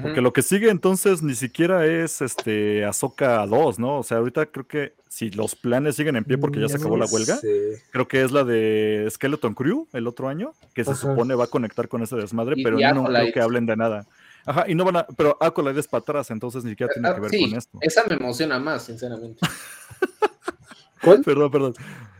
[0.02, 4.00] Porque lo que sigue entonces ni siquiera es este Ahsoka 2, ¿no?
[4.00, 6.96] O sea, ahorita creo que si los planes siguen en pie porque ya se acabó
[6.96, 7.48] la huelga, Sí.
[7.92, 11.00] creo que es la de Skeleton Crew el otro año, que se Ajá.
[11.02, 13.76] supone va a conectar con ese desmadre, Y- pero y no creo que hablen de
[13.76, 14.06] nada.
[14.46, 17.14] Ajá, y no van a, pero Acolyte es para atrás, entonces ni siquiera tiene Ah,
[17.16, 17.78] que ver sí, con esto.
[17.82, 19.40] esa me emociona más, sinceramente.
[21.02, 21.20] ¿Cuál?
[21.22, 21.74] Perdón, perdón.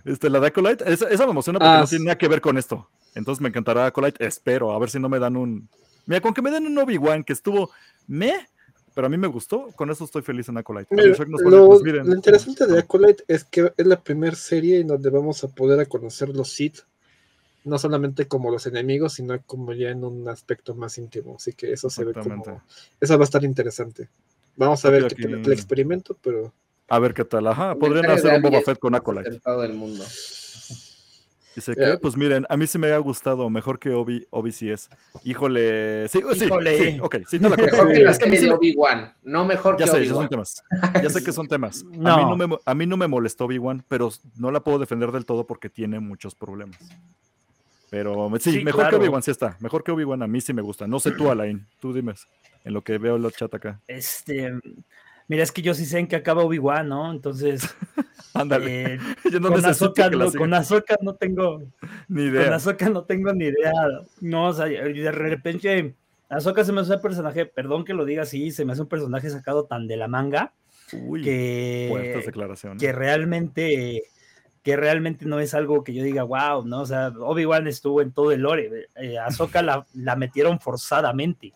[0.04, 2.40] Este, la de Acolyte, esa, esa me emociona porque Ah, no tiene nada que ver
[2.40, 2.88] con esto.
[3.14, 5.68] Entonces me encantará Acolyte, espero, a ver si no me dan un...
[6.04, 7.70] Mira, con que me den un Obi-Wan que estuvo
[8.06, 8.46] me,
[8.94, 10.94] pero a mí me gustó, con eso estoy feliz en Acolyte.
[10.94, 14.80] Mira, nos lo, pues, miren, lo interesante de Acolyte es que es la primera serie
[14.80, 16.80] en donde vamos a poder a conocer los Sith,
[17.66, 21.34] no solamente como los enemigos, sino como ya en un aspecto más íntimo.
[21.36, 22.62] Así que eso se ve como.
[23.00, 24.08] Eso va a estar interesante.
[24.56, 26.54] Vamos a ver qué tal el experimento, pero
[26.88, 27.46] A ver qué tal.
[27.48, 29.40] Ajá, podrían hacer un Boba Fett con Acolyte.
[29.60, 30.04] del mundo.
[31.56, 31.92] Dice Ya.
[31.92, 34.90] que, pues miren, a mí sí me ha gustado, mejor que Obi, Obi sí es.
[35.24, 36.92] Híjole, sí, sí, Híjole.
[36.92, 37.64] sí, ok, sí, te la compro.
[37.72, 39.90] Mejor que la Es que a mí serie sí de Obi-Wan, no mejor Ya que
[39.90, 40.62] sé, esos son temas.
[41.02, 41.82] Ya sé que son temas.
[41.82, 42.36] A, mí No.
[42.36, 45.46] no me, a mí no me molestó Obi-Wan, pero no la puedo defender del todo
[45.46, 46.76] porque tiene muchos problemas.
[47.96, 48.96] Pero sí, Sí, mejor que.
[48.96, 49.56] Obi-Wan sí está.
[49.58, 50.86] Mejor que Obi-Wan a mí sí me gusta.
[50.86, 52.12] No sé tú, Alain, tú dime,
[52.62, 53.80] en lo que veo en el chat acá.
[53.86, 54.52] Este,
[55.28, 57.10] mira, es que yo sí sé en qué acaba Obi-Wan, ¿no?
[57.10, 57.74] Entonces,
[58.34, 58.98] Ándale, eh,
[59.32, 59.62] yo no con,
[59.94, 61.60] que la no, con Ahsoka no tengo,
[62.08, 62.54] Ni con idea.
[62.54, 63.72] Ahsoka no tengo ni idea.
[64.20, 65.94] No, o sea, de repente,
[66.28, 68.88] Ahsoka se me hace un personaje, perdón que lo diga así, se me hace un
[68.88, 70.52] personaje sacado tan de la manga
[70.92, 72.82] Uy, que, fuertes declaraciones.
[72.82, 74.02] que realmente
[74.66, 76.80] que realmente no es algo que yo diga, wow, ¿no?
[76.80, 81.52] O sea, Obi-Wan estuvo en todo el lore, eh, Ahsoka la, la metieron forzadamente.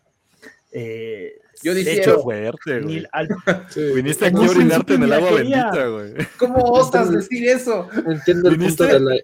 [0.70, 2.02] Eh, Yo de difiero.
[2.04, 3.04] Qué hecho, fuerte, güey.
[3.10, 3.28] al-
[3.68, 6.12] sí, Viniste aquí No, a orinarte en el la agua bendita, güey.
[6.38, 7.88] ¿Cómo osas decir eso?
[8.06, 8.86] entiendo el punto ¿Viniste?
[8.86, 9.16] de la.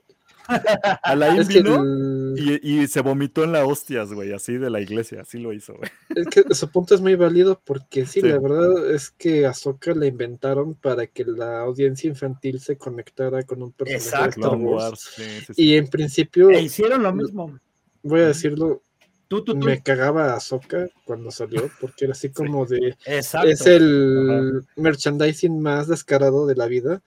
[1.39, 4.81] Es que, vino el- y, y se vomitó en la hostias, güey, así de la
[4.81, 5.91] iglesia, así lo hizo, güey.
[6.15, 8.29] es que su punto es muy válido porque sí, Sí.
[8.29, 13.63] la verdad es que Ahsoka la inventaron para que la audiencia infantil se conectara con
[13.63, 14.09] un personaje de.
[14.09, 14.83] Star Clone Wars.
[14.85, 15.63] Wars, sí, sí, sí.
[15.65, 17.59] Y en principio, e hicieron lo mismo.
[18.03, 18.83] voy a decirlo,
[19.29, 19.67] Tú, tú, tú.
[19.67, 23.49] me cagaba Ahsoka cuando salió, porque era así como de, Exacto.
[23.49, 27.03] es el merchandising más descarado de la vida,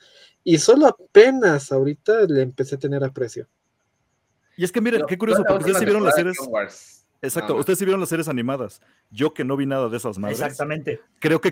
[0.54, 3.48] y solo apenas ahorita le empecé a tener aprecio.
[4.58, 6.38] Y es que miren, Yo- qué curioso, porque ustedes sí vieron las series.
[7.22, 8.82] Exacto, No, ustedes sí vieron las series animadas.
[9.12, 10.40] Yo que no vi nada de esas madres.
[10.40, 11.02] Exactamente.
[11.20, 11.50] Creo que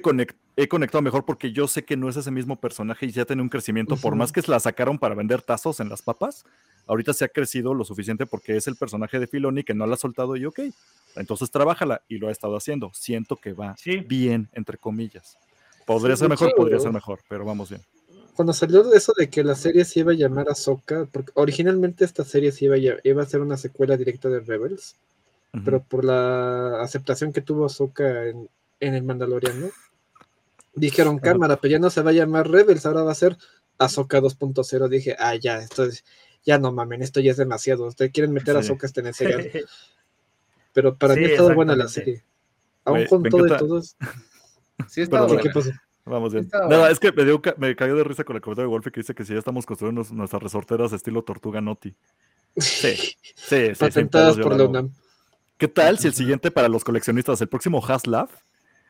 [0.56, 3.42] he conectado mejor porque yo sé que no es ese mismo personaje y ya tiene
[3.42, 3.98] un crecimiento.
[3.98, 6.46] Por más que la sacaron para vender tazos en las papas,
[6.88, 9.96] ahorita se ha crecido lo suficiente porque es el personaje de Filoni que no la
[9.96, 10.60] ha soltado y ok.
[11.18, 12.92] Entonces trabájala y lo ha estado haciendo.
[12.94, 13.98] Siento que va Sí.
[13.98, 15.38] bien, entre comillas.
[15.86, 17.82] Podría Sí, ser mejor, podría ser mejor, pero vamos bien.
[18.38, 22.06] Cuando salió de eso de que la serie se iba a llamar Ahsoka, porque originalmente
[22.06, 24.96] esta serie se iba a, iba a ser una secuela directa de Rebels,
[25.66, 28.48] pero por la aceptación que tuvo Ahsoka en,
[28.80, 29.72] en el Mandaloriano,
[30.76, 33.38] dijeron cámara, pero ya no se va a llamar Rebels, ahora va a ser
[33.80, 34.88] Ahsoka 2.0.
[34.88, 36.06] Dije, ah, ya, esto es,
[36.46, 37.88] ya no mamen, esto ya es demasiado.
[37.88, 38.68] Ustedes quieren meter a Sí.
[38.68, 39.46] Ahsoka hasta en ese gas.
[40.74, 42.24] Pero para Sí, mí ha estado buena la serie.
[42.86, 43.98] Aún con me todo y todos.
[44.88, 45.42] Sí, está Perdón, ¿Qué, buena.
[45.42, 45.87] qué pasó?
[46.08, 46.50] Vamos bien.
[46.70, 49.02] Nada, es que me, dio me cayó de risa con el comentario de Wolfie que
[49.02, 51.94] dice que si ya estamos construyendo nos- nuestras resorteras estilo Tortuga Noti.
[52.56, 53.72] Sí, sí, sí.
[53.78, 54.66] Patentadas por la.
[54.66, 54.92] UNAM.
[55.58, 58.30] ¿Qué tal si el siguiente para los coleccionistas, el próximo Haslab,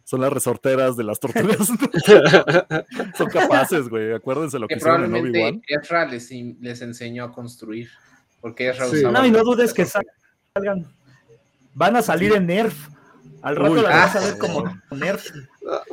[0.04, 1.58] son las resorteras de las tortugas?
[3.18, 4.14] son capaces, güey.
[4.14, 5.62] Acuérdense lo que, Que hicieron en probablemente Obi-Wan.
[5.68, 7.90] Ezra les, les enseñó a construir.
[8.42, 8.98] Porque Ezra Sí.
[8.98, 10.86] usaba No, y no dudes que salgan.
[11.74, 12.90] Van a salir en Nerf.
[13.42, 15.30] Al rato Uy, la vas a ah, ver como Nerf.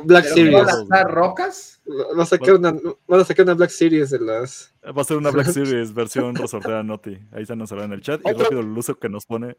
[0.03, 0.53] Black ¿Pero Series.
[0.53, 1.81] van a lanzar rocas?
[2.17, 2.73] Va a sacar una,
[3.07, 4.73] van a sacar una Black Series de las.
[4.85, 7.17] Va a ser una Black Series versión resortera Noti.
[7.31, 8.21] Ahí se nos será en el chat.
[8.25, 9.57] Y Otro- rápido el uso que nos pone.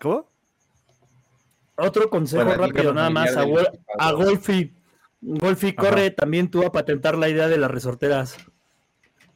[0.00, 0.26] ¿Cómo?
[1.76, 3.44] Otro consejo Bueno, rápido, nada más a,
[3.98, 4.12] a.
[4.12, 4.72] Golfi.
[5.22, 5.76] Golfi, Ajá.
[5.76, 8.36] corre también tú a patentar la idea de las resorteras.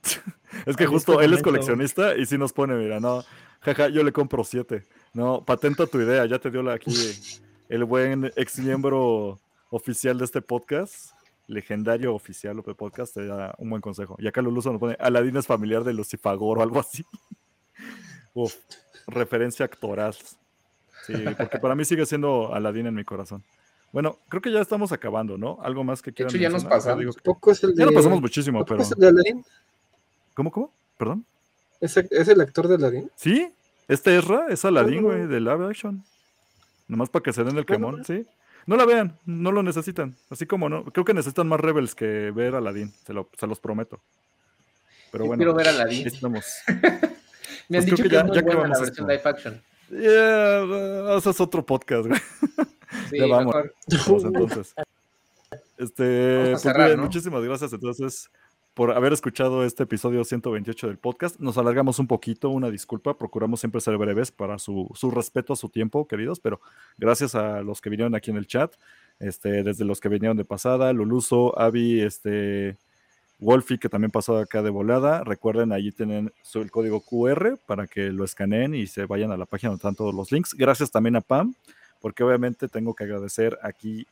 [0.66, 3.24] Es que justo él es coleccionista y sí nos pone, mira, no,
[3.60, 4.84] jaja, yo le compro siete.
[5.12, 6.94] No, patenta tu idea, ya te dio la aquí
[7.68, 9.40] el buen ex miembro
[9.74, 11.10] oficial de este podcast,
[11.48, 14.14] legendario oficial de podcast, te da un buen consejo.
[14.20, 17.04] Y acá Luluso nos pone, Aladín es familiar de Lucifagor o algo así.
[18.34, 18.54] Uf,
[19.08, 20.14] referencia actoral.
[21.06, 23.42] Sí, porque para mí sigue siendo Aladín en mi corazón.
[23.92, 25.58] Bueno, creo que ya estamos acabando, ¿no?
[25.60, 26.78] Algo más que De quieran hecho, ya nos mencionar?
[26.78, 27.00] Yo pasamos.
[27.00, 27.80] digo que- Poco es el de.
[27.80, 28.82] Ya lo pasamos muchísimo, ¿Poco pero...
[28.82, 29.44] es el de Aladdin?
[30.34, 30.72] ¿Cómo, cómo?
[30.96, 31.26] ¿Perdón?
[31.80, 33.10] ¿Es, es el actor de Aladdin?
[33.16, 33.52] Sí,
[33.88, 35.08] este Ezra es Aladdin, no.
[35.08, 36.02] güey, de live action.
[36.86, 38.24] Nomás para que se den el ¿Cómo quemón, sí.
[38.66, 40.16] No la vean, no lo necesitan.
[40.30, 43.60] Así como no, creo que necesitan más Rebels que ver Aladdin, se, lo- se los
[43.60, 44.00] prometo.
[45.12, 46.06] Pero bueno, quiero ver a Aladdin.
[46.06, 46.46] estamos.
[46.66, 49.22] Me han pues dicho que que, ya- es muy ya buena acabamos la versión live
[49.24, 49.62] action.
[49.90, 52.20] Yeah, ese es otro podcast, güey.
[53.10, 53.54] Sí, Ya vamos.
[53.54, 53.74] mejor.
[54.06, 54.74] Vamos, entonces.
[55.76, 57.02] Este, a pues bien, ¿no?
[57.02, 58.30] muchísimas gracias entonces
[58.74, 61.38] por haber escuchado este episodio 128 del podcast.
[61.38, 65.56] Nos alargamos un poquito, una disculpa, procuramos siempre ser breves para su, su respeto a
[65.56, 66.60] su tiempo, queridos, pero
[66.98, 68.74] gracias a los que vinieron aquí en el chat,
[69.20, 72.76] este, desde los que vinieron de pasada, Luluso, Avi, este,
[73.38, 75.22] Wolfie, que también pasó acá de volada.
[75.22, 79.46] Recuerden, allí tienen el código QR para que lo escaneen y se vayan a la
[79.46, 80.52] página donde están todos los links.
[80.52, 81.54] Gracias también a Pam,
[82.00, 84.04] porque obviamente tengo que agradecer aquí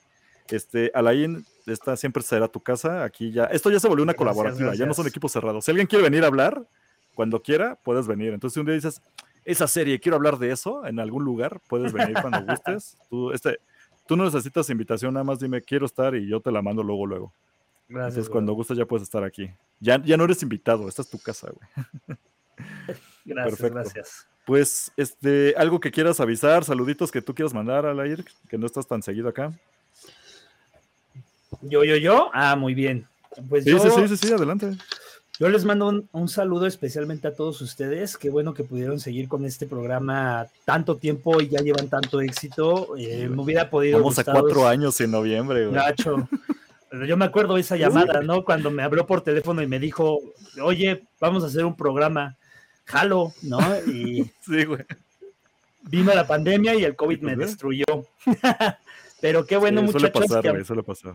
[0.52, 3.04] este, Alain, esta siempre será tu casa.
[3.04, 5.64] Aquí ya, esto ya se volvió una Gracias, colaborativa, ya no son equipos cerrados.
[5.64, 6.66] Si alguien quiere venir a hablar,
[7.14, 8.32] cuando quiera, puedes venir.
[8.32, 9.00] Entonces, si un día dices,
[9.44, 12.96] esa serie, quiero hablar de eso en algún lugar, puedes venir cuando gustes.
[13.08, 13.58] Tú, este,
[14.06, 17.06] tú no necesitas invitación, nada más dime, quiero estar y yo te la mando luego,
[17.06, 17.34] luego.
[17.88, 18.14] Gracias.
[18.14, 19.50] Entonces, cuando gustes, ya puedes estar aquí.
[19.80, 22.18] Ya, ya no eres invitado, esta es tu casa, güey.
[23.24, 23.74] Gracias, perfecto.
[23.74, 24.28] gracias.
[24.44, 28.58] Pues, este, algo que quieras avisar, saluditos que tú quieras mandar a la IR, que
[28.58, 29.52] no estás tan seguido acá.
[31.60, 32.30] Yo, yo, yo.
[32.32, 33.06] Ah, muy bien.
[33.48, 34.72] Pues Sí, yo, sí, sí, sí, adelante.
[35.38, 38.16] yo les mando un, un saludo especialmente a todos ustedes.
[38.16, 42.94] Qué bueno que pudieron seguir con este programa tanto tiempo y ya llevan tanto éxito.
[42.98, 43.98] Eh, me hubiera podido.
[43.98, 45.80] Vamos a cuatro años en noviembre, güey.
[46.90, 48.44] Pero yo me acuerdo esa llamada, ¿no?
[48.44, 50.20] Cuando me habló por teléfono y me dijo,
[50.62, 52.36] oye, vamos a hacer un programa.
[52.84, 53.58] Jalo, ¿no?
[53.86, 54.84] Y Sí, güey.
[55.84, 57.44] vino la pandemia y el COVID me Pues ve.
[57.46, 57.84] destruyó.
[59.22, 61.14] Pero qué bueno, Sí, suele muchachos, pasar, que, güey, suele pasar.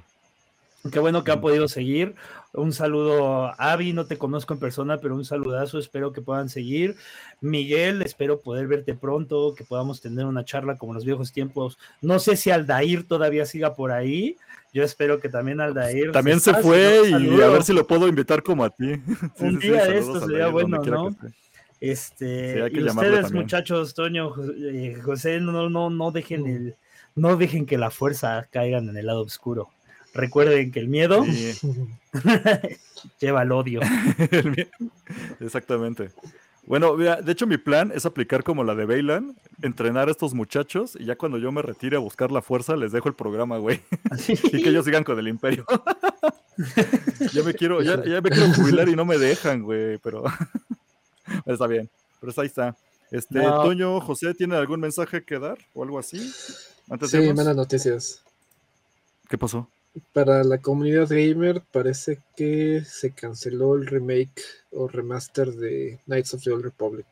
[0.91, 2.15] Qué bueno que han podido seguir.
[2.53, 6.95] Un saludo Avi, no te conozco en persona, pero un saludazo, espero que puedan seguir.
[7.41, 11.77] Miguel, espero poder verte pronto, que podamos tener una charla como en los viejos tiempos.
[12.01, 14.37] No sé si Aldair todavía siga por ahí.
[14.73, 16.11] Yo espero que también Aldair.
[16.11, 18.93] También se fue y a ver si lo puedo invitar como a ti.
[19.39, 21.15] Un sí, sí, día de a sería bueno, ¿no?
[21.79, 23.43] Este, y ustedes, también.
[23.43, 26.75] muchachos, Toño, eh, José, no, no, no dejen el,
[27.15, 29.69] no dejen que la fuerza caigan en el lado oscuro.
[30.17, 31.53] Recuerden que el miedo Sí,
[33.19, 33.79] lleva al odio.
[35.39, 36.09] Exactamente.
[36.65, 40.33] Bueno, mira, de hecho mi plan es aplicar como la de Bailan, entrenar a estos
[40.33, 43.57] muchachos y ya cuando yo me retire a buscar la fuerza les dejo el programa,
[43.57, 43.79] güey,
[44.27, 45.65] y que ellos sigan con el imperio.
[47.31, 50.25] ya me quiero, ya, ya me quiero jubilar y no me dejan, güey, pero
[51.45, 51.89] está bien.
[52.19, 52.75] Pero ahí está.
[53.11, 53.63] Este, No.
[53.63, 56.17] Toño, José, ¿tiene algún mensaje que dar o algo así?
[56.89, 58.23] Antes de Sí, malas noticias.
[59.29, 59.69] ¿Qué pasó?
[60.13, 64.41] Para la comunidad gamer parece que se canceló el remake
[64.71, 67.07] o remaster de Knights of the Old Republic.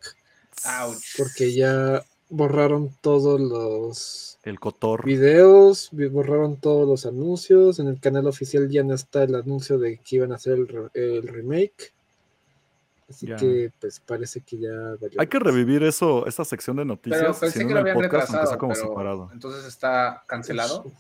[0.81, 1.03] Ouch.
[1.17, 5.03] Porque ya borraron todos los El cotor.
[5.05, 7.79] videos, vi- borraron todos los anuncios.
[7.79, 10.67] En el canal oficial ya no está el anuncio de que iban a hacer el,
[10.67, 11.93] re- el remake.
[13.09, 13.35] Así Ya.
[13.35, 17.21] que pues parece que ya valió Hay que revivir eso, esa sección de noticias.
[17.21, 19.29] Pero pensé que lo el habían podcast, retrasado, como pero separado.
[19.31, 20.91] entonces está cancelado.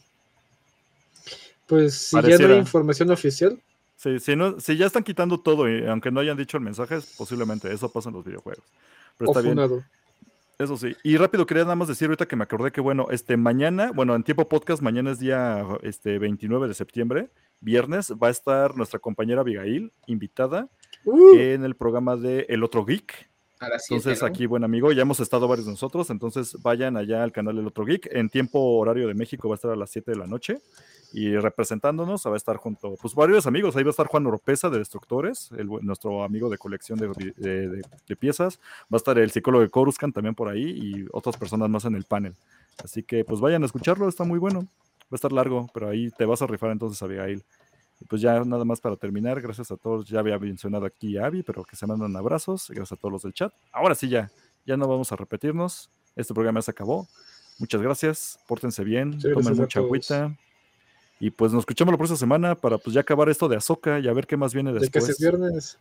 [1.67, 2.53] Pues si ya no Pareciera.
[2.53, 3.61] hay información oficial,
[3.97, 6.99] Sí, si, no, si ya están quitando todo, y aunque no hayan dicho el mensaje,
[7.17, 8.65] posiblemente eso pasa en los videojuegos.
[9.17, 9.57] Pero está bien,
[10.59, 10.95] eso sí.
[11.03, 14.15] Y rápido quería nada más decir ahorita que me acordé que, bueno, este mañana, bueno,
[14.15, 17.29] en tiempo podcast, mañana es día este, 29 de septiembre,
[17.61, 20.69] viernes, va a estar nuestra compañera Abigail, invitada,
[21.05, 23.29] Uh, en el programa de El Otro Geek.
[23.59, 24.27] A las siete, Entonces, ¿no?
[24.27, 27.67] aquí, buen amigo, ya hemos estado varios de nosotros, entonces vayan allá al canal El
[27.67, 28.09] Otro Geek.
[28.11, 30.61] En tiempo horario de México va a estar a las 7 de la noche.
[31.17, 33.75] Y representándonos va a estar junto, pues varios amigos.
[33.75, 37.69] Ahí va a estar Juan Oropesa de Destructores, el nuestro amigo de colección de, de-
[37.69, 38.59] de- de piezas.
[38.91, 41.95] Va a estar el psicólogo de Coruscant también por ahí y otras personas más en
[41.95, 42.35] el panel.
[42.83, 44.61] Así que pues vayan a escucharlo, está muy bueno.
[45.03, 47.43] Va a estar largo, pero ahí te vas a rifar entonces, Abigail.
[48.01, 50.05] Y pues ya nada más para terminar, gracias a todos.
[50.09, 52.67] Ya había mencionado aquí a Abby, pero que se mandan abrazos.
[52.69, 53.53] Gracias a todos los del chat.
[53.71, 54.29] Ahora sí ya,
[54.65, 55.89] ya no vamos a repetirnos.
[56.17, 57.07] Este programa ya se acabó.
[57.57, 60.37] Muchas gracias, pórtense bien, Sí, tomen mucha agüita.
[61.19, 64.07] Y pues nos escuchamos la próxima semana para pues ya acabar esto de Azoka y
[64.07, 65.09] a ver qué más viene de que después.
[65.09, 65.77] es viernes.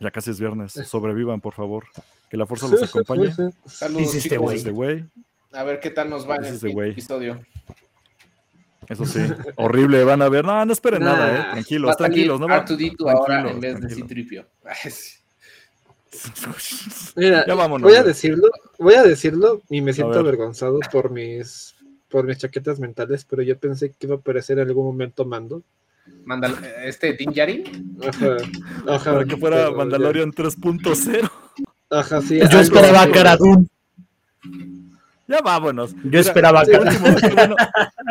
[0.00, 0.72] Ya casi es viernes.
[0.72, 1.84] Sobrevivan, por favor.
[2.28, 3.32] Que la fuerza los acompañe.
[3.66, 4.64] Saludos, este chicos.
[4.72, 4.98] güey.
[4.98, 5.56] Este.
[5.58, 7.40] A ver qué tal nos va en el este episodio.
[8.88, 9.20] Eso sí.
[9.56, 10.04] Horrible.
[10.04, 10.44] Van a ver.
[10.44, 11.12] No, no esperen Nah.
[11.16, 11.46] nada, eh.
[11.52, 12.40] Tranquilos, tranquilos.
[12.40, 13.94] No va- R2D2 ahora en vez de.
[13.94, 14.44] Citripio.
[17.16, 18.48] Mira, Ya vámonos, voy a decirlo,
[18.78, 20.20] voy a decirlo y me siento ver.
[20.20, 21.74] avergonzado por mis
[22.16, 25.62] por mis chaquetas mentales, pero yo pensé que iba a aparecer en algún momento Mando.
[26.24, 27.98] Mandal este Din Djarin.
[28.08, 28.36] Ajá,
[28.88, 29.12] ajá.
[29.12, 31.30] Para que fuera pero Mandalorian 3.0.
[31.90, 32.40] Ajá, sí.
[32.50, 33.38] Yo esperaba a.
[35.28, 35.94] Ya vámonos.
[36.04, 36.70] Yo esperaba sí.
[36.70, 37.56] último, bueno,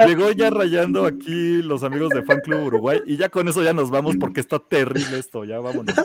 [0.06, 3.74] llegó ya rayando aquí los amigos de Fan Club Uruguay y ya con eso ya
[3.74, 5.46] nos vamos porque está terrible esto.
[5.46, 5.96] Ya vámonos.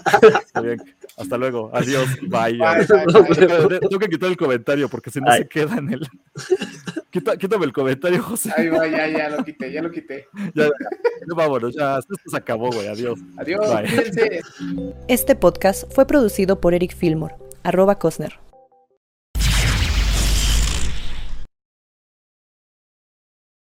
[0.63, 0.83] Bien.
[1.19, 1.71] Hasta luego.
[1.75, 2.09] Adiós.
[2.23, 2.57] Bye.
[2.57, 3.79] Bye, bye, bye.
[3.79, 6.09] Tengo que quitar el comentario porque si no se queda en el.
[7.11, 8.53] Quita- quítame el comentario, José.
[8.57, 10.27] Ahí va, ya, ya lo quité, ya lo quité.
[10.55, 10.71] Ya, ya
[11.35, 11.75] vámonos.
[11.75, 12.87] Ya, esto se acabó, güey.
[12.89, 13.19] Adiós.
[13.37, 14.43] Adiós, Bye.
[15.09, 17.35] Este podcast fue producido por Eric Fillmore,
[17.65, 18.39] arroba Cosner.